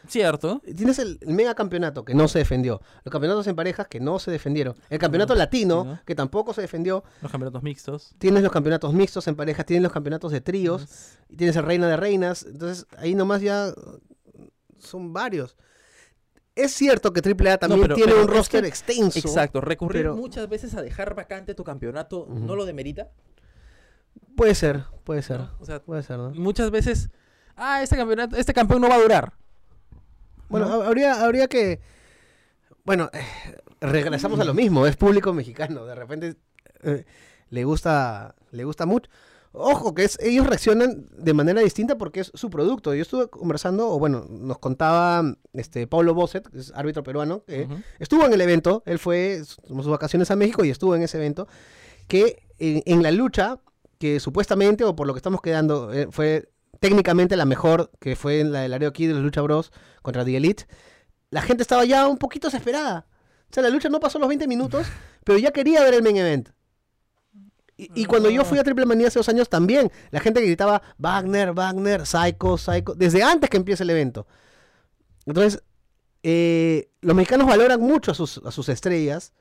Cierto. 0.06 0.60
Tienes 0.76 0.98
el, 0.98 1.18
el 1.20 1.34
mega 1.34 1.54
campeonato 1.54 2.04
que 2.04 2.14
no 2.14 2.26
se 2.26 2.38
defendió. 2.38 2.80
Los 3.04 3.12
campeonatos 3.12 3.46
en 3.46 3.56
parejas 3.56 3.86
que 3.86 4.00
no 4.00 4.18
se 4.18 4.30
defendieron. 4.30 4.74
El 4.88 4.98
campeonato 4.98 5.34
Mm, 5.34 5.38
latino 5.38 6.00
que 6.04 6.14
tampoco 6.14 6.52
se 6.52 6.62
defendió. 6.62 7.04
Los 7.22 7.30
campeonatos 7.30 7.62
mixtos. 7.62 8.14
Tienes 8.18 8.42
los 8.42 8.52
campeonatos 8.52 8.94
mixtos 8.94 9.28
en 9.28 9.36
parejas, 9.36 9.66
tienes 9.66 9.82
los 9.82 9.92
campeonatos 9.92 10.32
de 10.32 10.40
tríos, 10.40 10.86
y 11.28 11.36
tienes 11.36 11.56
el 11.56 11.64
reina 11.64 11.86
de 11.86 11.96
reinas. 11.96 12.44
Entonces 12.44 12.86
ahí 12.96 13.14
nomás 13.14 13.40
ya 13.42 13.72
son 14.78 15.12
varios. 15.12 15.56
Es 16.54 16.72
cierto 16.72 17.12
que 17.12 17.20
AAA 17.20 17.58
también 17.58 17.82
pero- 17.82 17.94
tiene 17.94 18.12
pero 18.12 18.24
un 18.24 18.28
roster 18.28 18.64
extenso. 18.64 19.18
Exacto. 19.18 19.60
Recurrir 19.60 20.02
pero- 20.02 20.16
muchas 20.16 20.48
veces 20.48 20.74
a 20.74 20.82
dejar 20.82 21.14
vacante 21.14 21.54
tu 21.54 21.64
campeonato 21.64 22.26
no 22.28 22.56
lo 22.56 22.66
demerita. 22.66 23.08
Puede 24.36 24.54
ser, 24.54 24.84
puede 25.04 25.22
ser. 25.22 25.38
¿no? 25.40 25.50
O 25.60 25.64
sea, 25.64 25.80
Puede 25.80 26.02
ser, 26.02 26.18
¿no? 26.18 26.30
muchas 26.30 26.70
veces. 26.70 27.10
Ah, 27.56 27.82
este 27.82 27.96
campeonato, 27.96 28.36
este 28.36 28.52
campeón 28.54 28.80
no 28.80 28.88
va 28.88 28.96
a 28.96 29.00
durar. 29.02 29.32
Bueno, 30.48 30.68
¿no? 30.68 30.82
ha- 30.82 30.86
habría, 30.86 31.22
habría 31.24 31.46
que. 31.46 31.80
Bueno, 32.84 33.10
eh, 33.12 33.20
regresamos 33.80 34.40
a 34.40 34.44
lo 34.44 34.54
mismo, 34.54 34.86
es 34.86 34.96
público 34.96 35.32
mexicano. 35.32 35.84
De 35.84 35.94
repente 35.94 36.36
eh, 36.82 37.04
le 37.50 37.64
gusta. 37.64 38.34
Le 38.50 38.64
gusta 38.64 38.86
mucho. 38.86 39.08
Ojo, 39.52 39.94
que 39.94 40.04
es, 40.04 40.16
ellos 40.20 40.46
reaccionan 40.46 41.06
de 41.10 41.34
manera 41.34 41.60
distinta 41.60 41.98
porque 41.98 42.20
es 42.20 42.30
su 42.34 42.50
producto. 42.50 42.94
Yo 42.94 43.02
estuve 43.02 43.28
conversando, 43.28 43.90
o 43.90 43.98
bueno, 43.98 44.24
nos 44.28 44.58
contaba 44.58 45.24
este 45.52 45.86
Pablo 45.88 46.14
Bosset, 46.14 46.48
que 46.48 46.58
es 46.58 46.72
árbitro 46.74 47.02
peruano, 47.02 47.42
que 47.44 47.66
estuvo 47.98 48.24
en 48.24 48.32
el 48.32 48.40
evento, 48.40 48.84
él 48.86 49.00
fue 49.00 49.42
tomó 49.66 49.82
sus 49.82 49.90
vacaciones 49.90 50.30
a 50.30 50.36
México 50.36 50.64
y 50.64 50.70
estuvo 50.70 50.94
en 50.94 51.02
ese 51.02 51.16
evento, 51.16 51.48
que 52.06 52.46
en, 52.58 52.82
en 52.86 53.02
la 53.02 53.10
lucha, 53.10 53.58
que 53.98 54.20
supuestamente, 54.20 54.84
o 54.84 54.94
por 54.94 55.08
lo 55.08 55.14
que 55.14 55.18
estamos 55.18 55.40
quedando, 55.42 55.92
eh, 55.92 56.06
fue 56.10 56.48
técnicamente 56.78 57.36
la 57.36 57.44
mejor, 57.44 57.90
que 57.98 58.14
fue 58.16 58.40
en 58.40 58.52
la 58.52 58.60
del 58.60 58.70
Laredo 58.70 58.92
Kid 58.92 59.08
de 59.08 59.14
la 59.14 59.20
Lucha 59.20 59.42
Bros 59.42 59.72
contra 60.02 60.24
The 60.24 60.36
Elite, 60.36 60.66
la 61.30 61.42
gente 61.42 61.62
estaba 61.62 61.84
ya 61.84 62.06
un 62.06 62.18
poquito 62.18 62.48
desesperada. 62.48 63.06
O 63.50 63.54
sea, 63.54 63.62
la 63.62 63.70
lucha 63.70 63.88
no 63.88 64.00
pasó 64.00 64.18
los 64.18 64.28
20 64.28 64.46
minutos, 64.46 64.86
pero 65.24 65.38
ya 65.38 65.50
quería 65.50 65.82
ver 65.82 65.94
el 65.94 66.02
main 66.02 66.16
event. 66.16 66.50
Y, 67.80 68.02
y 68.02 68.04
cuando 68.04 68.28
yo 68.28 68.44
fui 68.44 68.58
a 68.58 68.62
Triple 68.62 68.84
Manía 68.84 69.08
hace 69.08 69.18
dos 69.18 69.28
años 69.30 69.48
también, 69.48 69.90
la 70.10 70.20
gente 70.20 70.42
gritaba 70.42 70.82
Wagner, 70.98 71.54
Wagner, 71.54 72.04
Psycho, 72.04 72.58
Psycho, 72.58 72.94
desde 72.94 73.22
antes 73.22 73.48
que 73.48 73.56
empiece 73.56 73.84
el 73.84 73.90
evento. 73.90 74.26
Entonces, 75.24 75.62
eh, 76.22 76.90
los 77.00 77.16
mexicanos 77.16 77.46
valoran 77.46 77.80
mucho 77.80 78.10
a 78.10 78.14
sus, 78.14 78.36
a 78.44 78.50
sus 78.50 78.68
estrellas, 78.68 79.32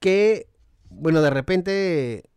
que, 0.00 0.48
bueno, 0.88 1.20
de 1.20 1.28
repente, 1.28 2.30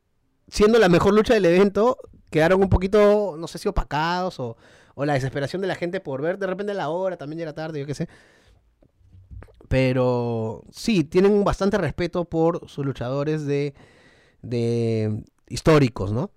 siendo 0.50 0.78
la 0.78 0.90
mejor 0.90 1.14
lucha 1.14 1.34
del 1.34 1.46
evento, 1.46 1.98
quedaron 2.30 2.62
un 2.62 2.70
poquito, 2.70 3.36
no 3.38 3.48
sé 3.48 3.60
si 3.60 3.70
opacados 3.70 4.42
o, 4.42 4.58
o 4.96 5.06
la 5.06 5.14
desesperación 5.14 5.62
de 5.62 5.70
la 5.70 5.76
gente 5.76 6.02
por 6.02 6.22
ver 6.22 6.38
de 6.38 6.48
repente 6.48 6.74
la 6.74 6.90
hora, 6.90 7.16
también 7.16 7.40
llega 7.40 7.54
tarde, 7.54 7.80
yo 7.80 7.86
qué 7.86 7.96
sé. 7.96 8.10
Pero 9.70 10.64
sí, 10.70 11.06
tienen 11.06 11.46
bastante 11.46 11.78
respeto 11.78 12.26
por 12.26 12.70
sus 12.70 12.86
luchadores 12.86 13.46
de, 13.46 13.74
de 14.50 15.24
históricos, 15.50 16.12
¿no? 16.12 16.32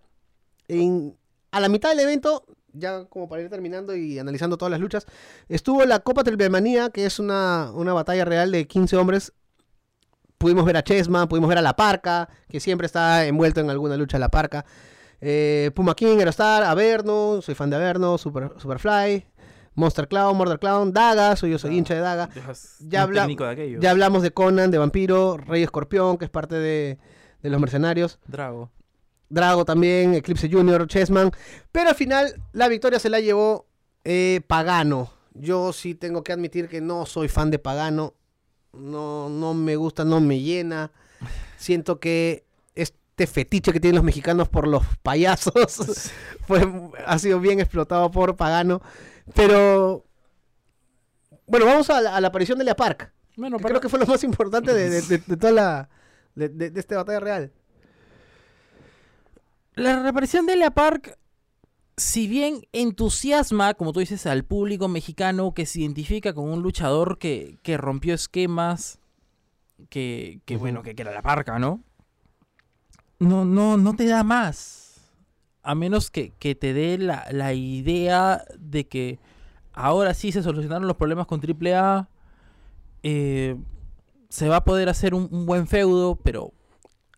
En- 0.69 1.17
a 1.53 1.61
la 1.61 1.69
mitad 1.69 1.91
del 1.91 2.01
evento, 2.01 2.45
ya 2.73 3.05
como 3.07 3.29
para 3.29 3.43
ir 3.43 3.51
terminando 3.51 3.95
y 3.97 4.19
analizando 4.19 4.57
todas 4.57 4.71
las 4.71 4.81
luchas, 4.81 5.07
estuvo 5.49 5.85
la 5.85 5.99
Copa 6.01 6.23
Triplemanía, 6.23 6.91
que 6.91 7.07
es 7.07 7.19
una, 7.19 7.73
una 7.75 7.93
batalla 7.93 8.25
real 8.25 8.53
de 8.53 8.67
15 8.67 8.97
hombres. 8.97 9.33
Pudimos 10.39 10.65
ver 10.65 10.77
a 10.77 10.83
Chessman, 10.85 11.29
pudimos 11.29 11.49
ver 11.49 11.59
a 11.59 11.63
La 11.63 11.75
Parca, 11.77 12.29
que 12.49 12.61
siempre 12.61 12.87
está 12.87 13.27
envuelto 13.27 13.61
en 13.61 13.69
alguna 13.69 13.97
lucha 13.97 14.19
La 14.19 14.29
Parca. 14.31 14.65
Eh, 15.21 15.71
Puma 15.75 15.95
King, 15.95 16.19
Aerostar, 16.19 16.63
Averno, 16.63 17.43
soy 17.43 17.55
fan 17.55 17.69
de 17.69 17.77
Averno, 17.77 18.17
Super, 18.17 18.53
Superfly, 18.57 19.27
Monster 19.75 20.09
Clown, 20.09 20.37
Murder 20.39 20.59
Clown, 20.59 20.93
Daga, 20.95 21.37
soy 21.37 21.51
yo 21.51 21.59
soy 21.59 21.77
hincha 21.77 21.95
de 21.95 22.01
Daga. 22.01 22.31
Ya 22.81 23.03
habla- 23.03 23.23
de. 23.77 23.81
Ya 23.83 23.91
hablamos 23.91 24.23
de 24.23 24.31
Conan, 24.31 24.71
de 24.71 24.79
Vampiro, 24.79 25.37
Rey 25.37 25.63
Escorpión, 25.63 26.17
que 26.17 26.25
es 26.25 26.31
parte 26.31 26.55
de, 26.55 26.99
de 27.43 27.51
los 27.51 27.61
mercenarios. 27.61 28.19
Drago. 28.27 28.71
Drago 29.29 29.65
también, 29.65 30.15
Eclipse 30.15 30.49
Junior, 30.51 30.87
Chessman. 30.87 31.31
Pero 31.73 31.91
al 31.91 31.95
final 31.95 32.35
la 32.53 32.69
victoria 32.69 32.99
se 32.99 33.11
la 33.11 33.21
llevó 33.21 33.67
eh, 34.05 34.41
Pagano. 34.47 35.13
Yo 35.35 35.73
sí 35.73 35.95
tengo 35.95 36.25
que 36.25 36.33
admitir 36.33 36.69
que 36.69 36.81
no 36.81 37.07
soy 37.07 37.29
fan 37.29 37.51
de 37.51 37.59
Pagano. 37.59 38.15
No, 38.73 39.29
no 39.29 39.55
me 39.55 39.77
gusta, 39.77 40.05
no 40.05 40.21
me 40.21 40.41
llena. 40.41 40.91
Siento 41.59 42.01
que 42.01 42.45
este 42.75 43.27
fetiche 43.27 43.73
que 43.73 43.81
tienen 43.81 43.97
los 43.97 44.05
mexicanos 44.05 44.49
por 44.49 44.67
los 44.67 44.83
payasos 45.03 45.53
fue, 46.47 46.67
ha 47.07 47.19
sido 47.19 47.39
bien 47.41 47.61
explotado 47.61 48.11
por 48.11 48.37
Pagano. 48.37 48.81
Pero 49.35 50.05
bueno, 51.47 51.67
vamos 51.67 51.91
a 51.91 52.01
la, 52.01 52.17
a 52.17 52.21
la 52.21 52.29
aparición 52.29 52.59
de 52.59 52.65
Lea 52.65 52.77
Park. 52.77 53.13
Bueno, 53.37 53.57
que 53.59 53.63
para- 53.63 53.73
creo 53.75 53.81
que 53.81 53.89
fue 53.89 53.99
lo 53.99 54.07
más 54.07 54.23
importante 54.25 54.73
de, 54.75 54.91
de- 54.91 55.03
de- 55.03 55.19
de 55.19 55.37
toda 55.37 55.53
la 55.53 55.89
de, 56.41 56.49
de- 56.49 56.71
de 56.71 56.81
esta 56.81 56.97
batalla 56.97 57.21
real. 57.21 57.53
La 59.75 60.03
reaparición 60.03 60.47
de 60.47 60.57
Lea 60.57 60.71
Park, 60.73 61.17
si 61.97 62.27
bien 62.29 62.63
entusiasma, 62.73 63.75
como 63.75 63.93
tú 63.93 64.01
dices, 64.01 64.27
al 64.27 64.45
público 64.45 64.89
mexicano 64.89 65.55
que 65.55 65.67
se 65.67 65.81
identifica 65.81 66.33
con 66.35 66.51
un 66.51 66.63
luchador 66.63 67.19
que, 67.19 67.59
que 67.63 67.77
rompió 67.77 68.15
esquemas, 68.15 68.99
que, 69.89 70.41
que 70.45 70.57
bueno, 70.57 70.83
que, 70.83 70.95
que 70.95 71.03
era 71.03 71.13
la 71.13 71.23
parca, 71.23 71.59
¿no? 71.59 71.83
No, 73.19 73.45
no, 73.45 73.77
no 73.77 73.95
te 73.95 74.07
da 74.07 74.25
más. 74.25 75.13
A 75.63 75.75
menos 75.75 76.11
que, 76.11 76.33
que 76.39 76.55
te 76.55 76.73
dé 76.73 76.97
la, 76.99 77.27
la 77.33 77.53
idea 77.53 78.45
de 78.59 78.89
que 78.89 79.19
ahora 79.73 80.15
sí 80.15 80.33
se 80.33 80.43
solucionaron 80.43 80.89
los 80.89 80.97
problemas 80.97 81.27
con 81.27 81.41
AAA. 81.41 82.09
eh, 83.03 83.57
se 84.31 84.49
va 84.49 84.57
a 84.57 84.65
poder 84.65 84.89
hacer 84.89 85.13
un, 85.13 85.29
un 85.31 85.45
buen 85.45 85.67
feudo, 85.67 86.17
pero 86.17 86.55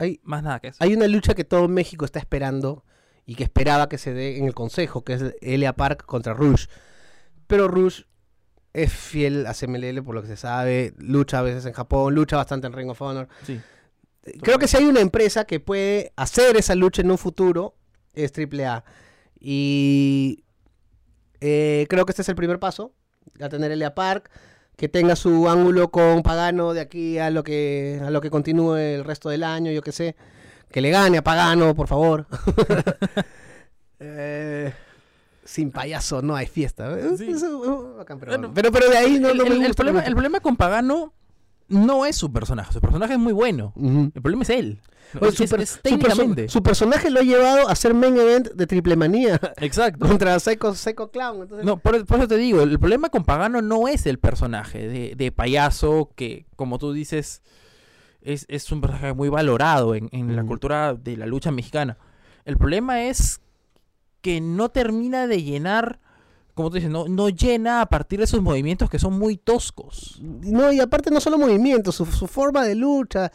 Hay, 0.01 0.21
más 0.25 0.43
nada 0.43 0.59
que 0.59 0.69
eso. 0.69 0.79
hay 0.81 0.95
una 0.95 1.07
lucha 1.07 1.35
que 1.35 1.45
todo 1.45 1.69
México 1.69 2.05
está 2.05 2.19
esperando 2.19 2.85
y 3.25 3.37
que 3.37 3.45
esperaba 3.45 3.89
que 3.89 3.99
se 3.99 4.13
dé 4.13 4.39
en 4.39 4.47
el 4.47 4.55
consejo, 4.55 5.05
que 5.05 5.13
es 5.13 5.23
Elia 5.41 5.75
Park 5.75 6.05
contra 6.07 6.35
Rush. 6.35 6.67
Pero 7.47 7.69
Rush 7.69 8.03
es 8.73 8.93
fiel 8.93 9.47
a 9.47 9.55
CMLL 9.55 10.03
por 10.03 10.15
lo 10.17 10.23
que 10.23 10.29
se 10.29 10.37
sabe, 10.37 10.95
lucha 10.99 11.39
a 11.39 11.43
veces 11.43 11.65
en 11.67 11.73
Japón, 11.73 12.15
lucha 12.15 12.37
bastante 12.37 12.67
en 12.67 12.73
Ring 12.73 12.91
of 12.91 13.01
Honor. 13.01 13.29
Sí. 13.47 13.61
Creo 14.41 14.59
que 14.59 14.67
si 14.67 14.77
hay 14.79 14.85
una 14.85 15.01
empresa 15.01 15.45
que 15.45 15.61
puede 15.61 16.13
hacer 16.17 16.57
esa 16.57 16.75
lucha 16.75 17.03
en 17.03 17.11
un 17.11 17.19
futuro, 17.19 17.77
es 18.15 18.33
AAA. 18.37 18.85
Y 19.39 20.45
eh, 21.41 21.87
creo 21.89 22.07
que 22.07 22.13
este 22.13 22.23
es 22.23 22.29
el 22.29 22.37
primer 22.37 22.59
paso, 22.59 22.95
a 23.41 23.49
tener 23.49 23.71
Elia 23.73 23.95
Park, 23.95 24.31
que 24.77 24.89
tenga 24.89 25.15
su 25.17 25.49
ángulo 25.49 25.91
con 25.91 26.23
Pagano 26.23 26.73
de 26.75 26.81
aquí 26.81 27.19
a 27.19 27.31
lo 27.31 27.43
que 27.45 28.01
a 28.05 28.11
lo 28.11 28.21
que 28.21 28.31
continúe 28.31 28.77
el 28.77 29.05
resto 29.05 29.29
del 29.29 29.45
año, 29.45 29.71
yo 29.71 29.83
qué 29.83 29.93
sé. 29.93 30.17
Que 30.71 30.81
le 30.81 30.91
gane 30.91 31.19
a 31.19 31.23
Pagano, 31.23 31.75
por 31.75 31.87
favor. 31.89 32.27
Eh, 34.05 34.73
sin 35.45 35.71
payaso 35.71 36.23
no 36.23 36.35
hay 36.35 36.47
fiesta. 36.47 36.99
Eh, 36.99 37.17
Sí. 37.17 37.31
eso, 37.31 37.95
bacán, 37.99 38.19
pero, 38.19 38.33
Bueno, 38.33 38.53
pero, 38.53 38.73
pero 38.73 38.89
de 38.91 38.97
ahí 38.97 39.21
no, 39.21 39.29
el, 39.31 39.37
no 39.39 39.45
me 39.45 39.51
el- 39.51 39.57
el 39.57 39.67
gusta 39.69 39.75
problema, 39.85 40.01
el 40.01 40.13
problema 40.15 40.41
con 40.41 40.57
Pagano 40.57 41.13
no 41.73 42.07
es 42.07 42.17
su 42.17 42.33
personaje. 42.33 42.73
Su 42.73 42.81
personaje 42.81 43.15
es 43.15 43.19
muy 43.19 43.33
bueno. 43.33 43.73
El 43.77 44.13
problema 44.23 44.43
es 44.45 44.51
él. 44.51 44.81
Oye, 45.21 45.33
su, 45.33 45.45
es- 45.45 45.51
per- 45.51 45.61
es 45.61 45.69
su 45.71 45.77
perso- 45.79 45.83
técnicamente. 45.83 46.49
su 46.49 46.63
personaje 46.63 47.11
lo 47.11 47.21
ha 47.21 47.23
llevado 47.23 47.69
a 47.69 47.75
ser 47.75 47.93
main 47.95 48.17
event 48.17 48.49
de 48.53 48.67
Triple 48.67 48.97
Manía 48.97 49.39
Exacto. 49.59 50.07
contra 50.09 50.39
Psycho, 50.41 50.75
Psycho 50.75 51.11
Clown. 51.11 51.43
Entonces, 51.43 51.67
No, 51.67 51.77
por, 51.79 52.07
por 52.07 52.19
eso 52.19 52.29
te 52.29 52.37
digo, 52.37 52.63
el 52.63 52.79
problema 52.79 53.09
con 53.11 53.25
Pagano 53.25 53.61
no 53.61 53.89
es 53.89 54.07
el 54.07 54.19
personaje 54.19 54.87
de, 54.89 55.15
de 55.17 55.33
payaso 55.33 56.11
que, 56.17 56.47
como 56.57 56.79
tú 56.79 56.93
dices, 56.93 57.43
es, 58.23 58.47
es 58.49 58.71
un 58.73 58.81
personaje 58.81 59.13
muy 59.13 59.29
valorado 59.29 59.95
en, 59.95 60.09
en 60.13 60.35
la 60.37 60.45
cultura 60.45 60.95
de 60.95 61.17
la 61.17 61.27
lucha 61.27 61.51
mexicana. 61.51 61.99
El 62.45 62.57
problema 62.57 63.03
es 63.05 63.41
que 64.23 64.41
no 64.41 64.71
termina 64.71 65.27
de 65.27 65.43
llenar, 65.43 66.01
como 66.55 66.69
tú 66.71 66.77
dices, 66.77 66.91
no, 66.91 67.09
no 67.09 67.29
llena 67.29 67.81
a 67.81 67.87
partir 67.87 68.21
de 68.21 68.27
sus 68.27 68.43
movimientos 68.43 68.91
que 68.91 68.99
son 68.99 69.19
muy 69.19 69.37
toscos. 69.37 70.19
No, 70.21 70.73
y 70.73 70.81
aparte 70.81 71.11
no 71.11 71.21
solo 71.21 71.39
movimientos, 71.39 71.95
su, 71.95 72.07
su 72.07 72.27
forma 72.27 72.65
de 72.65 72.75
lucha 72.75 73.33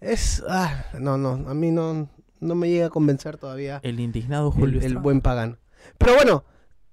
es... 0.00 0.42
ah, 0.48 0.84
no, 0.98 1.16
no, 1.18 1.30
a 1.48 1.54
mí 1.54 1.70
no, 1.70 2.08
no 2.40 2.54
me 2.54 2.68
llega 2.68 2.86
a 2.86 2.90
convencer 2.90 3.36
todavía 3.36 3.80
El 3.82 4.00
indignado 4.00 4.48
el, 4.48 4.52
Julio 4.54 4.78
el 4.80 4.84
Estrada. 4.86 5.02
buen 5.02 5.20
Pagan. 5.20 5.58
Pero 5.98 6.14
bueno, 6.14 6.44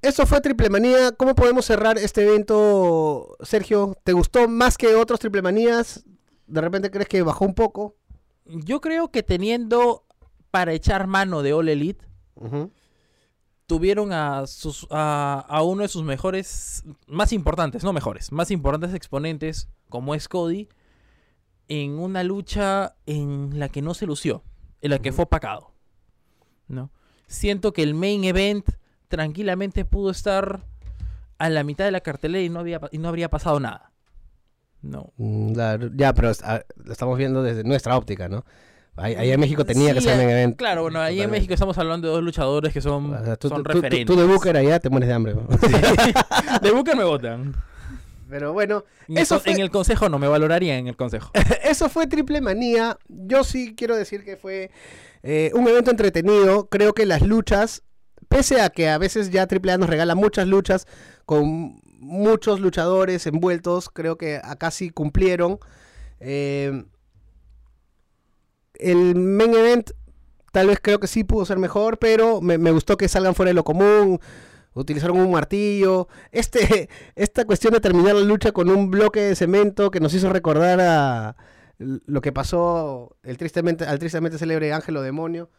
eso 0.02 0.26
fue 0.26 0.42
Triple 0.42 0.70
Manía. 0.70 1.12
¿Cómo 1.12 1.36
podemos 1.36 1.66
cerrar 1.66 1.98
este 1.98 2.24
evento, 2.28 3.36
Sergio? 3.42 3.96
¿Te 4.04 4.14
gustó 4.14 4.48
más 4.48 4.78
que 4.78 4.96
otros 4.96 5.20
Triple 5.20 5.42
Manías? 5.42 6.04
¿De 6.48 6.62
repente 6.62 6.90
crees 6.90 7.08
que 7.08 7.22
bajó 7.22 7.46
un 7.46 7.54
poco? 7.54 7.96
Yo 8.46 8.82
creo 8.82 9.12
que 9.12 9.22
teniendo 9.22 10.06
para 10.50 10.74
echar 10.74 11.06
mano 11.06 11.44
de 11.44 11.54
All 11.54 11.70
Elite, 11.70 12.06
Ujú. 12.36 12.72
Tuvieron 13.70 14.12
a, 14.14 14.48
sus, 14.48 14.88
a, 14.90 15.46
a 15.48 15.62
uno 15.62 15.84
de 15.84 15.90
sus 15.90 16.04
mejores, 16.04 16.84
más 17.06 17.32
importantes, 17.32 17.84
no 17.84 17.94
mejores, 17.94 18.32
más 18.32 18.50
importantes 18.50 18.96
exponentes, 18.96 19.70
como 19.90 20.16
es 20.16 20.28
Cody, 20.28 20.70
en 21.68 22.00
una 22.00 22.24
lucha 22.24 22.96
en 23.06 23.60
la 23.60 23.70
que 23.70 23.84
no 23.84 23.94
se 23.94 24.08
lució, 24.08 24.44
en 24.82 24.90
la 24.90 24.98
que 24.98 25.12
fue 25.12 25.26
opacado. 25.26 25.72
¿no? 26.68 26.90
Siento 27.28 27.72
que 27.72 27.84
el 27.84 27.94
main 27.94 28.24
event 28.24 28.68
tranquilamente 29.08 29.86
pudo 29.86 30.10
estar 30.10 30.66
a 31.38 31.50
la 31.50 31.64
mitad 31.64 31.86
de 31.86 31.92
la 31.92 32.02
cartelera 32.02 32.44
y 32.44 32.50
no, 32.50 32.62
había, 32.62 32.82
y 32.92 32.98
no 32.98 33.08
habría 33.08 33.30
pasado 33.30 33.60
nada. 33.60 33.92
No. 34.82 35.14
Mm, 35.18 35.54
ya, 35.96 36.16
pero 36.16 36.32
lo 36.76 36.92
estamos 36.92 37.20
viendo 37.20 37.44
desde 37.44 37.64
nuestra 37.64 37.96
óptica, 37.96 38.30
¿no? 38.30 38.46
Ahí, 38.96 39.32
en 39.32 39.40
México 39.40 39.64
tenía 39.66 39.94
que 39.94 40.02
Sí, 40.02 40.08
ser 40.08 40.20
eh, 40.20 40.24
event. 40.24 40.58
Claro, 40.58 40.82
bueno, 40.82 41.00
ahí 41.00 41.22
en. 41.22 41.32
México 41.32 41.54
estamos 41.54 41.78
hablando 41.78 42.08
de 42.08 42.14
dos 42.16 42.24
luchadores 42.24 42.74
que 42.74 42.82
son, 42.82 43.14
O 43.14 43.24
sea, 43.24 43.36
tú, 43.38 43.48
son 43.48 43.60
tú- 43.60 43.64
tú- 43.64 43.70
referentes. 43.82 44.06
tú 44.06 44.16
de 44.20 44.26
Booker 44.26 44.58
allá 44.58 44.80
te 44.80 44.90
mueres 44.90 45.08
de 45.08 45.14
hambre. 45.16 45.36
¿no? 45.36 45.48
de 46.62 46.72
Booker 46.72 46.96
me 46.98 47.04
votan. 47.06 47.56
Pero 48.30 48.54
bueno, 48.54 48.84
En 49.08 49.18
el, 49.18 49.24
Eso 49.24 49.40
fue- 49.40 49.54
en 49.54 49.60
el 49.62 49.72
consejo 49.72 50.08
no, 50.10 50.20
me 50.20 50.28
valoraría 50.28 50.78
en 50.78 50.88
el 50.88 50.96
consejo. 50.96 51.32
eso 51.64 51.90
fue 51.90 52.08
Triple 52.08 52.42
Manía. 52.42 52.98
Yo 53.08 53.44
sí 53.44 53.74
quiero 53.76 53.96
decir 53.96 54.24
que 54.24 54.36
fue 54.38 54.70
eh, 55.24 55.52
un 55.56 55.68
evento 55.68 55.90
entretenido. 55.92 56.68
Creo 56.70 56.94
que 56.94 57.06
las 57.06 57.22
luchas, 57.22 57.82
pese 58.28 58.60
a 58.62 58.70
que 58.70 58.90
a 58.90 58.98
veces 58.98 59.32
ya 59.32 59.48
Triple 59.48 59.72
A 59.72 59.78
nos 59.78 59.90
regala 59.90 60.14
muchas 60.14 60.46
luchas 60.48 60.86
con 61.26 61.80
muchos 62.02 62.60
luchadores 62.60 63.26
envueltos, 63.28 63.90
creo 63.90 64.18
que 64.18 64.40
acá 64.44 64.72
sí 64.72 64.90
cumplieron. 64.90 65.58
Eh, 66.20 66.84
el 68.80 69.16
main 69.16 69.54
event 69.54 69.92
tal 70.52 70.68
vez 70.68 70.80
creo 70.82 71.00
que 71.00 71.08
sí 71.08 71.24
pudo 71.24 71.46
ser 71.46 71.58
mejor, 71.58 72.00
pero 72.00 72.42
me, 72.42 72.58
gustó 72.72 72.98
que 72.98 73.08
salgan 73.08 73.36
fuera 73.36 73.50
de 73.50 73.54
lo 73.54 73.64
común. 73.64 74.20
Utilizaron 74.74 75.20
un 75.20 75.32
martillo. 75.32 76.08
Este, 76.32 76.90
esta 77.16 77.46
cuestión 77.46 77.74
de 77.74 77.82
terminar 77.82 78.16
la 78.16 78.22
lucha 78.22 78.52
con 78.52 78.70
un 78.70 78.90
bloque 78.90 79.22
de 79.22 79.36
cemento 79.36 79.92
que 79.92 80.00
nos 80.00 80.14
hizo 80.14 80.30
recordar 80.30 80.80
a 80.82 81.36
lo 81.78 82.22
que 82.22 82.32
pasó 82.32 83.16
el 83.24 83.38
tristemente, 83.38 83.86
al 83.86 84.00
tristemente 84.00 84.38
célebre 84.38 84.74
Ángelo 84.74 85.02
Demonio. 85.02 85.50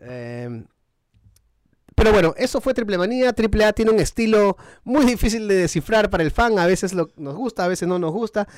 Eh, 0.00 0.64
pero 1.94 2.12
bueno, 2.12 2.34
eso 2.36 2.60
fue 2.60 2.74
Triple 2.74 2.98
Manía. 2.98 3.32
Triple 3.32 3.64
A 3.64 3.72
tiene 3.72 3.90
un 3.90 4.00
estilo 4.00 4.56
muy 4.82 5.04
difícil 5.04 5.46
de 5.46 5.56
descifrar 5.56 6.10
para 6.10 6.22
el 6.22 6.30
fan. 6.30 6.58
A 6.58 6.66
veces 6.66 6.94
nos 6.94 7.36
gusta, 7.36 7.64
a 7.64 7.68
veces 7.68 7.86
no 7.86 7.98
nos 7.98 8.12
gusta. 8.12 8.48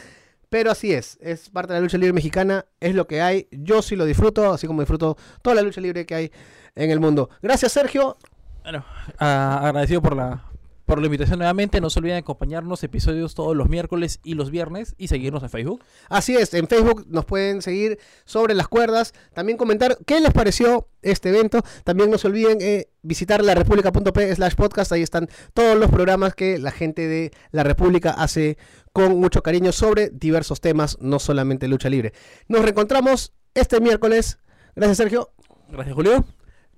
Pero 0.55 0.71
así 0.71 0.93
es, 0.93 1.19
es 1.21 1.51
parte 1.51 1.73
de 1.73 1.81
la 1.81 1.83
lucha 1.83 1.99
libre 1.99 2.13
mexicana, 2.13 2.65
es 2.79 2.95
lo 2.95 3.09
que 3.09 3.21
hay. 3.21 3.49
Yo 3.51 3.83
sí 3.83 3.97
lo 3.97 4.05
disfruto, 4.05 4.53
así 4.53 4.69
como 4.69 4.83
disfruto 4.83 5.17
toda 5.43 5.57
la 5.57 5.63
lucha 5.63 5.81
libre 5.81 6.07
que 6.07 6.15
hay 6.15 6.33
en 6.77 6.93
el 6.93 7.01
mundo. 7.01 7.29
Gracias, 7.43 7.73
Sergio. 7.73 8.17
Bueno, 8.63 8.85
agradecido 9.19 10.01
por 10.01 10.15
la, 10.15 10.45
por 10.85 11.01
la 11.01 11.07
invitación 11.07 11.39
nuevamente. 11.39 11.81
No 11.81 11.91
se 11.91 11.99
olviden 11.99 12.17
de 12.17 12.21
acompañarnos 12.21 12.83
episodios 12.83 13.35
todos 13.35 13.57
los 13.57 13.69
miércoles 13.69 14.21
y 14.23 14.35
los 14.35 14.51
viernes 14.51 14.95
y 14.99 15.09
seguirnos 15.09 15.43
en 15.43 15.51
Facebook. 15.51 15.83
Así 16.09 16.37
es, 16.37 16.55
en 16.55 16.69
Facebook 16.69 17.07
nos 17.09 17.25
pueden 17.25 17.63
seguir 17.63 17.99
sobre 18.25 18.55
las 18.55 18.69
cuerdas, 18.69 19.13
también 19.33 19.59
comentar 19.59 19.99
qué 20.07 20.21
les 20.21 20.33
pareció 20.33 20.89
este 21.03 21.31
evento. 21.31 21.63
También 21.85 22.11
no 22.11 22.19
se 22.19 22.27
olviden 22.27 22.59
eh, 22.61 22.89
visitar 23.03 23.43
la 23.43 23.55
república.p 23.55 24.35
slash 24.35 24.55
podcast, 24.55 24.93
ahí 24.93 25.03
están 25.03 25.29
todos 25.53 25.77
los 25.79 25.91
programas 25.91 26.35
que 26.35 26.59
la 26.59 26.71
gente 26.71 27.07
de 27.07 27.33
la 27.51 27.63
República 27.63 28.11
hace 28.11 28.59
con 28.93 29.19
mucho 29.19 29.43
cariño 29.43 29.73
sobre 29.73 30.11
diversos 30.11 30.61
temas, 30.61 30.97
no 31.01 31.19
solamente 31.19 31.69
lucha 31.69 31.89
libre. 31.89 32.13
Nos 32.49 32.63
reencontramos 32.63 33.33
este 33.55 33.81
miércoles. 33.81 34.39
Gracias, 34.77 34.99
Sergio. 34.99 35.33
Gracias, 35.69 35.95
Julio. 35.95 36.25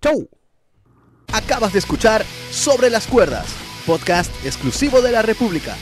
Chau. 0.00 0.28
Acabas 1.32 1.72
de 1.72 1.80
escuchar 1.80 2.24
Sobre 2.50 2.88
las 2.88 3.06
Cuerdas, 3.06 3.46
podcast 3.86 4.32
exclusivo 4.44 5.00
de 5.00 5.12
la 5.12 5.22
República. 5.22 5.76